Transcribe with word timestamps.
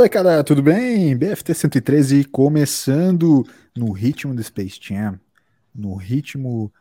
molecada, 0.00 0.42
tudo 0.42 0.62
bem? 0.62 1.14
BFT 1.14 1.52
113 1.52 2.24
começando 2.24 3.46
no 3.76 3.92
ritmo 3.92 4.34
do 4.34 4.42
Space 4.42 4.80
Jam, 4.80 5.20
no 5.74 5.94
ritmo 5.94 6.72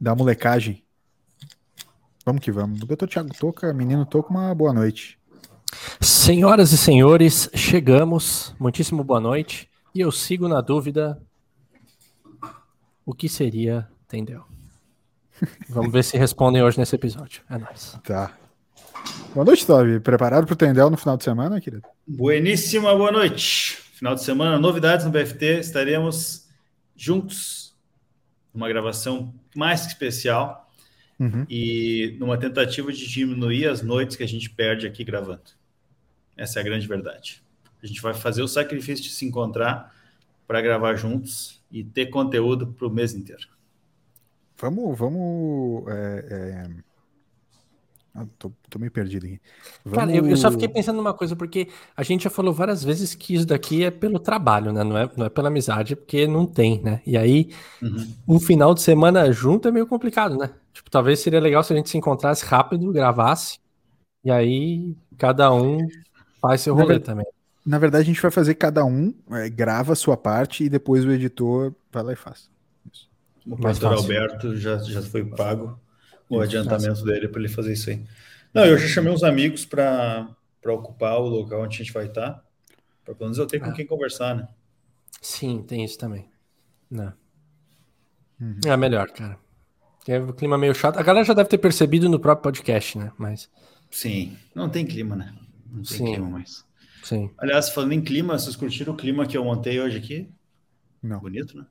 da 0.00 0.14
molecagem. 0.14 0.84
Vamos 2.24 2.40
que 2.40 2.52
vamos. 2.52 2.78
Doutor 2.78 3.08
Thiago 3.08 3.34
Toca, 3.36 3.74
menino 3.74 4.06
Toca, 4.06 4.30
uma 4.30 4.54
boa 4.54 4.72
noite. 4.72 5.18
Senhoras 6.00 6.70
e 6.70 6.78
senhores, 6.78 7.50
chegamos. 7.56 8.54
Muitíssimo 8.56 9.02
boa 9.02 9.18
noite. 9.18 9.68
E 9.92 10.00
eu 10.00 10.12
sigo 10.12 10.46
na 10.46 10.60
dúvida 10.60 11.20
o 13.04 13.12
que 13.12 13.28
seria 13.28 13.88
Tendel. 14.06 14.44
Vamos 15.68 15.90
ver 15.90 16.04
se 16.04 16.16
respondem 16.16 16.62
hoje 16.62 16.78
nesse 16.78 16.94
episódio. 16.94 17.42
É 17.50 17.58
nóis. 17.58 17.98
Tá. 18.04 18.32
Boa 19.34 19.44
noite, 19.44 19.66
Tobi. 19.66 19.98
Preparado 19.98 20.46
para 20.46 20.52
o 20.52 20.56
Tendel 20.56 20.88
no 20.88 20.96
final 20.96 21.16
de 21.16 21.24
semana, 21.24 21.60
querido? 21.60 21.93
Bueníssima 22.06 22.94
boa 22.94 23.10
noite. 23.10 23.76
Final 23.94 24.14
de 24.14 24.22
semana, 24.22 24.58
novidades 24.58 25.06
no 25.06 25.10
BFT. 25.10 25.60
Estaremos 25.60 26.46
juntos 26.94 27.74
numa 28.52 28.68
gravação 28.68 29.34
mais 29.56 29.82
que 29.82 29.88
especial 29.88 30.70
uhum. 31.18 31.46
e 31.48 32.14
numa 32.20 32.36
tentativa 32.36 32.92
de 32.92 33.08
diminuir 33.08 33.68
as 33.68 33.80
noites 33.80 34.16
que 34.16 34.22
a 34.22 34.28
gente 34.28 34.50
perde 34.50 34.86
aqui 34.86 35.02
gravando. 35.02 35.44
Essa 36.36 36.58
é 36.58 36.60
a 36.60 36.64
grande 36.64 36.86
verdade. 36.86 37.42
A 37.82 37.86
gente 37.86 38.02
vai 38.02 38.12
fazer 38.12 38.42
o 38.42 38.48
sacrifício 38.48 39.02
de 39.02 39.10
se 39.10 39.24
encontrar 39.24 39.94
para 40.46 40.60
gravar 40.60 40.96
juntos 40.96 41.58
e 41.72 41.82
ter 41.82 42.06
conteúdo 42.06 42.66
para 42.66 42.86
o 42.86 42.90
mês 42.90 43.14
inteiro. 43.14 43.48
Vamos, 44.58 44.98
vamos 44.98 45.88
é, 45.88 46.26
é 46.30 46.93
ah, 48.16 48.24
tô, 48.38 48.52
tô, 48.70 48.78
meio 48.78 48.92
perdido 48.92 49.26
aqui. 49.26 49.40
Vamos... 49.84 49.98
Cara, 49.98 50.16
eu, 50.16 50.24
eu, 50.24 50.36
só 50.36 50.48
fiquei 50.48 50.68
pensando 50.68 50.96
numa 50.96 51.12
coisa, 51.12 51.34
porque 51.34 51.68
a 51.96 52.02
gente 52.04 52.22
já 52.22 52.30
falou 52.30 52.54
várias 52.54 52.84
vezes 52.84 53.12
que 53.12 53.34
isso 53.34 53.44
daqui 53.44 53.82
é 53.82 53.90
pelo 53.90 54.20
trabalho, 54.20 54.72
né? 54.72 54.84
Não 54.84 54.96
é, 54.96 55.10
não 55.16 55.26
é 55.26 55.28
pela 55.28 55.48
amizade, 55.48 55.96
porque 55.96 56.24
não 56.24 56.46
tem, 56.46 56.80
né? 56.80 57.02
E 57.04 57.16
aí, 57.16 57.50
uhum. 57.82 58.14
um 58.28 58.40
final 58.40 58.72
de 58.72 58.82
semana 58.82 59.32
junto 59.32 59.66
é 59.66 59.72
meio 59.72 59.86
complicado, 59.86 60.36
né? 60.36 60.50
Tipo, 60.72 60.88
talvez 60.90 61.18
seria 61.18 61.40
legal 61.40 61.64
se 61.64 61.72
a 61.72 61.76
gente 61.76 61.90
se 61.90 61.98
encontrasse 61.98 62.44
rápido, 62.44 62.92
gravasse, 62.92 63.58
e 64.24 64.30
aí 64.30 64.96
cada 65.18 65.52
um 65.52 65.78
faz 66.40 66.60
seu 66.60 66.72
rolê 66.72 66.94
na 66.94 67.00
também. 67.00 67.26
Na 67.66 67.78
verdade, 67.78 68.02
a 68.02 68.06
gente 68.06 68.22
vai 68.22 68.30
fazer 68.30 68.54
cada 68.54 68.84
um, 68.84 69.12
é, 69.32 69.50
grava 69.50 69.94
a 69.94 69.96
sua 69.96 70.16
parte 70.16 70.62
e 70.62 70.68
depois 70.68 71.04
o 71.04 71.10
editor 71.10 71.74
vai 71.90 72.04
lá 72.04 72.12
e 72.12 72.16
faz. 72.16 72.48
Isso. 72.92 73.08
O 73.44 73.56
pastor 73.56 73.94
Alberto 73.94 74.54
já, 74.54 74.76
já 74.78 75.02
foi 75.02 75.24
pago 75.24 75.80
o 76.28 76.40
adiantamento 76.40 77.04
dele 77.04 77.28
para 77.28 77.40
ele 77.40 77.48
fazer 77.48 77.72
isso 77.72 77.90
aí. 77.90 78.04
Não, 78.52 78.64
eu 78.64 78.78
já 78.78 78.86
chamei 78.86 79.12
uns 79.12 79.22
amigos 79.22 79.64
para 79.64 80.28
ocupar 80.66 81.18
o 81.18 81.28
local 81.28 81.62
onde 81.62 81.76
a 81.76 81.78
gente 81.78 81.92
vai 81.92 82.06
estar, 82.06 82.44
para 83.04 83.14
pelo 83.14 83.26
menos 83.26 83.38
eu 83.38 83.46
ter 83.46 83.58
com 83.58 83.70
ah. 83.70 83.72
quem 83.72 83.86
conversar, 83.86 84.34
né? 84.34 84.48
Sim, 85.20 85.62
tem 85.62 85.84
isso 85.84 85.98
também. 85.98 86.28
Não. 86.90 87.12
Uhum. 88.40 88.60
É 88.66 88.76
melhor, 88.76 89.10
cara. 89.10 89.38
É 90.06 90.18
o 90.18 90.34
clima 90.34 90.58
meio 90.58 90.74
chato. 90.74 90.98
A 90.98 91.02
galera 91.02 91.24
já 91.24 91.32
deve 91.32 91.48
ter 91.48 91.58
percebido 91.58 92.08
no 92.08 92.20
próprio 92.20 92.42
podcast, 92.42 92.98
né? 92.98 93.10
Mas. 93.16 93.50
Sim, 93.90 94.36
não 94.54 94.68
tem 94.68 94.84
clima, 94.84 95.16
né? 95.16 95.34
Não 95.66 95.82
tem 95.82 95.98
Sim. 95.98 96.04
clima 96.04 96.28
mais. 96.28 96.64
Sim. 97.02 97.30
Aliás, 97.38 97.70
falando 97.70 97.92
em 97.92 98.02
clima, 98.02 98.38
vocês 98.38 98.54
curtiram 98.54 98.92
o 98.92 98.96
clima 98.96 99.26
que 99.26 99.36
eu 99.36 99.44
montei 99.44 99.80
hoje 99.80 99.98
aqui? 99.98 100.28
Não. 101.02 101.20
Bonito, 101.20 101.56
né? 101.56 101.66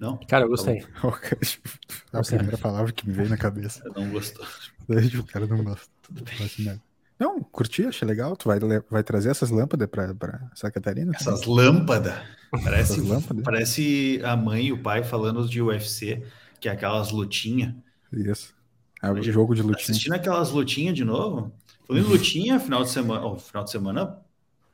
Não? 0.00 0.16
Cara, 0.26 0.46
eu 0.46 0.48
gostei. 0.48 0.82
a 2.10 2.22
primeira 2.22 2.56
palavra 2.56 2.90
que 2.90 3.06
me 3.06 3.12
veio 3.12 3.28
na 3.28 3.36
cabeça. 3.36 3.82
Eu 3.84 3.92
não 3.92 4.10
gostou. 4.10 4.46
O 4.88 5.24
cara 5.24 5.46
não 5.46 5.62
gosta. 5.62 5.86
Tudo 6.02 6.24
bem. 6.24 6.80
Não, 7.18 7.42
curti, 7.42 7.84
achei 7.84 8.08
legal. 8.08 8.34
Tu 8.34 8.48
vai, 8.48 8.58
vai 8.88 9.02
trazer 9.04 9.28
essas 9.28 9.50
lâmpadas 9.50 9.86
para 9.88 10.50
Santa 10.54 10.70
Catarina? 10.72 11.12
Essas 11.14 11.44
lâmpadas? 11.44 12.14
Parece, 12.50 12.94
essas 12.94 13.04
lâmpadas? 13.04 13.44
parece 13.44 14.20
a 14.24 14.34
mãe 14.34 14.66
e 14.68 14.72
o 14.72 14.82
pai 14.82 15.04
falando 15.04 15.46
de 15.46 15.60
UFC, 15.60 16.24
que 16.58 16.66
é 16.66 16.72
aquelas 16.72 17.10
lutinhas. 17.10 17.74
Isso. 18.10 18.54
É 19.02 19.10
o 19.10 19.22
jogo 19.22 19.54
de 19.54 19.60
lutinha. 19.60 19.82
Assistindo 19.82 20.14
aquelas 20.14 20.50
lutinhas 20.50 20.94
de 20.94 21.04
novo? 21.04 21.52
Falando 21.86 22.06
em 22.06 22.08
lutinha, 22.08 22.58
final 22.58 22.82
de 22.82 22.90
semana, 22.90 23.26
oh, 23.26 23.36
final 23.36 23.64
de 23.64 23.70
semana 23.70 24.16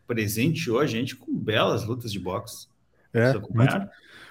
presenteou 0.06 0.78
a 0.78 0.86
gente 0.86 1.16
com 1.16 1.36
belas 1.36 1.84
lutas 1.84 2.12
de 2.12 2.20
boxe. 2.20 2.68
É, 3.12 3.32
muito, 3.50 3.88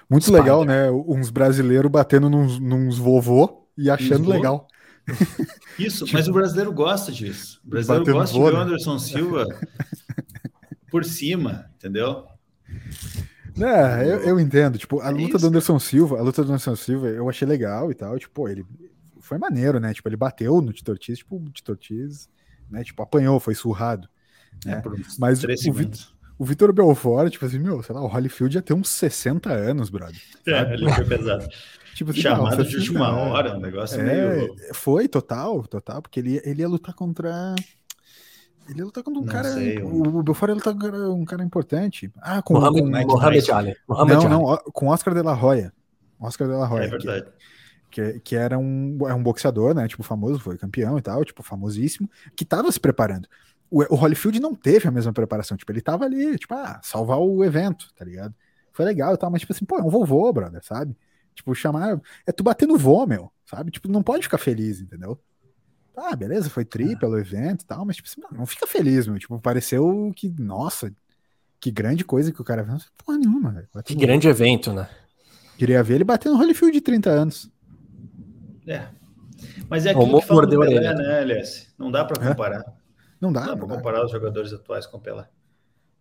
muito 0.08 0.32
legal, 0.32 0.64
né? 0.64 0.90
Uns 0.90 1.30
brasileiros 1.30 1.90
batendo 1.90 2.30
nos, 2.30 2.58
nos 2.58 2.98
vovô 2.98 3.68
e 3.76 3.90
achando 3.90 4.28
legal. 4.28 4.68
Isso, 5.78 6.04
tipo, 6.04 6.16
mas 6.16 6.28
o 6.28 6.32
brasileiro 6.32 6.72
gosta 6.72 7.12
disso. 7.12 7.60
O 7.64 7.68
brasileiro 7.68 8.04
gosta 8.12 8.34
de 8.34 8.40
ver 8.42 8.54
o 8.54 8.56
Anderson 8.56 8.98
Silva 8.98 9.46
por 10.90 11.04
cima, 11.04 11.70
entendeu? 11.76 12.24
É, 13.58 14.04
eu, 14.04 14.20
eu 14.20 14.40
entendo. 14.40 14.78
Tipo, 14.78 15.00
a 15.00 15.08
é 15.08 15.10
luta 15.10 15.36
isso. 15.36 15.38
do 15.38 15.46
Anderson 15.46 15.78
Silva, 15.78 16.18
a 16.18 16.22
luta 16.22 16.42
do 16.42 16.48
Anderson 16.48 16.76
Silva, 16.76 17.08
eu 17.08 17.28
achei 17.28 17.46
legal 17.46 17.90
e 17.90 17.94
tal. 17.94 18.18
Tipo, 18.18 18.48
ele 18.48 18.66
foi 19.20 19.38
maneiro, 19.38 19.80
né? 19.80 19.94
Tipo, 19.94 20.08
ele 20.08 20.16
bateu 20.16 20.60
no 20.60 20.72
Tito 20.72 20.90
Ortiz, 20.90 21.18
tipo, 21.18 21.36
o 21.36 21.50
Tito 21.50 21.72
Ortiz, 21.72 22.28
né? 22.70 22.84
Tipo, 22.84 23.02
apanhou, 23.02 23.40
foi 23.40 23.54
surrado. 23.54 24.08
Né? 24.64 24.74
É, 24.74 24.82
mas 25.18 25.42
o, 25.42 25.46
o 26.38 26.44
Vitor 26.44 26.72
Belfort, 26.72 27.30
tipo 27.32 27.46
assim, 27.46 27.58
meu, 27.58 27.82
sei 27.82 27.94
lá, 27.94 28.02
o 28.02 28.06
Holyfield 28.06 28.56
ia 28.56 28.62
ter 28.62 28.74
uns 28.74 28.90
60 28.90 29.50
anos, 29.50 29.88
brother. 29.88 30.20
É, 30.46 30.74
ele 30.74 30.92
foi 30.92 31.04
pesado. 31.04 31.48
tipo 31.94 32.10
assim, 32.10 32.20
Chamado 32.20 32.56
não, 32.56 32.64
de 32.64 32.76
última 32.76 33.16
hora, 33.16 33.56
um 33.56 33.60
negócio 33.60 34.00
é, 34.00 34.04
meio. 34.04 34.56
Foi, 34.74 35.08
total, 35.08 35.66
total, 35.66 36.02
porque 36.02 36.20
ele, 36.20 36.40
ele 36.44 36.60
ia 36.60 36.68
lutar 36.68 36.94
contra. 36.94 37.54
Ele 38.68 38.80
ia 38.80 38.84
lutar 38.84 39.02
contra 39.02 39.20
um 39.20 39.24
não 39.24 39.32
cara. 39.32 39.48
Sei, 39.48 39.78
o, 39.78 40.18
o 40.18 40.22
Belfort 40.22 40.50
ia 40.50 40.54
lutar 40.56 40.74
contra 40.74 41.10
um 41.10 41.24
cara 41.24 41.42
importante. 41.42 42.12
Ah, 42.20 42.42
com 42.42 42.54
Mohamed, 42.54 43.06
com, 43.06 43.12
Mohamed 43.12 43.52
Ali. 43.52 43.76
Mohamed 43.88 44.28
não, 44.28 44.42
não, 44.42 44.56
com 44.72 44.88
Oscar 44.88 45.14
de 45.14 45.22
la 45.22 45.42
Hoya. 45.42 45.72
Oscar 46.20 46.48
de 46.48 46.54
la 46.54 46.70
Hoya. 46.70 46.84
É 46.84 46.88
verdade. 46.88 47.26
Que, 47.90 48.12
que, 48.12 48.20
que 48.20 48.36
era 48.36 48.58
um, 48.58 48.98
é 49.08 49.14
um 49.14 49.22
boxeador, 49.22 49.74
né? 49.74 49.88
Tipo, 49.88 50.02
famoso, 50.02 50.38
foi 50.38 50.58
campeão 50.58 50.98
e 50.98 51.02
tal, 51.02 51.24
tipo, 51.24 51.42
famosíssimo, 51.42 52.10
que 52.36 52.44
tava 52.44 52.70
se 52.70 52.78
preparando 52.78 53.26
o, 53.70 53.82
o 53.94 53.96
Holyfield 53.96 54.40
não 54.40 54.54
teve 54.54 54.88
a 54.88 54.90
mesma 54.90 55.12
preparação. 55.12 55.56
Tipo, 55.56 55.72
ele 55.72 55.80
tava 55.80 56.04
ali, 56.04 56.38
tipo, 56.38 56.54
ah, 56.54 56.80
salvar 56.82 57.18
o 57.18 57.44
evento, 57.44 57.88
tá 57.94 58.04
ligado? 58.04 58.34
Foi 58.72 58.84
legal 58.84 59.14
e 59.14 59.16
tal, 59.16 59.30
mas 59.30 59.40
tipo 59.40 59.52
assim, 59.52 59.64
pô, 59.64 59.78
é 59.78 59.82
um 59.82 59.90
vovô, 59.90 60.32
brother, 60.32 60.62
sabe? 60.64 60.96
Tipo, 61.34 61.54
chamar. 61.54 62.00
É 62.26 62.32
tu 62.32 62.42
bater 62.42 62.66
no 62.66 62.76
vô, 62.76 63.06
meu, 63.06 63.30
sabe? 63.44 63.70
Tipo, 63.70 63.88
não 63.88 64.02
pode 64.02 64.24
ficar 64.24 64.38
feliz, 64.38 64.80
entendeu? 64.80 65.18
Ah, 65.96 66.14
beleza, 66.14 66.50
foi 66.50 66.64
tri 66.64 66.92
é. 66.92 66.96
pelo 66.96 67.18
evento 67.18 67.62
e 67.62 67.66
tal, 67.66 67.86
mas 67.86 67.96
tipo 67.96 68.08
assim, 68.08 68.20
não, 68.20 68.40
não 68.40 68.46
fica 68.46 68.66
feliz, 68.66 69.06
meu. 69.06 69.18
Tipo, 69.18 69.40
pareceu 69.40 70.12
que, 70.14 70.28
nossa, 70.38 70.92
que 71.58 71.70
grande 71.70 72.04
coisa 72.04 72.30
que 72.30 72.40
o 72.40 72.44
cara 72.44 72.64
fez. 72.64 72.86
Porra 73.04 73.18
nenhuma, 73.18 73.50
velho. 73.50 73.68
Que 73.82 73.94
grande 73.94 74.28
evento, 74.28 74.72
né? 74.72 74.88
Queria 75.56 75.82
ver 75.82 75.94
ele 75.94 76.04
batendo 76.04 76.34
no 76.34 76.42
Holyfield 76.42 76.74
de 76.74 76.80
30 76.82 77.10
anos. 77.10 77.50
É. 78.66 78.88
Mas 79.68 79.86
é 79.86 79.90
aquilo 79.90 80.20
que 80.20 80.26
fala 80.26 80.46
do 80.46 80.60
Pelé, 80.60 80.94
né, 80.94 81.22
Elias? 81.22 81.72
Não 81.78 81.90
dá 81.90 82.04
pra 82.04 82.28
comparar. 82.28 82.60
É? 82.60 82.85
Não 83.20 83.32
dá. 83.32 83.40
Não 83.40 83.46
dá 83.48 83.56
para 83.56 83.76
comparar 83.76 84.04
os 84.04 84.10
jogadores 84.10 84.52
atuais 84.52 84.86
com 84.86 84.96
o 84.98 85.00
Pelé. 85.00 85.28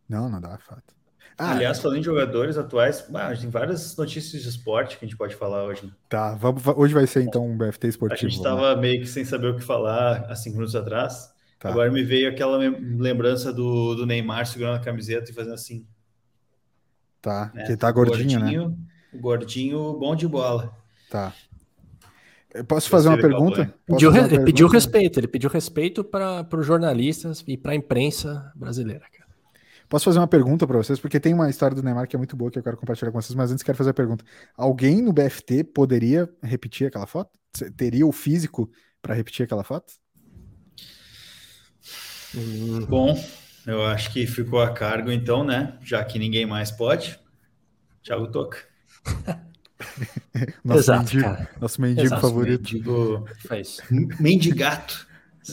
Não, 0.08 0.30
não 0.30 0.40
dá, 0.40 0.58
fato. 0.58 0.94
Ah, 1.38 1.52
Aliás, 1.52 1.80
falando 1.80 2.00
em 2.00 2.03
jogadores 2.03 2.58
atuais, 2.58 3.06
ah, 3.14 3.36
tem 3.36 3.50
várias 3.50 3.96
notícias 3.98 4.42
de 4.42 4.48
esporte 4.48 4.98
que 4.98 5.03
a 5.03 5.08
gente 5.08 5.18
pode 5.18 5.36
falar 5.36 5.66
hoje. 5.66 5.86
Né? 5.86 5.92
Tá, 6.08 6.34
vamos, 6.34 6.64
hoje 6.66 6.94
vai 6.94 7.06
ser 7.06 7.24
então 7.24 7.46
um 7.46 7.58
BFT 7.58 7.88
esportivo. 7.88 8.28
A 8.28 8.30
gente 8.30 8.38
estava 8.38 8.76
meio 8.78 9.02
que 9.02 9.08
sem 9.08 9.26
saber 9.26 9.47
o 9.47 9.56
que 9.56 9.64
falar 9.64 10.26
há 10.29 10.35
cinco 10.35 10.56
minutos 10.56 10.76
atrás. 10.76 11.34
Tá. 11.59 11.70
Agora 11.70 11.91
me 11.91 12.03
veio 12.03 12.29
aquela 12.29 12.58
lembrança 12.58 13.52
do, 13.52 13.96
do 13.96 14.06
Neymar 14.06 14.46
segurando 14.46 14.78
a 14.78 14.79
camiseta 14.79 15.29
e 15.29 15.34
fazendo 15.34 15.56
assim. 15.56 15.85
Tá, 17.22 17.52
né? 17.53 17.66
que 17.66 17.76
tá 17.76 17.91
gordinho, 17.91 18.40
né? 18.40 18.46
gordinho, 18.46 18.70
né? 18.70 18.76
O 19.14 19.20
gordinho 19.20 19.94
bom 19.94 20.16
de 20.16 20.28
bola. 20.28 20.73
Tá. 21.09 21.34
Posso 22.63 22.90
fazer 22.90 23.09
uma 23.09 23.17
pergunta? 23.17 23.73
Pediu, 23.85 24.09
uma 24.09 24.19
pergunta? 24.19 24.43
pediu 24.46 24.67
respeito, 24.67 25.19
ele 25.19 25.28
pediu 25.28 25.49
respeito 25.49 26.03
para 26.03 26.47
os 26.53 26.66
jornalistas 26.66 27.43
e 27.47 27.57
para 27.57 27.73
a 27.73 27.75
imprensa 27.75 28.52
brasileira. 28.55 29.05
Cara. 29.11 29.25
Posso 29.90 30.05
fazer 30.05 30.19
uma 30.19 30.28
pergunta 30.28 30.66
para 30.66 30.78
vocês? 30.78 30.99
Porque 30.99 31.19
tem 31.19 31.34
uma 31.34 31.49
história 31.49 31.75
do 31.75 31.84
Neymar 31.84 32.07
que 32.07 32.16
é 32.16 32.17
muito 32.17 32.35
boa 32.35 32.49
que 32.49 32.57
eu 32.57 32.63
quero 32.63 32.78
compartilhar 32.78 33.11
com 33.11 33.22
vocês, 33.22 33.35
mas 33.35 33.52
antes 33.52 33.63
quero 33.63 33.78
fazer 33.78 33.91
a 33.91 33.93
pergunta. 33.93 34.23
Alguém 34.55 35.02
no 35.02 35.13
BFT 35.13 35.63
poderia 35.66 36.29
repetir 36.41 36.87
aquela 36.87 37.05
foto? 37.05 37.31
Teria 37.75 38.05
o 38.05 38.11
físico 38.11 38.69
para 39.01 39.13
repetir 39.13 39.46
aquela 39.46 39.63
foto? 39.63 39.93
Hum, 42.35 42.85
bom, 42.87 43.17
eu 43.67 43.85
acho 43.85 44.11
que 44.11 44.25
ficou 44.25 44.61
a 44.61 44.72
cargo 44.73 45.11
então, 45.11 45.43
né? 45.43 45.78
Já 45.81 46.03
que 46.03 46.17
ninguém 46.17 46.46
mais 46.46 46.72
pode. 46.72 47.19
Thiago 48.03 48.28
Toca. 48.31 48.58
nosso 50.63 50.79
Exato, 50.79 50.99
mendigo, 50.99 51.23
cara. 51.23 51.49
Nosso 51.59 51.81
mendigo 51.81 52.07
Exato, 52.07 52.22
favorito. 52.22 52.73
Mendigo... 52.73 53.25
Faz. 53.47 53.81
Mendigato. 54.19 55.07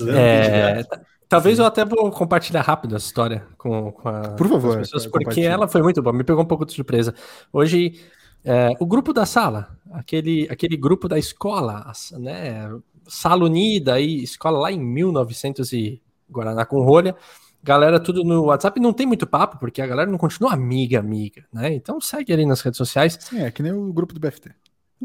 É... 0.08 0.82
Talvez 1.28 1.58
eu 1.58 1.64
até 1.64 1.82
vou 1.84 2.10
compartilhar 2.10 2.60
rápido 2.60 2.94
essa 2.94 3.06
história 3.06 3.46
com, 3.56 3.90
com, 3.90 4.08
a, 4.08 4.20
Por 4.32 4.48
favor, 4.48 4.74
com 4.74 4.80
as 4.80 4.90
pessoas, 4.90 5.06
porque 5.06 5.40
ela 5.40 5.66
foi 5.66 5.80
muito 5.80 6.02
boa, 6.02 6.14
me 6.14 6.24
pegou 6.24 6.42
um 6.42 6.46
pouco 6.46 6.66
de 6.66 6.74
surpresa. 6.74 7.14
Hoje, 7.50 8.00
é, 8.44 8.70
o 8.78 8.84
grupo 8.84 9.14
da 9.14 9.24
sala, 9.24 9.74
aquele, 9.92 10.46
aquele 10.50 10.76
grupo 10.76 11.08
da 11.08 11.18
escola, 11.18 11.90
né, 12.18 12.70
Sala 13.06 13.46
Unida, 13.46 13.94
aí, 13.94 14.22
escola 14.22 14.58
lá 14.58 14.72
em 14.72 14.78
1900 14.78 15.72
e 15.72 16.02
Guaraná 16.30 16.66
com 16.66 16.82
rolha, 16.82 17.16
Galera, 17.62 18.00
tudo 18.00 18.24
no 18.24 18.44
WhatsApp 18.44 18.80
não 18.80 18.92
tem 18.92 19.06
muito 19.06 19.26
papo, 19.26 19.58
porque 19.58 19.80
a 19.80 19.86
galera 19.86 20.10
não 20.10 20.18
continua 20.18 20.52
amiga, 20.52 20.98
amiga, 20.98 21.44
né? 21.52 21.72
Então 21.72 22.00
segue 22.00 22.32
ali 22.32 22.44
nas 22.44 22.60
redes 22.60 22.76
sociais. 22.76 23.16
Sim, 23.20 23.42
é 23.42 23.50
que 23.50 23.62
nem 23.62 23.72
o 23.72 23.92
grupo 23.92 24.12
do 24.12 24.20
BFT. 24.20 24.50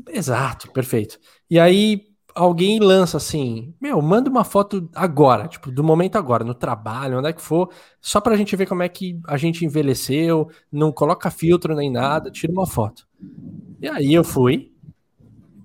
Exato, 0.10 0.72
perfeito. 0.72 1.20
E 1.50 1.60
aí 1.60 2.02
alguém 2.34 2.80
lança 2.80 3.18
assim, 3.18 3.74
meu, 3.82 4.02
manda 4.02 4.30
uma 4.30 4.44
foto 4.44 4.90
agora, 4.94 5.48
tipo, 5.48 5.72
do 5.72 5.84
momento 5.84 6.18
agora, 6.18 6.44
no 6.44 6.54
trabalho, 6.54 7.18
onde 7.18 7.30
é 7.30 7.34
que 7.34 7.42
for, 7.42 7.72
só 8.00 8.22
pra 8.22 8.36
gente 8.36 8.56
ver 8.56 8.68
como 8.68 8.84
é 8.84 8.90
que 8.90 9.20
a 9.28 9.38
gente 9.38 9.66
envelheceu, 9.66 10.50
não 10.72 10.92
coloca 10.92 11.32
filtro 11.32 11.76
nem 11.76 11.92
nada, 11.92 12.30
tira 12.30 12.54
uma 12.54 12.68
foto. 12.68 13.08
E 13.82 13.88
aí 13.88 14.14
eu 14.14 14.24
fui, 14.24 14.72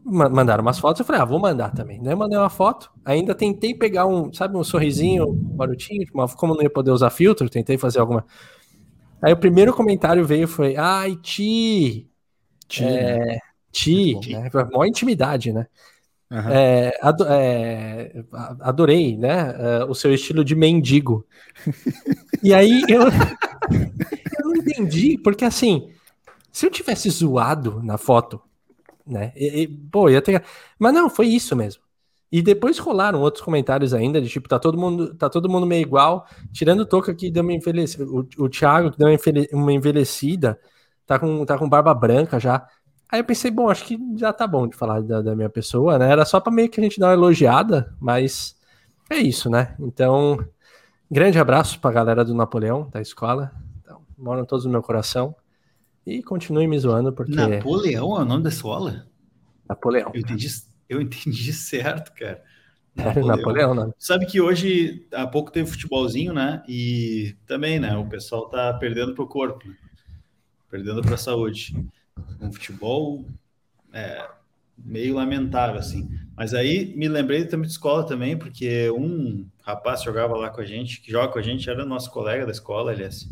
mandaram 0.05 0.63
umas 0.63 0.79
fotos, 0.79 1.01
eu 1.01 1.07
falei, 1.07 1.21
ah, 1.23 1.25
vou 1.25 1.39
mandar 1.39 1.71
também. 1.71 2.03
Daí 2.03 2.13
eu 2.13 2.17
mandei 2.17 2.37
uma 2.37 2.51
foto, 2.51 2.91
ainda 3.05 3.35
tentei 3.35 3.75
pegar 3.75 4.07
um, 4.07 4.33
sabe, 4.33 4.57
um 4.57 4.65
sorrisinho, 4.65 5.29
um 5.29 5.57
barutinho, 5.57 6.05
como 6.37 6.55
não 6.55 6.63
ia 6.63 6.71
poder 6.71 6.91
usar 6.91 7.11
filtro, 7.11 7.49
tentei 7.49 7.79
fazer 7.79 8.01
alguma. 8.01 8.27
Aí 9.21 9.33
o 9.33 9.37
primeiro 9.37 9.73
comentário 9.73 10.25
veio 10.25 10.49
foi, 10.49 10.77
ai, 10.77 11.17
Ti, 11.17 12.09
Ti, 12.67 12.85
é, 12.85 13.19
né? 13.19 13.39
Ti, 13.71 14.19
né? 14.31 14.51
maior 14.53 14.87
intimidade, 14.87 15.53
né? 15.53 15.67
Uhum. 16.31 16.49
É, 16.49 16.99
ado 17.03 17.27
é, 17.29 18.25
adorei, 18.61 19.17
né? 19.19 19.51
Uh, 19.51 19.91
o 19.91 19.95
seu 19.95 20.13
estilo 20.13 20.43
de 20.43 20.57
mendigo. 20.57 21.27
e 22.43 22.55
aí 22.55 22.83
eu, 22.89 23.03
eu 24.39 24.45
não 24.47 24.57
entendi, 24.57 25.19
porque 25.19 25.45
assim, 25.45 25.91
se 26.51 26.67
eu 26.67 26.71
tivesse 26.71 27.09
zoado 27.11 27.83
na 27.85 27.99
foto, 27.99 28.41
né? 29.07 29.33
E, 29.37 29.63
e, 29.63 29.69
pô, 29.69 30.09
ia 30.09 30.23
ter. 30.23 30.43
Mas 30.79 30.95
não, 30.95 31.11
foi 31.11 31.27
isso 31.27 31.55
mesmo. 31.57 31.83
E 32.31 32.41
depois 32.41 32.79
rolaram 32.79 33.21
outros 33.21 33.45
comentários 33.45 33.93
ainda, 33.93 34.21
de 34.21 34.29
tipo, 34.29 34.49
tá 34.49 34.59
todo 34.59 34.79
mundo, 34.79 35.15
tá 35.15 35.29
todo 35.29 35.51
mundo 35.51 35.67
meio 35.67 35.83
igual, 35.83 36.27
tirando 36.51 36.81
o 36.81 36.87
Toca 36.87 37.15
que 37.15 37.31
deu 37.31 37.43
uma 37.43 37.53
envelhecida. 37.53 38.05
O, 38.05 38.27
o 38.39 38.49
Thiago 38.49 38.91
que 38.91 38.99
deu 38.99 39.09
uma 39.53 39.73
envelhecida, 39.73 40.59
tá 41.07 41.19
com, 41.19 41.45
tá 41.45 41.59
com 41.59 41.69
barba 41.69 41.93
branca 41.93 42.41
já. 42.41 42.67
Aí 43.11 43.21
eu 43.21 43.25
pensei, 43.25 43.51
bom, 43.51 43.69
acho 43.69 43.85
que 43.85 43.99
já 44.17 44.33
tá 44.33 44.47
bom 44.47 44.67
de 44.67 44.75
falar 44.75 45.03
da, 45.03 45.21
da 45.21 45.37
minha 45.37 45.51
pessoa, 45.51 45.99
né? 45.99 46.11
Era 46.11 46.25
só 46.25 46.41
para 46.41 46.51
meio 46.51 46.71
que 46.71 46.81
a 46.81 46.83
gente 46.83 46.99
dar 46.99 47.09
uma 47.09 47.13
elogiada, 47.13 47.95
mas 48.01 48.57
é 49.11 49.19
isso, 49.19 49.51
né? 49.51 49.77
Então, 49.79 50.43
grande 51.11 51.39
abraço 51.39 51.79
pra 51.79 51.93
galera 51.93 52.25
do 52.25 52.35
Napoleão, 52.35 52.89
da 52.91 53.03
escola. 53.03 53.53
Então, 53.83 54.01
moram 54.17 54.47
todos 54.47 54.65
no 54.65 54.71
meu 54.71 54.83
coração. 54.83 55.37
E 56.07 56.23
continue 56.23 56.67
me 56.67 56.79
zoando, 56.79 57.13
porque. 57.13 57.35
Napoleão 57.35 58.17
é 58.17 58.23
o 58.23 58.25
nome 58.25 58.43
da 58.43 58.49
escola? 58.49 59.07
Napoleão. 59.69 60.11
Eu 60.13 60.21
entendi, 60.21 60.49
eu 60.89 61.01
entendi 61.01 61.53
certo, 61.55 62.13
cara. 62.13 62.43
Napoleão. 62.95 63.37
Napoleão, 63.37 63.75
né? 63.75 63.93
Sabe 63.99 64.27
que 64.27 64.41
hoje, 64.41 65.07
há 65.13 65.27
pouco 65.27 65.51
teve 65.51 65.71
futebolzinho, 65.71 66.35
né? 66.35 66.63
E 66.69 67.35
também, 67.47 67.81
né? 67.81 67.97
O 67.97 68.07
pessoal 68.07 68.49
tá 68.49 68.73
perdendo 68.75 69.15
pro 69.15 69.27
corpo, 69.27 69.67
né? 69.67 69.75
perdendo 70.71 71.03
pra 71.03 71.17
saúde 71.17 71.75
um 72.41 72.51
futebol 72.51 73.27
é, 73.93 74.27
meio 74.77 75.15
lamentável, 75.15 75.79
assim. 75.79 76.09
Mas 76.35 76.55
aí 76.55 76.95
me 76.97 77.09
lembrei 77.09 77.45
também 77.45 77.67
de 77.67 77.73
escola 77.73 78.05
também, 78.05 78.37
porque 78.37 78.91
um 78.91 79.47
rapaz 79.63 80.03
jogava 80.03 80.37
lá 80.37 80.51
com 80.51 80.61
a 80.61 80.65
gente, 80.65 81.01
que 81.01 81.11
joga 81.11 81.33
com 81.33 81.39
a 81.39 81.43
gente, 81.43 81.69
era 81.69 81.85
nosso 81.85 82.11
colega 82.11 82.47
da 82.47 82.53
escola, 82.53 82.91
aliás, 82.91 83.29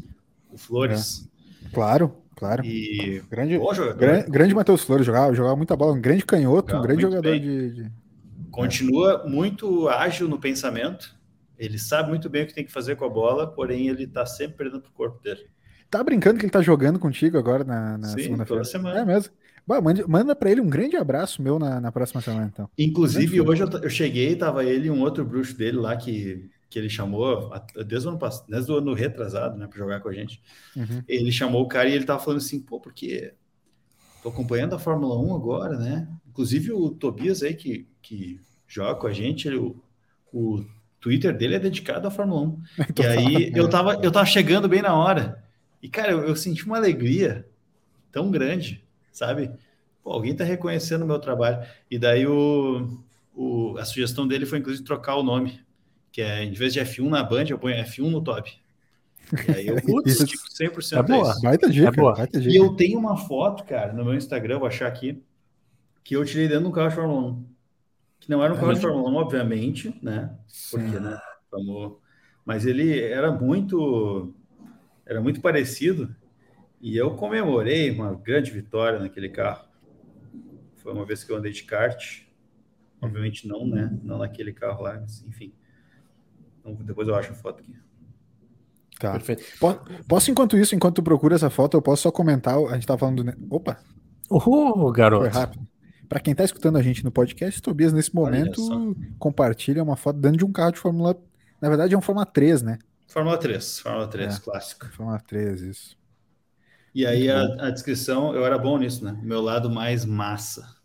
o 0.51 0.59
Flores. 0.59 1.29
É. 1.65 1.69
Claro, 1.71 2.20
claro. 2.37 2.65
E 2.65 3.23
grande, 3.31 3.59
grande, 3.97 4.31
grande 4.31 4.55
Matheus 4.55 4.83
Flores, 4.83 5.07
jogava, 5.07 5.35
jogava 5.35 5.57
muita 5.57 5.77
bola, 5.77 5.93
um 5.93 6.01
grande 6.01 6.25
canhoto, 6.25 6.71
jogava 6.71 6.79
um 6.79 6.87
grande 6.87 7.03
jogador 7.03 7.39
de, 7.39 7.71
de, 7.71 7.93
Continua 8.51 9.25
muito 9.27 9.89
ágil 9.89 10.29
no 10.29 10.39
pensamento, 10.39 11.15
ele 11.59 11.79
sabe 11.79 12.09
muito 12.09 12.29
bem 12.29 12.45
o 12.45 12.47
que 12.47 12.55
tem 12.55 12.65
que 12.65 12.73
fazer 12.73 12.97
com 12.97 13.05
a 13.05 13.09
bola, 13.09 13.47
porém 13.47 13.89
ele 13.89 14.07
tá 14.07 14.27
sempre 14.27 14.57
perdendo 14.57 14.83
pro 14.83 14.93
corpo 14.93 15.23
dele. 15.23 15.47
Tá 15.91 16.03
brincando 16.03 16.39
que 16.39 16.45
ele 16.45 16.53
tá 16.53 16.63
jogando 16.63 16.99
contigo 16.99 17.37
agora 17.37 17.65
na, 17.65 17.99
na 17.99 18.09
segunda-feira? 18.09 18.63
É 18.97 19.05
mesmo. 19.05 19.33
Bah, 19.67 19.81
manda, 19.81 20.05
manda 20.07 20.35
para 20.35 20.51
ele 20.51 20.61
um 20.61 20.69
grande 20.69 20.97
abraço 20.97 21.43
meu 21.43 21.59
na, 21.59 21.81
na 21.81 21.93
próxima 21.93 22.21
semana, 22.21 22.51
então. 22.53 22.69
Inclusive, 22.79 23.41
hoje 23.41 23.63
eu, 23.63 23.69
eu, 23.69 23.91
cheguei, 23.91 24.35
tava 24.35 24.65
ele 24.65 24.89
e 24.89 24.91
um 24.91 25.01
outro 25.01 25.25
bruxo 25.25 25.57
dele 25.57 25.77
lá 25.77 25.97
que, 25.97 26.51
que 26.71 26.79
ele 26.79 26.89
chamou 26.89 27.51
desde 27.85 28.07
o 28.07 28.11
ano 28.11 28.19
passado, 28.19 28.47
desde 28.49 28.71
o 28.71 28.77
ano 28.77 28.95
retrasado, 28.95 29.59
né, 29.59 29.67
para 29.67 29.77
jogar 29.77 30.01
com 30.01 30.09
a 30.09 30.13
gente. 30.13 30.41
Uhum. 30.77 31.03
Ele 31.09 31.33
chamou 31.33 31.63
o 31.63 31.69
cara 31.69 31.89
e 31.89 31.93
ele 31.95 32.05
tava 32.05 32.23
falando 32.23 32.39
assim, 32.39 32.61
pô, 32.61 32.79
porque 32.79 33.35
tô 34.23 34.29
acompanhando 34.29 34.75
a 34.77 34.79
Fórmula 34.79 35.19
1 35.19 35.35
agora, 35.35 35.77
né? 35.77 36.09
Inclusive 36.29 36.73
o 36.73 36.91
Tobias 36.91 37.43
aí 37.43 37.55
que, 37.55 37.89
que 38.01 38.41
joga 38.69 38.95
com 38.95 39.09
a 39.09 39.13
gente, 39.13 39.49
ele, 39.49 39.57
o, 39.57 39.83
o 40.33 40.65
Twitter 41.01 41.37
dele 41.37 41.57
é 41.57 41.59
dedicado 41.59 42.07
à 42.07 42.11
Fórmula 42.11 42.43
1. 42.43 42.63
e 43.03 43.07
aí 43.07 43.53
eu 43.53 43.69
tava, 43.69 43.95
eu 44.01 44.13
tava 44.13 44.27
chegando 44.27 44.69
bem 44.69 44.81
na 44.81 44.95
hora. 44.95 45.43
E, 45.83 45.89
cara, 45.89 46.13
eu, 46.13 46.21
eu 46.21 46.37
senti 46.37 46.65
uma 46.65 46.77
alegria 46.77 47.49
tão 48.13 48.31
grande, 48.31 48.85
sabe? 49.11 49.51
Pô, 50.05 50.13
alguém 50.13 50.37
tá 50.37 50.45
reconhecendo 50.45 51.03
o 51.03 51.07
meu 51.07 51.19
trabalho. 51.19 51.67
E 51.91 51.99
daí 51.99 52.29
o, 52.29 53.03
o, 53.35 53.77
a 53.77 53.85
sugestão 53.85 54.29
dele 54.29 54.47
foi, 54.47 54.61
inclusive, 54.61 54.85
trocar 54.85 55.17
o 55.17 55.25
nome. 55.25 55.61
Que 56.13 56.23
é, 56.23 56.45
em 56.45 56.53
vez 56.53 56.73
de 56.73 56.81
F1 56.81 57.09
na 57.09 57.23
Band, 57.23 57.45
eu 57.49 57.59
ponho 57.59 57.77
F1 57.77 58.11
no 58.11 58.23
top. 58.23 58.53
E 59.49 59.53
aí 59.53 59.67
eu, 59.69 59.77
putz, 59.83 60.19
tipo, 60.19 60.43
100% 60.49 60.99
é 60.99 61.03
boa, 61.03 61.31
isso. 61.31 61.43
Baita 61.43 61.71
dica, 61.71 61.89
é 61.89 61.93
boa. 61.93 62.15
Baita 62.15 62.41
dica. 62.41 62.53
E 62.53 62.57
eu 62.57 62.75
tenho 62.75 62.99
uma 62.99 63.17
foto, 63.17 63.65
cara, 63.65 63.93
no 63.93 64.05
meu 64.05 64.15
Instagram, 64.15 64.59
vou 64.59 64.69
achar 64.69 64.89
aqui, 64.89 65.23
que 66.03 66.17
eu 66.17 66.25
tirei 66.25 66.49
dentro 66.49 66.65
de 66.65 66.69
um 66.69 66.73
carro 66.73 66.89
de 66.89 66.95
Fórmula 66.95 67.31
1. 67.33 67.45
Que 68.19 68.31
não 68.31 68.43
era 68.43 68.53
um 68.53 68.57
carro 68.57 68.75
de 68.75 68.81
Fórmula 68.81 69.11
1, 69.11 69.15
obviamente, 69.15 69.99
né? 70.03 70.37
Porque, 70.71 70.99
né? 70.99 71.19
Vamos... 71.51 71.99
Mas 72.45 72.67
ele 72.67 73.01
era 73.01 73.31
muito 73.31 74.35
era 75.11 75.21
muito 75.21 75.41
parecido 75.41 76.15
e 76.81 76.97
eu 76.97 77.17
comemorei 77.17 77.91
uma 77.91 78.15
grande 78.15 78.53
vitória 78.53 78.99
naquele 79.01 79.29
carro. 79.29 79.69
Foi 80.77 80.93
uma 80.93 81.05
vez 81.05 81.25
que 81.25 81.33
eu 81.33 81.37
andei 81.37 81.51
de 81.51 81.65
kart, 81.65 82.23
obviamente 83.01 83.47
não, 83.47 83.67
né? 83.67 83.99
Não 84.05 84.19
naquele 84.19 84.53
carro 84.53 84.85
lá, 84.85 84.99
mas 85.01 85.23
enfim. 85.27 85.53
Então, 86.61 86.75
depois 86.75 87.09
eu 87.09 87.15
acho 87.15 87.33
a 87.33 87.35
foto 87.35 87.61
aqui. 87.61 87.75
Tá. 88.99 89.13
Perfeito. 89.13 89.43
Posso, 90.07 90.31
enquanto 90.31 90.59
isso, 90.59 90.75
enquanto 90.75 90.97
tu 90.97 91.03
procura 91.03 91.35
essa 91.35 91.49
foto, 91.49 91.77
eu 91.77 91.83
posso 91.83 92.03
só 92.03 92.13
comentar. 92.13 92.57
A 92.57 92.75
gente 92.75 92.87
tá 92.87 92.99
falando 92.99 93.25
do. 93.25 93.55
Opa! 93.55 93.79
Uhul, 94.31 94.93
garoto. 94.93 95.31
Foi 95.31 95.41
rápido. 95.41 95.67
Para 96.09 96.21
quem 96.21 96.35
tá 96.35 96.45
escutando 96.45 96.77
a 96.77 96.83
gente 96.83 97.05
no 97.05 97.11
podcast, 97.11 97.63
Tobias, 97.63 97.93
nesse 97.93 98.15
momento, 98.15 98.95
compartilha 99.19 99.83
uma 99.83 99.97
foto 99.97 100.19
dentro 100.19 100.39
de 100.39 100.45
um 100.45 100.53
carro 100.53 100.73
de 100.73 100.79
Fórmula. 100.79 101.17
Na 101.61 101.69
verdade, 101.69 101.95
é 101.95 101.99
um 101.99 102.03
Fórmula 102.03 102.27
3, 102.27 102.63
né? 102.63 102.79
Fórmula 103.07 103.39
3, 103.39 103.79
Fórmula 103.81 104.07
3, 104.09 104.37
é, 104.37 104.41
clássico. 104.41 104.87
Fórmula 104.89 105.21
3, 105.21 105.63
isso. 105.63 105.99
E 106.95 107.07
aí 107.07 107.31
a, 107.31 107.43
a, 107.67 107.71
descrição, 107.71 108.35
eu 108.35 108.45
era 108.45 108.59
bom 108.59 108.77
nisso, 108.77 109.05
né? 109.05 109.19
Meu 109.23 109.41
lado 109.41 109.71
mais 109.71 110.05
massa. 110.05 110.77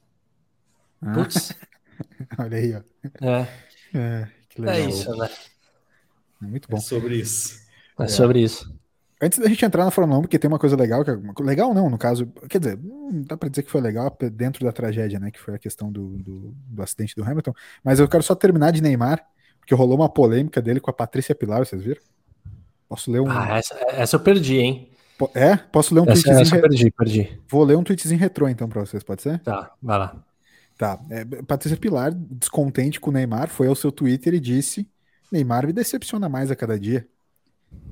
Ah. 1.01 1.13
Putz. 1.13 1.53
Olha 2.37 2.57
aí, 2.57 2.75
ó. 2.75 2.81
É. 3.25 3.47
É, 3.93 4.27
que 4.49 4.61
legal. 4.61 4.75
é 4.75 4.89
isso, 4.89 5.15
né? 5.15 5.29
É 6.45 6.49
muito 6.49 6.69
bom. 6.69 6.77
É 6.77 6.81
sobre 6.81 7.17
isso. 7.17 7.59
É, 7.99 8.03
é, 8.03 8.07
sobre 8.07 8.39
isso. 8.41 8.73
Antes 9.21 9.39
da 9.39 9.47
gente 9.47 9.63
entrar 9.63 9.85
na 9.85 9.91
Fórmula 9.91 10.19
1, 10.19 10.21
porque 10.21 10.37
tem 10.37 10.47
uma 10.47 10.59
coisa 10.59 10.75
legal, 10.75 11.03
que 11.03 11.11
é, 11.11 11.17
legal 11.39 11.73
não, 11.73 11.89
no 11.89 11.97
caso, 11.97 12.27
quer 12.49 12.59
dizer, 12.59 12.79
não 12.81 13.23
dá 13.23 13.37
para 13.37 13.49
dizer 13.49 13.63
que 13.63 13.71
foi 13.71 13.81
legal 13.81 14.15
dentro 14.33 14.65
da 14.65 14.71
tragédia, 14.71 15.19
né, 15.19 15.31
que 15.31 15.39
foi 15.39 15.55
a 15.55 15.59
questão 15.59 15.91
do, 15.91 16.17
do, 16.17 16.53
do 16.67 16.83
acidente 16.83 17.15
do 17.15 17.23
Hamilton, 17.23 17.53
mas 17.83 17.99
eu 17.99 18.07
quero 18.07 18.23
só 18.23 18.35
terminar 18.35 18.71
de 18.71 18.81
Neymar, 18.81 19.25
porque 19.59 19.73
rolou 19.73 19.95
uma 19.95 20.09
polêmica 20.09 20.61
dele 20.61 20.79
com 20.79 20.91
a 20.91 20.93
Patrícia 20.93 21.33
Pilar, 21.33 21.65
vocês 21.65 21.81
viram? 21.81 22.01
Posso 22.87 23.09
ler 23.09 23.21
um. 23.21 23.29
Ah, 23.29 23.57
essa, 23.57 23.73
essa 23.89 24.15
eu 24.15 24.19
perdi, 24.19 24.57
hein? 24.57 24.89
É? 25.33 25.55
Posso 25.55 25.95
ler 25.95 26.01
um 26.01 26.03
essa, 26.03 26.21
tweetzinho? 26.21 26.41
Essa 26.41 26.55
eu 26.57 26.61
perdi, 26.61 26.91
perdi. 26.91 27.41
Vou 27.47 27.63
ler 27.63 27.77
um 27.77 27.83
tweetzinho 27.83 28.19
retrô 28.19 28.47
então 28.47 28.67
para 28.67 28.81
vocês, 28.81 29.01
pode 29.01 29.21
ser? 29.21 29.39
Tá, 29.39 29.71
vai 29.81 29.97
lá. 29.97 30.23
Tá. 30.77 30.99
É, 31.09 31.23
Patrícia 31.47 31.77
Pilar, 31.77 32.13
descontente 32.13 32.99
com 32.99 33.09
o 33.09 33.13
Neymar, 33.13 33.47
foi 33.47 33.67
ao 33.67 33.75
seu 33.75 33.91
Twitter 33.91 34.33
e 34.33 34.39
disse: 34.39 34.87
Neymar 35.35 35.67
me 35.67 35.73
decepciona 35.73 36.29
mais 36.29 36.49
a 36.49 36.55
cada 36.55 36.79
dia. 36.79 37.07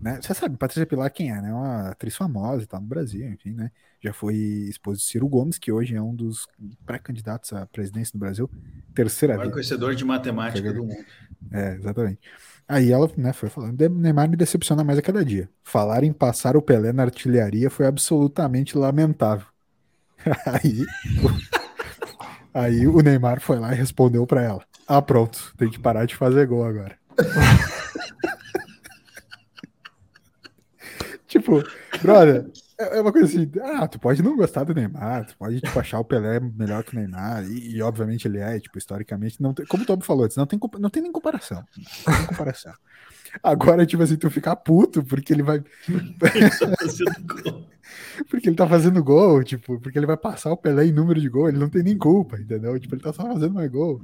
Né? 0.02 0.20
Você 0.22 0.34
sabe, 0.34 0.58
Patrícia 0.58 0.86
Pilar 0.86 1.12
quem 1.12 1.32
é, 1.32 1.42
né? 1.42 1.54
Uma 1.54 1.90
atriz 1.90 2.16
famosa 2.16 2.64
e 2.64 2.66
tal 2.66 2.80
no 2.80 2.88
Brasil, 2.88 3.28
enfim, 3.28 3.54
né? 3.54 3.72
Já 4.02 4.14
foi 4.14 4.36
esposa 4.36 4.98
de 4.98 5.04
Ciro 5.04 5.28
Gomes, 5.28 5.58
que 5.58 5.72
hoje 5.72 5.96
é 5.96 6.02
um 6.02 6.14
dos 6.14 6.48
pré-candidatos 6.86 7.54
à 7.54 7.66
presidência 7.66 8.14
do 8.14 8.20
Brasil. 8.20 8.50
Terceira 8.94 9.38
vez. 9.38 9.52
conhecedor 9.52 9.96
de 9.96 10.04
matemática 10.04 10.74
do 10.74 10.86
mundo. 10.86 11.06
É, 11.52 11.76
exatamente. 11.76 12.20
Aí 12.68 12.92
ela 12.92 13.10
né, 13.18 13.34
foi 13.34 13.50
falando, 13.50 13.90
Neymar 13.90 14.30
me 14.30 14.36
decepciona 14.36 14.84
mais 14.84 14.98
a 14.98 15.02
cada 15.02 15.24
dia. 15.24 15.50
Falar 15.64 16.04
em 16.04 16.14
passar 16.14 16.56
o 16.56 16.62
Pelé 16.62 16.92
na 16.94 17.04
artilharia 17.04 17.70
foi 17.70 17.86
absolutamente 17.86 18.78
lamentável. 18.78 19.48
aí, 20.46 20.86
aí 22.54 22.88
o 22.88 23.02
Neymar 23.02 23.42
foi 23.42 23.60
lá 23.60 23.74
e 23.74 23.78
respondeu 23.78 24.26
para 24.26 24.42
ela: 24.42 24.66
Ah, 24.88 25.02
pronto, 25.02 25.54
tem 25.58 25.70
que 25.70 25.80
parar 25.80 26.06
de 26.06 26.16
fazer 26.16 26.46
gol 26.48 26.66
agora. 26.66 26.98
tipo, 31.28 31.64
brother, 32.02 32.46
É, 32.80 32.98
é 32.98 33.02
uma 33.02 33.12
coisa 33.12 33.28
assim, 33.28 33.50
ah, 33.62 33.88
tu 33.88 34.00
pode 34.00 34.24
não 34.24 34.36
gostar 34.36 34.64
do 34.64 34.74
Neymar, 34.74 35.26
tu 35.26 35.38
pode 35.38 35.62
tipo, 35.62 35.80
achar 35.80 36.00
o 36.00 36.06
Pelé 36.06 36.40
melhor 36.40 36.84
que 36.84 36.96
o 36.96 37.00
Neymar, 37.00 37.44
e, 37.46 37.76
e 37.76 37.82
obviamente 37.82 38.28
ele 38.28 38.40
é, 38.40 38.60
tipo, 38.60 38.78
historicamente, 38.78 39.42
não 39.42 39.54
tem, 39.54 39.66
como 39.66 39.84
o 39.84 39.86
Toby 39.86 40.06
falou, 40.06 40.28
não 40.36 40.46
tem, 40.46 40.60
não 40.80 40.90
tem 40.90 41.04
nem 41.04 41.12
comparação. 41.12 41.64
Não 42.08 42.16
tem 42.16 42.26
comparação. 42.28 42.74
Agora, 43.42 43.86
tipo 43.86 44.04
assim, 44.04 44.16
tu 44.16 44.30
ficar 44.30 44.56
puto 44.56 45.04
porque 45.04 45.34
ele 45.34 45.42
vai. 45.42 45.64
porque 48.30 48.50
ele 48.50 48.56
tá 48.56 48.68
fazendo 48.68 49.04
gol, 49.04 49.44
tipo, 49.44 49.80
porque 49.80 49.98
ele 49.98 50.06
vai 50.06 50.18
passar 50.18 50.52
o 50.52 50.58
Pelé 50.58 50.86
em 50.86 50.92
número 50.92 51.20
de 51.20 51.30
gol, 51.30 51.50
ele 51.50 51.58
não 51.58 51.70
tem 51.70 51.82
nem 51.82 51.98
culpa, 51.98 52.40
entendeu? 52.40 52.80
Tipo, 52.80 52.96
ele 52.96 53.02
tá 53.02 53.12
só 53.12 53.24
fazendo 53.24 53.54
mais 53.54 53.72
gol. 53.72 54.02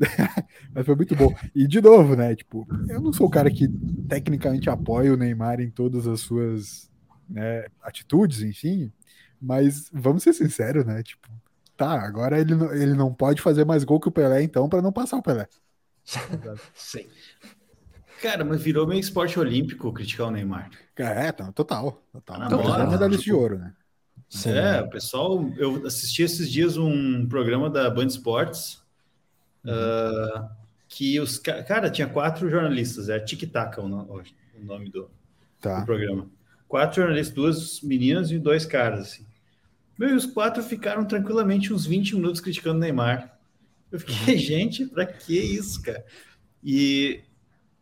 Mas 0.74 0.84
foi 0.84 0.96
muito 0.96 1.14
bom. 1.14 1.32
E 1.54 1.66
de 1.66 1.80
novo, 1.80 2.16
né? 2.16 2.34
Tipo, 2.34 2.66
eu 2.88 3.00
não 3.00 3.12
sou 3.12 3.26
o 3.26 3.30
cara 3.30 3.50
que 3.50 3.68
tecnicamente 4.08 4.68
apoia 4.68 5.12
o 5.12 5.16
Neymar 5.16 5.60
em 5.60 5.70
todas 5.70 6.06
as 6.06 6.20
suas 6.20 6.90
né, 7.28 7.66
atitudes, 7.82 8.42
enfim, 8.42 8.92
mas 9.40 9.90
vamos 9.92 10.22
ser 10.22 10.32
sinceros, 10.32 10.84
né? 10.84 11.02
Tipo, 11.02 11.28
tá, 11.76 12.00
agora 12.00 12.40
ele, 12.40 12.54
ele 12.72 12.94
não 12.94 13.12
pode 13.12 13.40
fazer 13.40 13.64
mais 13.64 13.84
gol 13.84 14.00
que 14.00 14.08
o 14.08 14.12
Pelé, 14.12 14.42
então, 14.42 14.68
para 14.68 14.82
não 14.82 14.92
passar 14.92 15.18
o 15.18 15.22
Pelé. 15.22 15.46
Sim. 16.74 17.06
Cara, 18.24 18.44
mas 18.44 18.62
virou 18.62 18.86
meio 18.86 19.00
esporte 19.00 19.38
olímpico 19.38 19.92
criticar 19.92 20.28
o 20.28 20.30
Neymar. 20.30 20.70
É, 20.96 21.30
total. 21.30 22.02
total. 22.10 22.46
Então, 22.46 22.60
é 22.60 22.86
medalhista 22.86 23.22
tipo, 23.22 23.22
de 23.22 23.32
ouro, 23.32 23.58
né? 23.58 23.74
É, 24.46 24.80
o 24.80 24.88
pessoal, 24.88 25.52
eu 25.56 25.86
assisti 25.86 26.22
esses 26.22 26.50
dias 26.50 26.76
um 26.76 27.26
programa 27.28 27.68
da 27.68 27.90
Band 27.90 28.06
Esportes 28.06 28.82
uhum. 29.64 29.72
uh, 29.72 30.48
que 30.88 31.20
os 31.20 31.38
cara 31.38 31.90
tinha 31.90 32.08
quatro 32.08 32.48
jornalistas, 32.48 33.08
é 33.08 33.20
Tic 33.20 33.42
Tac 33.52 33.78
o 33.78 33.88
nome 33.88 34.90
do, 34.90 35.10
tá. 35.60 35.80
do 35.80 35.86
programa 35.86 36.26
quatro 36.74 37.02
jornalistas, 37.02 37.34
duas 37.34 37.80
meninas 37.82 38.30
e 38.30 38.38
dois 38.38 38.66
caras, 38.66 39.00
assim. 39.00 39.26
Meu, 39.98 40.08
e 40.08 40.14
os 40.14 40.26
quatro 40.26 40.62
ficaram 40.62 41.04
tranquilamente 41.04 41.72
uns 41.72 41.86
20 41.86 42.16
minutos 42.16 42.40
criticando 42.40 42.78
o 42.78 42.80
Neymar. 42.80 43.38
Eu 43.92 44.00
fiquei, 44.00 44.34
gente, 44.38 44.84
pra 44.86 45.06
que 45.06 45.38
isso, 45.38 45.80
cara? 45.82 46.04
E, 46.64 47.22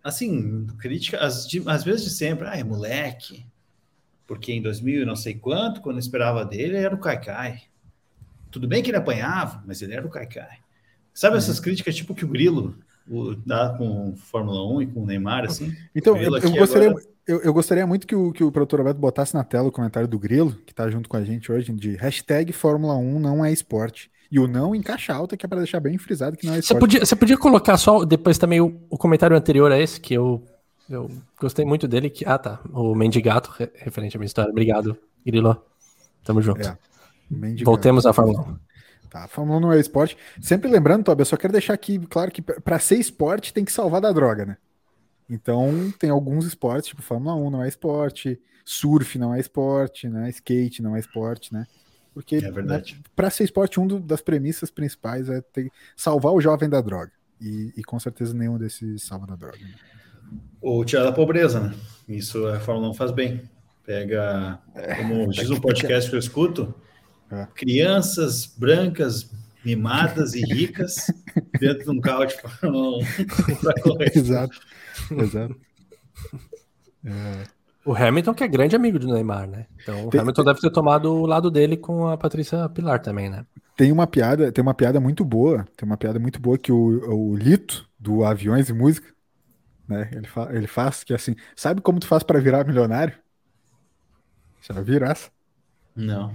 assim, 0.03 0.67
crítica, 0.79 1.19
às, 1.19 1.47
às 1.67 1.85
vezes 1.85 2.05
de 2.05 2.11
sempre, 2.11 2.49
ah, 2.49 2.57
é 2.57 2.65
moleque, 2.65 3.45
porque 4.27 4.53
em 4.53 4.63
2000 4.63 5.07
não 5.07 5.17
sei 5.17 5.35
quanto, 5.35 5.81
quando 5.81 5.97
eu 5.97 6.01
esperava 6.01 6.45
dele, 6.45 6.77
ele 6.77 6.85
era 6.85 6.95
o 6.95 7.01
Caicai. 7.01 7.63
Tudo 8.51 8.69
bem 8.69 8.83
que 8.83 8.91
ele 8.91 8.99
apanhava, 8.99 9.63
mas 9.67 9.83
ele 9.83 9.95
era 9.95 10.07
o 10.07 10.11
Caicai. 10.11 10.59
Sabe 11.15 11.37
essas 11.37 11.59
uhum. 11.59 11.65
críticas 11.65 11.95
tipo 11.95 12.15
que 12.15 12.25
o 12.25 12.29
Grilo 12.29 12.77
dá 13.45 13.71
com 13.77 14.15
Fórmula 14.17 14.67
1 14.77 14.83
e 14.83 14.87
com 14.87 15.03
o 15.03 15.07
Neymar, 15.07 15.45
assim? 15.45 15.75
Então, 15.95 16.17
eu, 16.17 16.37
eu 16.37 16.53
gostaria... 16.53 16.91
Agora 16.91 17.13
eu, 17.27 17.41
eu, 17.41 17.53
gostaria 17.53 17.87
muito 17.87 18.07
que 18.07 18.17
o, 18.17 18.33
que 18.33 18.43
o 18.43 18.51
produtor 18.51 18.81
Roberto 18.81 18.99
botasse 18.99 19.33
na 19.35 19.45
tela 19.45 19.69
o 19.69 19.73
comentário 19.73 20.09
do 20.09 20.19
Grilo, 20.19 20.55
que 20.67 20.75
tá 20.75 20.91
junto 20.91 21.09
com 21.09 21.17
a 21.17 21.25
gente 21.25 21.53
hoje, 21.53 21.73
de 21.73 21.95
hashtag 21.95 22.53
Fórmula 22.53 22.97
1 22.97 23.21
não 23.21 23.45
é 23.45 23.53
esporte. 23.53 24.11
E 24.33 24.41
o 24.41 24.49
não 24.49 24.75
em 24.75 24.81
caixa 24.81 25.13
alta, 25.13 25.37
que 25.37 25.45
é 25.45 25.49
para 25.49 25.59
deixar 25.59 25.79
bem 25.79 25.99
frisado 25.99 26.39
que 26.39 26.47
não 26.47 26.55
é 26.55 26.59
esporte. 26.59 26.75
Você 26.75 26.81
podia, 26.81 27.05
você 27.05 27.15
podia 27.15 27.37
colocar 27.37 27.77
só 27.77 28.03
depois 28.03 28.39
também 28.39 28.63
o, 28.63 28.81
o 28.89 28.97
comentário 28.97 29.37
anterior 29.37 29.71
a 29.71 29.79
esse, 29.79 30.01
que 30.01 30.15
eu, 30.15 30.43
eu 30.89 31.11
gostei 31.39 31.67
muito 31.67 31.87
dele. 31.87 32.09
Que, 32.09 32.25
ah, 32.25 32.39
tá. 32.39 32.59
O 32.73 32.95
Mendigato, 32.95 33.53
referente 33.75 34.17
à 34.17 34.19
minha 34.19 34.27
história. 34.27 34.51
Obrigado, 34.51 34.97
Grilo. 35.25 35.63
Tamo 36.25 36.41
junto. 36.41 36.67
É, 36.67 36.79
Voltemos 37.63 38.07
à 38.07 38.15
Fórmula 38.15 38.41
1. 38.41 38.57
Tá, 39.11 39.25
a 39.25 39.29
Fórmula 39.29 39.59
1 39.59 39.61
não 39.61 39.73
é 39.75 39.79
esporte. 39.79 40.17
Sempre 40.41 40.71
lembrando, 40.71 41.05
Tobi, 41.05 41.21
eu 41.21 41.27
só 41.27 41.37
quero 41.37 41.53
deixar 41.53 41.75
aqui 41.75 41.99
claro 41.99 42.31
que 42.31 42.41
para 42.41 42.79
ser 42.79 42.97
esporte 42.97 43.53
tem 43.53 43.67
que 43.67 43.73
salvar 43.73 44.01
da 44.01 44.11
droga, 44.13 44.47
né? 44.47 44.57
Então, 45.29 45.93
tem 45.99 46.09
alguns 46.09 46.47
esportes, 46.47 46.89
tipo 46.89 47.03
Fórmula 47.03 47.35
1 47.35 47.51
não 47.51 47.63
é 47.63 47.69
esporte, 47.69 48.41
surf 48.65 49.19
não 49.19 49.35
é 49.35 49.41
esporte, 49.41 50.09
né? 50.09 50.31
Skate 50.31 50.81
não 50.81 50.97
é 50.97 51.01
esporte, 51.01 51.53
né? 51.53 51.67
Porque 52.15 52.37
é 52.37 52.51
né, 52.51 52.83
para 53.17 53.31
ser 53.31 53.45
esporte, 53.45 53.81
uma 53.81 53.99
das 54.01 54.21
premissas 54.21 54.71
principais 54.71 55.29
é 55.29 55.41
ter, 55.41 55.71
salvar 55.97 56.33
o 56.33 56.41
jovem 56.41 56.69
da 56.69 56.81
droga. 56.81 57.13
E, 57.41 57.73
e, 57.77 57.83
com 57.83 57.99
certeza 57.99 58.35
nenhum 58.35 58.57
desses 58.57 59.03
salva 59.03 59.27
da 59.27 59.35
droga. 59.35 59.59
Né? 59.59 59.75
Ou 60.61 60.85
tirar 60.85 61.03
da 61.03 61.13
pobreza, 61.13 61.59
né? 61.59 61.75
Isso 62.09 62.47
a 62.47 62.61
Fórmula 62.61 62.91
1 62.91 62.95
faz 62.95 63.11
bem. 63.11 63.43
Pega, 63.85 64.61
é, 64.75 64.95
como 64.97 65.27
diz 65.33 65.51
um 65.51 65.61
podcast 65.61 66.09
que 66.09 66.15
eu 66.15 66.21
escuto, 66.21 66.73
é. 67.31 67.49
crianças 67.55 68.47
brancas, 68.47 69.29
mimadas 69.65 70.35
e 70.35 70.43
ricas 70.43 71.07
dentro 71.59 71.85
de 71.85 71.91
um 71.91 72.01
carro 72.01 72.27
de 72.27 72.41
Fórmula 72.41 72.99
1 72.99 73.03
Exato. 74.15 74.61
Exato. 75.11 75.57
É. 77.05 77.62
O 77.85 77.95
Hamilton, 77.95 78.35
que 78.35 78.45
é 78.45 78.49
grande 78.49 78.77
amigo 78.77 78.99
do 78.99 79.09
Neymar, 79.09 79.49
né? 79.49 79.67
Então 79.83 80.09
tem, 80.09 80.21
o 80.21 80.23
Hamilton 80.23 80.45
tem, 80.45 80.53
deve 80.53 80.61
ter 80.61 80.71
tomado 80.71 81.13
o 81.13 81.27
lado 81.27 81.51
dele 81.51 81.77
com 81.77 82.07
a 82.07 82.17
Patrícia 82.17 82.69
Pilar 82.69 83.01
também, 83.01 83.29
né? 83.29 83.45
Tem 83.77 83.91
uma 83.91 84.07
piada, 84.07 84.53
tem 84.53 84.63
uma 84.63 84.75
piada 84.75 85.01
muito 85.01 85.25
boa, 85.25 85.67
tem 85.77 85.87
uma 85.87 85.97
piada 85.97 86.19
muito 86.19 86.41
boa 86.41 86.57
que 86.57 86.71
o, 86.71 86.77
o 86.77 87.37
Lito, 87.37 87.89
do 87.99 88.25
Aviões 88.25 88.69
e 88.69 88.73
Música, 88.73 89.09
né? 89.89 90.11
Ele, 90.13 90.27
fa, 90.27 90.49
ele 90.53 90.67
faz 90.67 91.03
que 91.03 91.13
assim, 91.13 91.35
sabe 91.57 91.81
como 91.81 91.99
tu 91.99 92.07
faz 92.07 92.23
para 92.23 92.41
virar 92.41 92.65
milionário? 92.65 93.15
Já 94.61 94.81
viu 94.81 95.05
essa? 95.05 95.31
Não. 95.95 96.35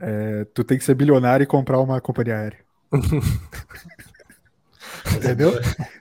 É, 0.00 0.44
tu 0.54 0.64
tem 0.64 0.78
que 0.78 0.84
ser 0.84 0.94
bilionário 0.94 1.44
e 1.44 1.46
comprar 1.46 1.80
uma 1.80 2.00
companhia 2.00 2.36
aérea. 2.36 2.58
Entendeu? 5.16 5.52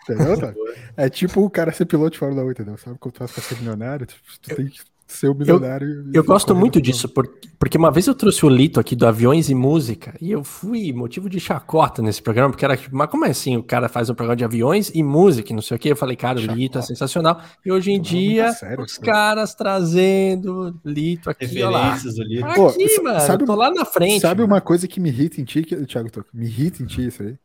Entendeu, 0.03 0.39
tá? 0.39 0.53
É 0.97 1.09
tipo 1.09 1.41
o 1.41 1.49
cara 1.49 1.71
ser 1.71 1.85
piloto 1.85 2.11
de 2.11 2.17
Fórmula 2.17 2.43
1, 2.43 2.51
entendeu? 2.51 2.77
Sabe 2.77 2.97
como 2.99 3.11
tu 3.11 3.19
faz 3.19 3.31
pra 3.31 3.43
ser 3.43 3.55
milionário? 3.57 4.07
Tu, 4.07 4.15
tu 4.41 4.55
tem 4.55 4.67
que 4.67 4.81
ser 5.07 5.29
o 5.29 5.35
milionário. 5.35 6.05
Eu, 6.07 6.11
eu 6.15 6.23
gosto 6.23 6.53
muito 6.55 6.81
disso, 6.81 7.07
porque, 7.07 7.49
porque 7.57 7.77
uma 7.77 7.91
vez 7.91 8.07
eu 8.07 8.15
trouxe 8.15 8.45
o 8.45 8.49
Lito 8.49 8.79
aqui 8.79 8.95
do 8.95 9.07
Aviões 9.07 9.47
e 9.47 9.55
Música, 9.55 10.15
e 10.19 10.31
eu 10.31 10.43
fui 10.43 10.91
motivo 10.91 11.29
de 11.29 11.39
chacota 11.39 12.01
nesse 12.01 12.21
programa, 12.21 12.49
porque 12.49 12.65
era 12.65 12.75
tipo, 12.75 12.95
mas 12.95 13.09
como 13.09 13.25
é 13.25 13.29
assim? 13.29 13.55
O 13.55 13.63
cara 13.63 13.87
faz 13.87 14.09
um 14.09 14.15
programa 14.15 14.35
de 14.35 14.43
aviões 14.43 14.91
e 14.93 15.01
música, 15.01 15.53
não 15.53 15.61
sei 15.61 15.77
o 15.77 15.79
quê. 15.79 15.91
Eu 15.91 15.95
falei, 15.95 16.15
cara, 16.15 16.39
o 16.39 16.41
Lito 16.41 16.77
é 16.77 16.81
sensacional. 16.81 17.41
E 17.65 17.71
hoje 17.71 17.91
em 17.91 18.01
dia, 18.01 18.51
sério, 18.51 18.83
os 18.83 18.97
caras 18.97 19.55
trazendo 19.55 20.77
Lito 20.83 21.29
aqui, 21.29 21.45
Referências 21.45 22.15
do 22.15 22.23
Lito. 22.23 22.45
Aqui, 22.45 22.95
Pô, 22.97 23.03
mano, 23.03 23.21
sabe, 23.21 23.45
tô 23.45 23.55
lá 23.55 23.71
na 23.71 23.85
frente. 23.85 24.21
Sabe 24.21 24.41
mano. 24.41 24.53
uma 24.53 24.61
coisa 24.61 24.87
que 24.87 24.99
me 24.99 25.09
irrita 25.09 25.39
em 25.39 25.45
ti, 25.45 25.61
Thiago 25.61 26.09
Me 26.33 26.45
irrita 26.45 26.83
em 26.83 26.85
ti 26.85 27.07
isso 27.07 27.23
aí? 27.23 27.35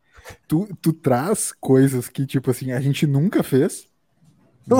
Tu, 0.47 0.69
tu 0.81 0.93
traz 0.93 1.53
coisas 1.53 2.09
que, 2.09 2.27
tipo 2.27 2.51
assim, 2.51 2.73
a 2.73 2.81
gente 2.81 3.07
nunca 3.07 3.43
fez. 3.43 3.87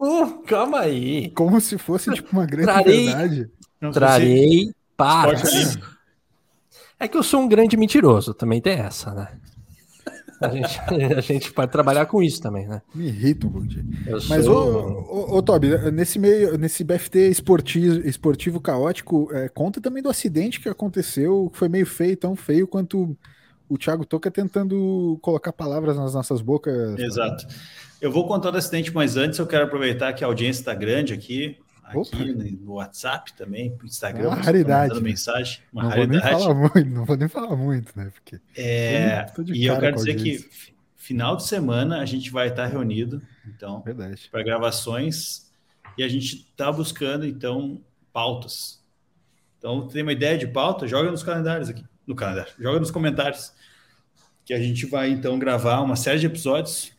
Uh, 0.00 0.42
calma 0.44 0.80
aí. 0.80 1.30
Como 1.30 1.60
se 1.60 1.78
fosse, 1.78 2.12
tipo, 2.12 2.32
uma 2.32 2.46
grande 2.46 2.64
trarei, 2.64 3.04
verdade. 3.04 3.50
Trarei 3.92 4.74
para. 4.96 5.34
É 6.98 7.06
que 7.06 7.16
eu 7.16 7.22
sou 7.22 7.40
um 7.40 7.48
grande 7.48 7.76
mentiroso, 7.76 8.34
também 8.34 8.60
tem 8.60 8.78
essa, 8.78 9.14
né? 9.14 9.28
A 10.40 10.48
gente, 10.48 10.80
a 11.16 11.20
gente 11.20 11.52
pode 11.52 11.70
trabalhar 11.70 12.06
com 12.06 12.22
isso 12.22 12.40
também, 12.40 12.66
né? 12.66 12.80
Me 12.94 13.08
irrita 13.08 13.46
um 13.46 13.50
pouquinho. 13.50 13.86
Mas, 14.28 14.44
sou... 14.44 14.56
ô, 14.56 15.34
ô, 15.34 15.36
ô, 15.36 15.42
Toby, 15.42 15.90
nesse 15.92 16.18
meio, 16.18 16.56
nesse 16.56 16.82
BFT 16.82 17.28
esportivo, 17.28 18.06
esportivo 18.08 18.60
caótico, 18.60 19.28
é, 19.32 19.48
conta 19.48 19.80
também 19.80 20.02
do 20.02 20.08
acidente 20.08 20.60
que 20.60 20.68
aconteceu, 20.68 21.50
que 21.52 21.58
foi 21.58 21.68
meio 21.68 21.86
feio, 21.86 22.16
tão 22.16 22.34
feio 22.34 22.66
quanto 22.66 23.16
o 23.70 23.78
Thiago 23.78 24.04
Toca 24.04 24.30
tentando 24.30 25.16
colocar 25.22 25.52
palavras 25.52 25.96
nas 25.96 26.12
nossas 26.12 26.42
bocas. 26.42 26.98
Exato. 26.98 27.46
Eu 28.00 28.10
vou 28.10 28.26
contar 28.26 28.52
o 28.52 28.56
acidente, 28.56 28.92
mas 28.92 29.16
antes 29.16 29.38
eu 29.38 29.46
quero 29.46 29.64
aproveitar 29.64 30.12
que 30.12 30.24
a 30.24 30.26
audiência 30.26 30.62
está 30.62 30.74
grande 30.74 31.14
aqui, 31.14 31.56
aqui 31.84 32.58
no 32.60 32.74
WhatsApp 32.74 33.32
também, 33.34 33.76
no 33.80 33.86
Instagram. 33.86 34.28
Uma 34.28 34.36
raridade. 34.36 34.94
Né? 34.94 35.00
mensagem, 35.00 35.60
uma 35.72 35.84
não 35.84 35.90
raridade. 35.90 36.20
Vou 36.20 36.32
nem 36.32 36.40
falar 36.40 36.54
muito, 36.54 36.90
não 36.90 37.04
vou 37.04 37.16
nem 37.16 37.28
falar 37.28 37.56
muito, 37.56 37.92
né? 37.94 38.10
Porque 38.12 38.40
é, 38.56 39.26
e 39.54 39.66
eu 39.66 39.78
quero 39.78 39.96
dizer 39.96 40.16
que 40.16 40.48
final 40.96 41.36
de 41.36 41.46
semana 41.46 42.00
a 42.00 42.04
gente 42.04 42.30
vai 42.32 42.48
estar 42.48 42.66
reunido, 42.66 43.22
então, 43.46 43.84
para 44.32 44.42
gravações, 44.42 45.48
e 45.96 46.02
a 46.02 46.08
gente 46.08 46.48
está 46.50 46.72
buscando, 46.72 47.24
então, 47.24 47.80
pautas. 48.12 48.80
Então, 49.58 49.86
tem 49.86 50.02
uma 50.02 50.12
ideia 50.12 50.38
de 50.38 50.46
pauta? 50.46 50.88
Joga 50.88 51.10
nos 51.10 51.22
calendários 51.22 51.68
aqui. 51.68 51.84
No 52.10 52.16
calendário, 52.16 52.52
joga 52.58 52.80
nos 52.80 52.90
comentários 52.90 53.52
que 54.44 54.52
a 54.52 54.58
gente 54.58 54.84
vai 54.84 55.10
então 55.10 55.38
gravar 55.38 55.80
uma 55.80 55.94
série 55.94 56.18
de 56.18 56.26
episódios. 56.26 56.90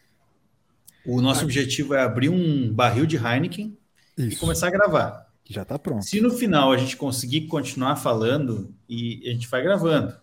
O 1.06 1.22
nosso 1.22 1.42
ah, 1.42 1.44
objetivo 1.44 1.94
é 1.94 2.02
abrir 2.02 2.30
um 2.30 2.74
barril 2.74 3.06
de 3.06 3.18
Heineken 3.18 3.78
isso. 4.18 4.38
e 4.38 4.40
começar 4.40 4.68
a 4.68 4.72
gravar. 4.72 5.28
Já 5.50 5.64
está 5.64 5.78
pronto. 5.78 6.06
Se 6.06 6.22
no 6.22 6.30
final 6.32 6.72
a 6.72 6.78
gente 6.78 6.96
conseguir 6.96 7.48
continuar 7.48 7.98
falando 7.98 8.74
e 8.88 9.22
a 9.26 9.34
gente 9.34 9.50
vai 9.50 9.62
gravando. 9.62 10.16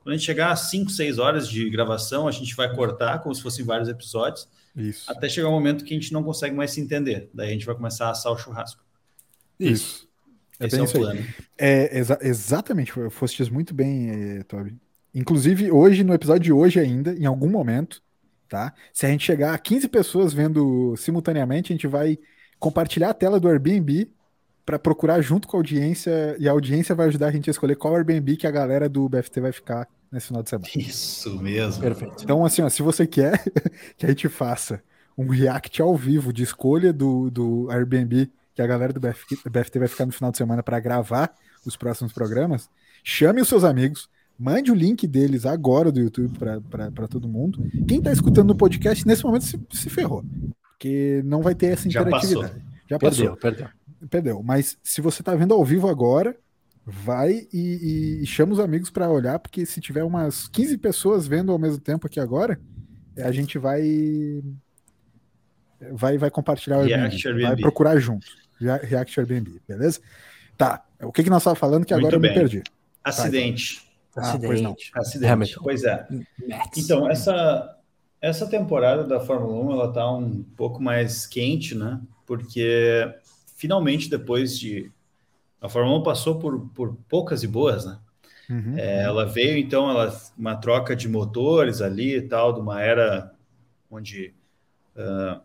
Quando 0.00 0.12
a 0.12 0.16
gente 0.18 0.26
chegar 0.26 0.52
a 0.52 0.56
5, 0.56 0.90
6 0.90 1.18
horas 1.18 1.48
de 1.48 1.70
gravação, 1.70 2.28
a 2.28 2.30
gente 2.30 2.54
vai 2.54 2.70
cortar 2.74 3.20
como 3.20 3.34
se 3.34 3.40
fossem 3.40 3.64
vários 3.64 3.88
episódios. 3.88 4.46
Isso. 4.76 5.10
Até 5.10 5.26
chegar 5.30 5.48
um 5.48 5.52
momento 5.52 5.86
que 5.86 5.94
a 5.94 5.98
gente 5.98 6.12
não 6.12 6.22
consegue 6.22 6.54
mais 6.54 6.72
se 6.72 6.82
entender. 6.82 7.30
Daí 7.32 7.48
a 7.48 7.52
gente 7.52 7.64
vai 7.64 7.74
começar 7.74 8.08
a 8.08 8.10
assar 8.10 8.30
o 8.30 8.36
churrasco. 8.36 8.84
Isso. 9.58 10.07
É 10.60 10.66
Esse 10.66 10.76
bem 10.76 10.80
é 10.82 10.84
isso 10.84 10.98
plano. 10.98 11.20
Aí. 11.20 11.26
É, 11.56 11.98
exa 11.98 12.18
exatamente, 12.20 12.92
foste 13.10 13.52
muito 13.52 13.74
bem, 13.74 14.10
eh, 14.10 14.42
Toby. 14.44 14.76
Inclusive, 15.14 15.70
hoje, 15.70 16.04
no 16.04 16.14
episódio 16.14 16.42
de 16.42 16.52
hoje 16.52 16.78
ainda, 16.78 17.12
em 17.14 17.26
algum 17.26 17.48
momento, 17.48 18.02
tá? 18.48 18.72
Se 18.92 19.06
a 19.06 19.08
gente 19.08 19.24
chegar 19.24 19.54
a 19.54 19.58
15 19.58 19.88
pessoas 19.88 20.32
vendo 20.32 20.94
simultaneamente, 20.96 21.72
a 21.72 21.74
gente 21.74 21.86
vai 21.86 22.18
compartilhar 22.58 23.10
a 23.10 23.14
tela 23.14 23.38
do 23.38 23.48
Airbnb 23.48 24.10
para 24.66 24.78
procurar 24.78 25.20
junto 25.22 25.48
com 25.48 25.56
a 25.56 25.60
audiência 25.60 26.36
e 26.38 26.46
a 26.46 26.52
audiência 26.52 26.94
vai 26.94 27.06
ajudar 27.08 27.28
a 27.28 27.30
gente 27.30 27.48
a 27.48 27.52
escolher 27.52 27.76
qual 27.76 27.96
Airbnb 27.96 28.36
que 28.36 28.46
a 28.46 28.50
galera 28.50 28.88
do 28.88 29.08
BFT 29.08 29.40
vai 29.40 29.52
ficar 29.52 29.88
nesse 30.12 30.26
final 30.26 30.42
de 30.42 30.50
semana. 30.50 30.68
Isso 30.76 31.40
mesmo. 31.40 31.82
Perfeito. 31.82 32.22
Então, 32.22 32.44
assim, 32.44 32.62
ó, 32.62 32.68
se 32.68 32.82
você 32.82 33.06
quer 33.06 33.42
que 33.96 34.04
a 34.04 34.08
gente 34.10 34.28
faça 34.28 34.82
um 35.16 35.28
react 35.28 35.80
ao 35.80 35.96
vivo 35.96 36.32
de 36.32 36.42
escolha 36.42 36.92
do, 36.92 37.30
do 37.30 37.70
Airbnb 37.70 38.30
que 38.58 38.62
a 38.62 38.66
galera 38.66 38.92
do 38.92 38.98
BFT, 38.98 39.48
BFT 39.48 39.78
vai 39.78 39.86
ficar 39.86 40.04
no 40.04 40.10
final 40.10 40.32
de 40.32 40.36
semana 40.36 40.64
para 40.64 40.80
gravar 40.80 41.32
os 41.64 41.76
próximos 41.76 42.12
programas, 42.12 42.68
chame 43.04 43.40
os 43.40 43.46
seus 43.46 43.62
amigos, 43.62 44.10
mande 44.36 44.72
o 44.72 44.74
link 44.74 45.06
deles 45.06 45.46
agora 45.46 45.92
do 45.92 46.00
YouTube 46.00 46.36
para 46.68 47.06
todo 47.06 47.28
mundo. 47.28 47.64
Quem 47.86 47.98
está 47.98 48.10
escutando 48.10 48.48
no 48.48 48.56
podcast 48.56 49.06
nesse 49.06 49.22
momento 49.22 49.44
se, 49.44 49.60
se 49.70 49.88
ferrou, 49.88 50.24
porque 50.70 51.22
não 51.24 51.40
vai 51.40 51.54
ter 51.54 51.66
essa 51.66 51.86
interatividade. 51.86 52.60
Já 52.88 52.98
passou. 52.98 53.26
Já. 53.26 53.36
Perdeu, 53.36 53.36
perdeu. 53.36 53.68
Perdeu. 54.10 54.42
Mas 54.42 54.76
se 54.82 55.00
você 55.00 55.22
está 55.22 55.36
vendo 55.36 55.54
ao 55.54 55.64
vivo 55.64 55.88
agora, 55.88 56.34
vai 56.84 57.46
e, 57.52 58.22
e 58.22 58.26
chama 58.26 58.54
os 58.54 58.58
amigos 58.58 58.90
para 58.90 59.08
olhar, 59.08 59.38
porque 59.38 59.64
se 59.64 59.80
tiver 59.80 60.02
umas 60.02 60.48
15 60.48 60.78
pessoas 60.78 61.28
vendo 61.28 61.52
ao 61.52 61.60
mesmo 61.60 61.78
tempo 61.78 62.08
aqui 62.08 62.18
agora, 62.18 62.60
a 63.18 63.30
gente 63.30 63.56
vai 63.56 64.42
vai 65.92 66.18
vai 66.18 66.28
compartilhar 66.28 66.78
o 66.78 66.80
Airbnb, 66.80 67.14
Airbnb. 67.24 67.42
vai 67.42 67.56
procurar 67.56 68.00
junto. 68.00 68.26
React 68.60 69.20
Airbnb, 69.20 69.60
beleza? 69.66 70.00
Tá. 70.56 70.84
O 71.00 71.12
que, 71.12 71.22
que 71.22 71.30
nós 71.30 71.42
estávamos 71.42 71.60
falando 71.60 71.84
que 71.84 71.94
Muito 71.94 72.06
agora 72.06 72.16
eu 72.16 72.20
me 72.20 72.34
perdi? 72.34 72.62
Acidente. 73.04 73.88
Tá, 74.12 74.34
então. 74.34 74.50
Acidente. 74.50 74.90
Ah, 74.94 75.00
Acidente. 75.00 75.32
Hamilton. 75.32 75.60
Pois 75.62 75.84
é. 75.84 76.06
Então, 76.76 77.08
essa, 77.08 77.78
essa 78.20 78.46
temporada 78.46 79.04
da 79.04 79.20
Fórmula 79.20 79.54
1 79.64 79.72
ela 79.72 79.92
tá 79.92 80.10
um 80.10 80.42
pouco 80.56 80.82
mais 80.82 81.26
quente, 81.26 81.74
né? 81.74 82.00
Porque 82.26 83.14
finalmente, 83.56 84.10
depois 84.10 84.58
de 84.58 84.90
a 85.60 85.68
Fórmula 85.68 85.98
1 85.98 86.02
passou 86.02 86.38
por, 86.38 86.68
por 86.70 86.96
poucas 87.08 87.42
e 87.42 87.46
boas, 87.46 87.84
né? 87.84 87.98
Uhum. 88.50 88.78
É, 88.78 89.02
ela 89.02 89.26
veio, 89.26 89.58
então, 89.58 89.90
ela, 89.90 90.16
uma 90.36 90.56
troca 90.56 90.96
de 90.96 91.08
motores 91.08 91.82
ali 91.82 92.16
e 92.16 92.22
tal, 92.22 92.52
de 92.52 92.60
uma 92.60 92.80
era 92.80 93.32
onde 93.90 94.34
uh, 94.96 95.40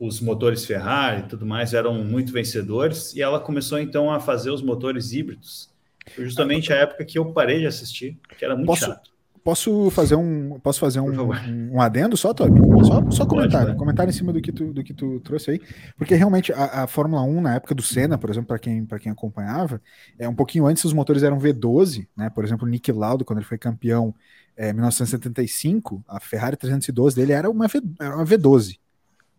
os 0.00 0.18
motores 0.18 0.64
Ferrari 0.64 1.20
e 1.20 1.24
tudo 1.24 1.44
mais 1.44 1.74
eram 1.74 2.02
muito 2.02 2.32
vencedores, 2.32 3.14
e 3.14 3.20
ela 3.20 3.38
começou, 3.38 3.78
então, 3.78 4.10
a 4.10 4.18
fazer 4.18 4.50
os 4.50 4.62
motores 4.62 5.12
híbridos. 5.12 5.68
Foi 6.16 6.24
justamente 6.24 6.72
a 6.72 6.76
época 6.76 7.04
que 7.04 7.18
eu 7.18 7.32
parei 7.32 7.60
de 7.60 7.66
assistir, 7.66 8.18
que 8.38 8.42
era 8.42 8.56
muito 8.56 8.66
Posso, 8.66 8.86
chato. 8.86 9.10
Posso 9.44 9.90
fazer 9.90 10.16
um, 10.16 10.58
posso 10.60 10.80
fazer 10.80 11.00
um, 11.00 11.30
um, 11.72 11.80
adendo 11.80 12.16
só, 12.16 12.32
Toby? 12.32 12.60
Só, 12.84 13.10
só 13.10 13.26
comentário, 13.26 13.68
Pode, 13.68 13.78
comentário 13.78 14.10
em 14.10 14.14
cima 14.14 14.32
do 14.32 14.40
que 14.40 14.50
tu, 14.50 14.72
do 14.72 14.82
que 14.82 14.94
tu 14.94 15.20
trouxe 15.20 15.52
aí, 15.52 15.60
porque 15.98 16.14
realmente 16.14 16.52
a, 16.52 16.84
a 16.84 16.86
Fórmula 16.86 17.22
1 17.22 17.40
na 17.42 17.54
época 17.56 17.74
do 17.74 17.82
Senna, 17.82 18.16
por 18.16 18.30
exemplo, 18.30 18.48
para 18.48 18.58
quem, 18.58 18.86
quem 18.86 19.12
acompanhava, 19.12 19.82
é 20.18 20.26
um 20.28 20.34
pouquinho 20.34 20.66
antes 20.66 20.84
os 20.84 20.92
motores 20.94 21.22
eram 21.22 21.38
V12, 21.38 22.06
né? 22.16 22.30
Por 22.30 22.42
exemplo, 22.42 22.66
o 22.66 22.70
Nick 22.70 22.90
Lauda 22.90 23.24
quando 23.24 23.38
ele 23.38 23.46
foi 23.46 23.58
campeão 23.58 24.14
é, 24.56 24.70
em 24.70 24.72
1975, 24.72 26.02
a 26.08 26.20
Ferrari 26.20 26.56
312 26.56 27.16
dele 27.16 27.32
era 27.32 27.50
uma, 27.50 27.66
v, 27.66 27.82
era 28.00 28.16
uma 28.16 28.24
V12, 28.24 28.78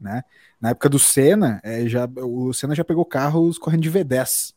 né? 0.01 0.23
Na 0.59 0.69
época 0.69 0.89
do 0.89 0.97
Senna, 0.97 1.61
é, 1.63 1.87
já 1.87 2.09
o 2.17 2.51
Senna 2.51 2.73
já 2.73 2.83
pegou 2.83 3.05
carros 3.05 3.57
correndo 3.57 3.83
de 3.83 3.91
V10, 3.91 4.53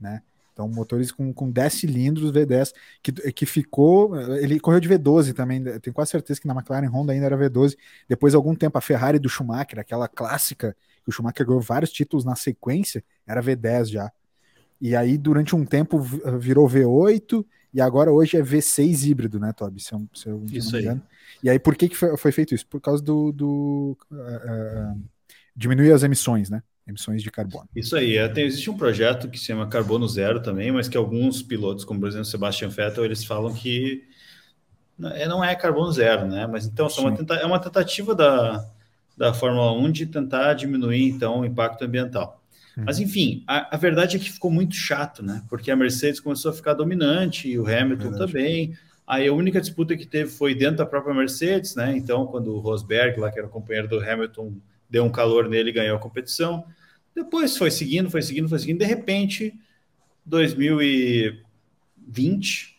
né? 0.00 0.22
Então, 0.52 0.68
motores 0.68 1.10
com, 1.12 1.32
com 1.32 1.50
10 1.50 1.72
cilindros 1.72 2.32
V10, 2.32 2.72
que, 3.02 3.12
que 3.32 3.46
ficou. 3.46 4.14
Ele 4.36 4.60
correu 4.60 4.80
de 4.80 4.88
V12 4.88 5.32
também, 5.32 5.62
tenho 5.80 5.94
quase 5.94 6.10
certeza 6.10 6.40
que 6.40 6.46
na 6.46 6.54
McLaren 6.54 6.88
Honda 6.88 7.12
ainda 7.12 7.26
era 7.26 7.38
V12. 7.38 7.76
Depois, 8.08 8.34
algum 8.34 8.54
tempo, 8.54 8.76
a 8.76 8.80
Ferrari 8.80 9.18
do 9.18 9.28
Schumacher, 9.28 9.78
aquela 9.78 10.08
clássica, 10.08 10.76
que 11.02 11.08
o 11.08 11.12
Schumacher 11.12 11.46
ganhou 11.46 11.62
vários 11.62 11.90
títulos 11.90 12.24
na 12.24 12.34
sequência, 12.34 13.02
era 13.26 13.42
V10 13.42 13.86
já. 13.86 14.12
E 14.80 14.96
aí, 14.96 15.18
durante 15.18 15.54
um 15.54 15.64
tempo, 15.64 16.00
virou 16.38 16.68
V8, 16.68 17.44
e 17.72 17.80
agora 17.80 18.10
hoje 18.10 18.36
é 18.36 18.42
V6 18.42 19.08
híbrido, 19.08 19.38
né, 19.38 19.52
Toby? 19.52 19.80
Se 19.80 19.92
eu, 19.92 20.08
se 20.14 20.28
eu 20.28 20.44
isso 20.50 20.76
aí. 20.76 21.00
E 21.42 21.50
aí, 21.50 21.58
por 21.58 21.76
que, 21.76 21.88
que 21.88 21.96
foi, 21.96 22.16
foi 22.16 22.32
feito 22.32 22.54
isso? 22.54 22.66
Por 22.66 22.80
causa 22.80 23.02
do. 23.02 23.30
do 23.32 23.96
uh, 24.10 24.94
uh, 24.94 25.02
diminuir 25.54 25.92
as 25.92 26.02
emissões, 26.02 26.48
né? 26.48 26.62
emissões 26.86 27.22
de 27.22 27.30
carbono. 27.30 27.68
Isso 27.76 27.94
aí, 27.94 28.16
é, 28.16 28.26
tem, 28.28 28.44
existe 28.44 28.68
um 28.68 28.76
projeto 28.76 29.28
que 29.28 29.38
se 29.38 29.44
chama 29.44 29.68
Carbono 29.68 30.08
Zero 30.08 30.42
também, 30.42 30.72
mas 30.72 30.88
que 30.88 30.96
alguns 30.96 31.40
pilotos, 31.40 31.84
como 31.84 32.00
por 32.00 32.08
exemplo 32.08 32.24
Sebastian 32.24 32.68
Vettel, 32.68 33.04
eles 33.04 33.24
falam 33.24 33.54
que 33.54 34.02
não 35.00 35.42
é, 35.42 35.52
é 35.52 35.54
carbono 35.56 35.90
zero, 35.90 36.26
né? 36.26 36.46
Mas 36.46 36.66
então 36.66 36.86
é 36.86 37.00
uma, 37.00 37.16
tenta, 37.16 37.34
é 37.34 37.46
uma 37.46 37.58
tentativa 37.58 38.14
da, 38.14 38.68
da 39.16 39.32
Fórmula 39.32 39.72
1 39.72 39.90
de 39.90 40.06
tentar 40.06 40.52
diminuir 40.54 41.08
então 41.08 41.40
o 41.40 41.44
impacto 41.44 41.84
ambiental. 41.84 42.39
Uhum. 42.80 42.84
Mas 42.86 42.98
enfim, 42.98 43.44
a, 43.46 43.74
a, 43.74 43.78
verdade 43.78 44.16
é 44.16 44.18
que 44.18 44.32
ficou 44.32 44.50
muito 44.50 44.74
chato, 44.74 45.22
né? 45.22 45.44
Porque 45.48 45.70
a 45.70 45.76
Mercedes 45.76 46.20
começou 46.20 46.50
a 46.50 46.54
ficar 46.54 46.74
dominante 46.74 47.48
e 47.48 47.58
o 47.58 47.66
Hamilton 47.66 48.10
verdade. 48.10 48.32
também. 48.32 48.76
Aí 49.06 49.28
a 49.28 49.32
única 49.32 49.58
disputa 49.60 49.96
que 49.96 50.06
teve 50.06 50.30
foi 50.30 50.54
dentro 50.54 50.76
da 50.78 50.86
própria 50.86 51.14
Mercedes, 51.14 51.74
né? 51.74 51.94
Então, 51.96 52.26
quando 52.26 52.54
o 52.54 52.60
Rosberg, 52.60 53.18
lá 53.20 53.30
que 53.30 53.38
era 53.38 53.48
companheiro 53.48 53.88
do 53.88 53.98
Hamilton, 53.98 54.54
deu 54.88 55.04
um 55.04 55.10
calor 55.10 55.48
nele 55.48 55.70
e 55.70 55.72
ganhou 55.72 55.96
a 55.96 56.00
competição. 56.00 56.64
Depois 57.14 57.56
foi 57.56 57.70
seguindo, 57.70 58.10
foi 58.10 58.22
seguindo, 58.22 58.48
foi 58.48 58.58
seguindo. 58.58 58.78
De 58.78 58.84
repente, 58.84 59.54
2020, 60.24 62.76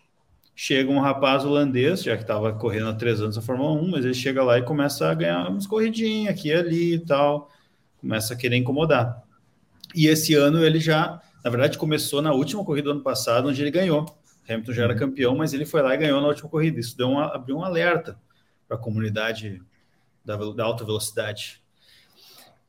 chega 0.55 0.89
um 0.89 0.99
rapaz 0.99 1.43
holandês, 1.43 2.03
já 2.03 2.15
que 2.15 2.23
estava 2.23 2.53
correndo 2.53 2.89
há 2.89 2.93
três 2.93 3.21
anos 3.21 3.37
a 3.37 3.41
Fórmula 3.41 3.73
1, 3.81 3.91
mas 3.91 4.05
ele 4.05 4.13
chega 4.13 4.41
lá 4.43 4.57
e 4.57 4.63
começa 4.63 5.09
a 5.09 5.13
ganhar 5.13 5.49
umas 5.49 5.67
corridinhas 5.67 6.33
aqui 6.33 6.47
e 6.47 6.53
ali 6.53 6.93
e 6.93 6.99
tal, 6.99 7.51
começa 7.99 8.33
a 8.33 8.37
querer 8.37 8.55
incomodar. 8.55 9.21
E 9.95 10.07
esse 10.07 10.33
ano 10.33 10.63
ele 10.65 10.79
já, 10.79 11.21
na 11.43 11.49
verdade, 11.49 11.77
começou 11.77 12.21
na 12.21 12.33
última 12.33 12.63
corrida 12.63 12.85
do 12.85 12.91
ano 12.91 13.03
passado, 13.03 13.49
onde 13.49 13.61
ele 13.61 13.71
ganhou. 13.71 14.05
Hamilton 14.47 14.73
já 14.73 14.83
era 14.83 14.93
uhum. 14.93 14.99
campeão, 14.99 15.35
mas 15.35 15.53
ele 15.53 15.65
foi 15.65 15.81
lá 15.81 15.93
e 15.93 15.97
ganhou 15.97 16.21
na 16.21 16.27
última 16.27 16.49
corrida. 16.49 16.79
Isso 16.79 16.97
deu 16.97 17.07
um, 17.07 17.19
abriu 17.19 17.57
um 17.57 17.63
alerta 17.63 18.17
para 18.67 18.77
a 18.77 18.79
comunidade 18.79 19.61
da, 20.25 20.35
da 20.35 20.63
alta 20.63 20.83
velocidade. 20.83 21.61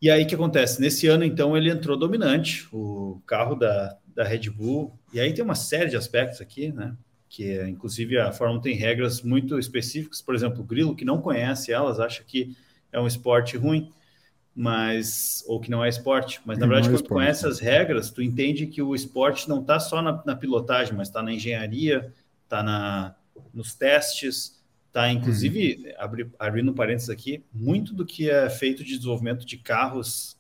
E 0.01 0.11
aí 0.11 0.25
o 0.25 0.27
que 0.27 0.35
acontece? 0.35 0.81
Nesse 0.81 1.07
ano, 1.07 1.25
então, 1.25 1.57
ele 1.57 1.71
entrou 1.71 1.97
dominante, 1.97 2.67
o 2.73 3.23
carro 3.27 3.55
da, 3.55 3.97
da 4.15 4.25
Red 4.25 4.51
Bull. 4.51 4.99
E 5.13 5.21
aí 5.21 5.33
tem 5.33 5.45
uma 5.45 5.55
série 5.55 5.91
de 5.91 5.97
aspectos 5.97 6.41
aqui, 6.41 6.73
né? 6.73 6.97
Que 7.29 7.59
é, 7.59 7.69
inclusive 7.69 8.19
a 8.19 8.33
Fórmula 8.33 8.59
1 8.59 8.63
tem 8.63 8.75
regras 8.75 9.23
muito 9.23 9.59
específicas. 9.59 10.21
Por 10.21 10.35
exemplo, 10.35 10.61
o 10.61 10.65
Grilo, 10.65 10.97
que 10.97 11.05
não 11.05 11.21
conhece 11.21 11.73
elas, 11.73 12.01
acha 12.01 12.23
que 12.25 12.57
é 12.93 13.01
um 13.01 13.07
esporte 13.07 13.57
ruim, 13.57 13.91
mas 14.55 15.45
ou 15.47 15.61
que 15.61 15.71
não 15.71 15.85
é 15.85 15.89
esporte. 15.89 16.41
Mas 16.45 16.59
na 16.59 16.67
verdade, 16.67 16.89
é 16.89 16.91
quando 16.91 17.03
tu 17.03 17.09
conhece 17.09 17.47
as 17.47 17.59
regras, 17.59 18.11
tu 18.11 18.23
entende 18.23 18.67
que 18.67 18.83
o 18.83 18.95
esporte 18.95 19.49
não 19.49 19.61
está 19.61 19.81
só 19.81 20.03
na, 20.03 20.23
na 20.25 20.37
pilotagem, 20.37 20.95
mas 20.95 21.09
está 21.09 21.23
na 21.23 21.33
engenharia, 21.33 22.13
está 22.45 22.63
na, 22.63 23.15
nos 23.53 23.75
testes, 23.75 24.63
Tá, 24.93 25.11
inclusive, 25.11 25.87
uhum. 25.87 25.93
abri, 25.97 26.31
abrindo 26.39 26.75
parênteses 26.75 27.09
aqui, 27.09 27.43
muito 27.51 27.95
do 27.95 28.05
que 28.05 28.29
é 28.29 28.51
feito 28.51 28.85
de 28.85 28.95
desenvolvimento 28.95 29.47
de 29.47 29.57
carros 29.57 30.37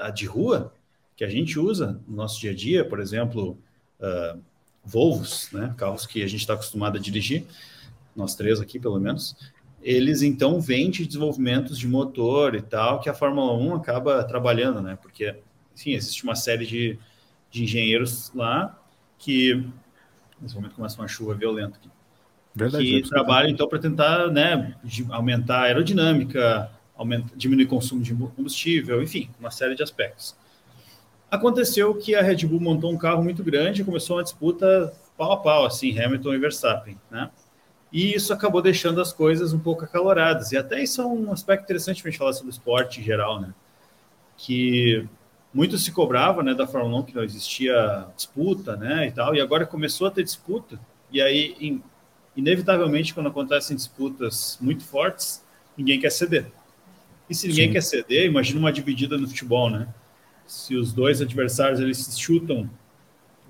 ah, 0.00 0.10
de 0.10 0.26
rua, 0.26 0.74
que 1.14 1.22
a 1.22 1.28
gente 1.28 1.56
usa 1.60 2.00
no 2.08 2.16
nosso 2.16 2.40
dia 2.40 2.50
a 2.50 2.54
dia, 2.54 2.84
por 2.84 2.98
exemplo, 2.98 3.56
uh, 4.00 4.40
Volvos, 4.84 5.48
né, 5.52 5.72
carros 5.78 6.06
que 6.06 6.24
a 6.24 6.26
gente 6.26 6.40
está 6.40 6.54
acostumado 6.54 6.98
a 6.98 7.00
dirigir, 7.00 7.44
nós 8.16 8.34
três 8.34 8.60
aqui 8.60 8.80
pelo 8.80 8.98
menos, 8.98 9.36
eles 9.82 10.22
então 10.22 10.60
vêm 10.60 10.90
de 10.90 11.06
desenvolvimentos 11.06 11.78
de 11.78 11.88
motor 11.88 12.54
e 12.54 12.62
tal, 12.62 13.00
que 13.00 13.08
a 13.08 13.14
Fórmula 13.14 13.52
1 13.54 13.74
acaba 13.74 14.22
trabalhando, 14.24 14.80
né, 14.80 14.96
porque, 15.00 15.34
enfim, 15.74 15.92
existe 15.92 16.22
uma 16.24 16.34
série 16.34 16.64
de, 16.64 16.98
de 17.50 17.64
engenheiros 17.64 18.32
lá 18.34 18.78
que, 19.18 19.66
nesse 20.40 20.54
momento 20.54 20.74
começa 20.74 21.00
uma 21.00 21.08
chuva 21.08 21.34
violenta 21.34 21.76
aqui, 21.76 21.90
Verdade, 22.54 22.84
que 22.84 22.98
é 22.98 23.02
trabalham 23.02 23.50
então 23.50 23.66
para 23.66 23.78
tentar 23.78 24.28
né, 24.28 24.74
aumentar 25.10 25.60
a 25.60 25.62
aerodinâmica, 25.62 26.70
aumentar, 26.94 27.34
diminuir 27.34 27.64
o 27.64 27.68
consumo 27.68 28.02
de 28.02 28.14
combustível, 28.14 29.02
enfim, 29.02 29.30
uma 29.40 29.50
série 29.50 29.74
de 29.74 29.82
aspectos. 29.82 30.36
Aconteceu 31.30 31.94
que 31.94 32.14
a 32.14 32.20
Red 32.20 32.46
Bull 32.46 32.60
montou 32.60 32.92
um 32.92 32.98
carro 32.98 33.24
muito 33.24 33.42
grande 33.42 33.80
e 33.80 33.84
começou 33.84 34.16
uma 34.16 34.22
disputa 34.22 34.92
pau 35.16 35.32
a 35.32 35.36
pau, 35.38 35.64
assim, 35.64 35.98
Hamilton 35.98 36.34
e 36.34 36.38
Verstappen, 36.38 37.00
né? 37.10 37.30
E 37.92 38.14
isso 38.14 38.32
acabou 38.32 38.62
deixando 38.62 39.00
as 39.00 39.12
coisas 39.12 39.52
um 39.52 39.58
pouco 39.58 39.84
acaloradas. 39.84 40.50
E 40.52 40.56
até 40.56 40.82
isso 40.82 41.02
é 41.02 41.06
um 41.06 41.30
aspecto 41.30 41.64
interessante 41.64 42.00
para 42.00 42.08
a 42.08 42.10
gente 42.10 42.18
falar 42.18 42.32
sobre 42.32 42.48
o 42.48 42.50
esporte 42.50 43.00
em 43.00 43.04
geral, 43.04 43.40
né? 43.40 43.52
Que 44.38 45.06
muito 45.52 45.76
se 45.76 45.92
cobrava, 45.92 46.42
né, 46.42 46.54
da 46.54 46.66
Fórmula 46.66 47.00
1 47.00 47.02
que 47.02 47.14
não 47.14 47.22
existia 47.22 48.06
disputa, 48.16 48.74
né, 48.74 49.08
e 49.08 49.12
tal, 49.12 49.34
e 49.34 49.40
agora 49.40 49.66
começou 49.66 50.06
a 50.06 50.10
ter 50.10 50.24
disputa. 50.24 50.80
E 51.10 51.20
aí, 51.20 51.54
em, 51.60 51.82
inevitavelmente, 52.34 53.12
quando 53.12 53.28
acontecem 53.28 53.76
disputas 53.76 54.56
muito 54.60 54.82
fortes, 54.82 55.44
ninguém 55.76 56.00
quer 56.00 56.10
ceder. 56.10 56.46
E 57.28 57.34
se 57.34 57.46
ninguém 57.48 57.66
Sim. 57.66 57.72
quer 57.72 57.82
ceder, 57.82 58.24
imagina 58.24 58.58
uma 58.58 58.72
dividida 58.72 59.18
no 59.18 59.28
futebol, 59.28 59.68
né? 59.68 59.88
Se 60.46 60.74
os 60.74 60.92
dois 60.92 61.20
adversários 61.20 61.80
eles 61.80 61.98
se 61.98 62.18
chutam 62.18 62.68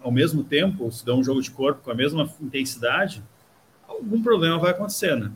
ao 0.03 0.11
mesmo 0.11 0.43
tempo, 0.43 0.91
se 0.91 1.05
dão 1.05 1.21
um 1.21 1.25
jogo 1.25 1.41
de 1.41 1.51
corpo 1.51 1.83
com 1.85 1.91
a 1.93 1.95
mesma 1.95 2.29
intensidade, 2.41 3.23
algum 3.93 4.23
problema 4.23 4.59
vai 4.59 4.71
acontecer, 4.71 5.17
né? 5.17 5.31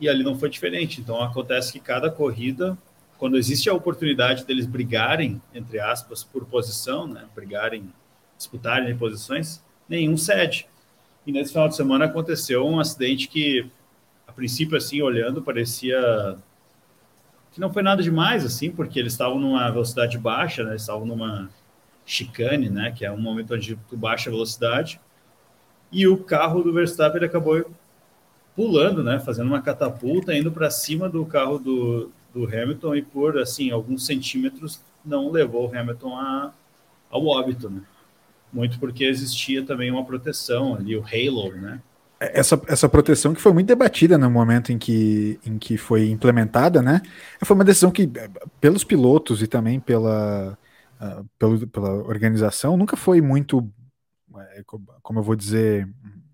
E 0.00 0.08
ali 0.08 0.22
não 0.22 0.38
foi 0.38 0.50
diferente. 0.50 1.00
Então 1.00 1.22
acontece 1.22 1.72
que 1.72 1.80
cada 1.80 2.10
corrida 2.10 2.76
quando 3.18 3.36
existe 3.36 3.68
a 3.68 3.74
oportunidade 3.74 4.44
deles 4.44 4.66
brigarem, 4.66 5.40
entre 5.54 5.80
aspas, 5.80 6.22
por 6.22 6.44
posição, 6.44 7.06
né, 7.06 7.24
brigarem, 7.34 7.90
disputarem 8.36 8.96
posições, 8.96 9.62
nenhum 9.88 10.16
cede. 10.16 10.68
E 11.26 11.32
nesse 11.32 11.52
final 11.52 11.68
de 11.68 11.76
semana 11.76 12.04
aconteceu 12.04 12.66
um 12.66 12.78
acidente 12.78 13.28
que, 13.28 13.68
a 14.26 14.32
princípio, 14.32 14.76
assim, 14.76 15.00
olhando, 15.02 15.42
parecia 15.42 16.36
que 17.52 17.60
não 17.60 17.72
foi 17.72 17.82
nada 17.82 18.02
demais, 18.02 18.44
assim, 18.44 18.70
porque 18.70 18.98
eles 18.98 19.14
estavam 19.14 19.38
numa 19.38 19.70
velocidade 19.70 20.18
baixa, 20.18 20.62
né, 20.62 20.70
eles 20.72 20.82
estavam 20.82 21.06
numa 21.06 21.48
chicane, 22.04 22.68
né, 22.68 22.92
que 22.92 23.04
é 23.04 23.10
um 23.10 23.20
momento 23.20 23.54
onde 23.54 23.76
tu 23.88 23.96
baixa 23.96 24.28
a 24.28 24.32
velocidade, 24.32 25.00
e 25.90 26.06
o 26.06 26.16
carro 26.16 26.62
do 26.62 26.72
Verstappen 26.72 27.24
acabou 27.24 27.64
pulando, 28.54 29.02
né, 29.04 29.20
fazendo 29.20 29.48
uma 29.48 29.60
catapulta, 29.60 30.34
indo 30.34 30.50
para 30.50 30.70
cima 30.70 31.08
do 31.08 31.24
carro 31.26 31.58
do, 31.58 32.10
do 32.34 32.44
Hamilton 32.44 32.96
e 32.96 33.02
por 33.02 33.38
assim 33.38 33.70
alguns 33.70 34.06
centímetros 34.06 34.80
não 35.04 35.30
levou 35.30 35.70
o 35.70 35.78
Hamilton 35.78 36.16
a, 36.16 36.52
ao 37.10 37.26
óbito, 37.26 37.70
né? 37.70 37.82
Muito 38.52 38.78
porque 38.78 39.04
existia 39.04 39.64
também 39.64 39.90
uma 39.90 40.04
proteção 40.04 40.74
ali, 40.74 40.96
o 40.96 41.04
halo, 41.04 41.54
né? 41.54 41.80
É, 42.18 42.40
essa, 42.40 42.60
essa 42.66 42.88
proteção 42.88 43.34
que 43.34 43.40
foi 43.40 43.52
muito 43.52 43.66
debatida 43.66 44.16
no 44.16 44.30
momento 44.30 44.72
em 44.72 44.78
que, 44.78 45.38
em 45.44 45.58
que 45.58 45.76
foi 45.76 46.08
implementada, 46.08 46.80
né? 46.80 47.02
Foi 47.44 47.54
uma 47.54 47.64
decisão 47.64 47.90
que, 47.90 48.10
pelos 48.60 48.84
pilotos 48.84 49.42
e 49.42 49.46
também 49.46 49.78
pela, 49.78 50.56
uh, 51.00 51.24
pelo, 51.38 51.66
pela 51.66 51.90
organização, 51.90 52.76
nunca 52.76 52.96
foi 52.96 53.20
muito, 53.20 53.68
como 55.02 55.18
eu 55.18 55.22
vou 55.22 55.36
dizer, 55.36 55.88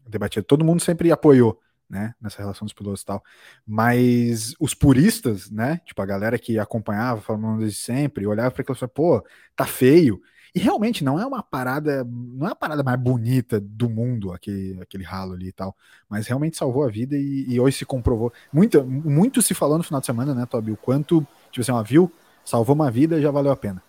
debatida. 0.08 0.44
Todo 0.44 0.64
mundo 0.64 0.80
sempre 0.80 1.10
apoiou 1.10 1.58
né, 1.92 2.14
nessa 2.20 2.38
relação 2.38 2.64
dos 2.64 2.72
pilotos 2.72 3.02
e 3.02 3.06
tal. 3.06 3.22
Mas 3.66 4.54
os 4.58 4.72
puristas, 4.72 5.50
né, 5.50 5.78
tipo 5.84 6.00
a 6.00 6.06
galera 6.06 6.38
que 6.38 6.58
acompanhava, 6.58 7.20
falando 7.20 7.58
desde 7.58 7.78
sempre, 7.78 8.26
olhava 8.26 8.50
para 8.50 8.62
aquilo 8.62 8.74
e 8.74 8.78
falava, 8.78 8.94
pô, 8.94 9.26
tá 9.54 9.66
feio. 9.66 10.20
E 10.54 10.58
realmente 10.58 11.04
não 11.04 11.18
é 11.18 11.26
uma 11.26 11.42
parada, 11.42 12.04
não 12.04 12.46
é 12.46 12.52
a 12.52 12.54
parada 12.54 12.82
mais 12.82 12.98
bonita 12.98 13.60
do 13.60 13.88
mundo, 13.88 14.32
aquele, 14.32 14.80
aquele 14.82 15.04
ralo 15.04 15.32
ali 15.32 15.48
e 15.48 15.52
tal, 15.52 15.74
mas 16.08 16.26
realmente 16.26 16.56
salvou 16.58 16.84
a 16.84 16.88
vida 16.88 17.16
e, 17.16 17.46
e 17.48 17.60
hoje 17.60 17.78
se 17.78 17.86
comprovou. 17.86 18.32
Muito, 18.52 18.84
muito 18.84 19.40
se 19.40 19.54
falou 19.54 19.78
no 19.78 19.84
final 19.84 20.00
de 20.00 20.06
semana, 20.06 20.34
né, 20.34 20.46
Tobi, 20.46 20.72
o 20.72 20.76
quanto, 20.76 21.26
tipo 21.50 21.60
assim, 21.60 21.72
ó, 21.72 21.82
viu, 21.82 22.12
salvou 22.44 22.74
uma 22.74 22.90
vida 22.90 23.20
já 23.20 23.30
valeu 23.30 23.52
a 23.52 23.56
pena. 23.56 23.82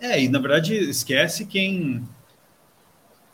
É, 0.00 0.20
e 0.20 0.28
na 0.28 0.40
verdade 0.40 0.74
esquece 0.74 1.46
quem 1.46 2.02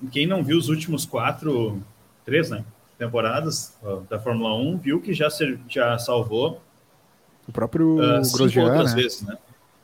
quem 0.06 0.26
não 0.26 0.42
viu 0.42 0.56
os 0.56 0.68
últimos 0.68 1.04
quatro, 1.04 1.82
três, 2.24 2.50
né? 2.50 2.64
temporadas 2.98 3.78
da 4.10 4.18
Fórmula 4.18 4.54
1, 4.56 4.78
viu 4.78 5.00
que 5.00 5.14
já, 5.14 5.30
ser, 5.30 5.58
já 5.68 5.96
salvou 5.98 6.60
o 7.48 7.52
próprio 7.52 7.96
uh, 7.96 8.32
Grosjean, 8.32 8.64
outras 8.64 8.94
né? 8.94 9.02
vezes, 9.02 9.22
né? 9.22 9.38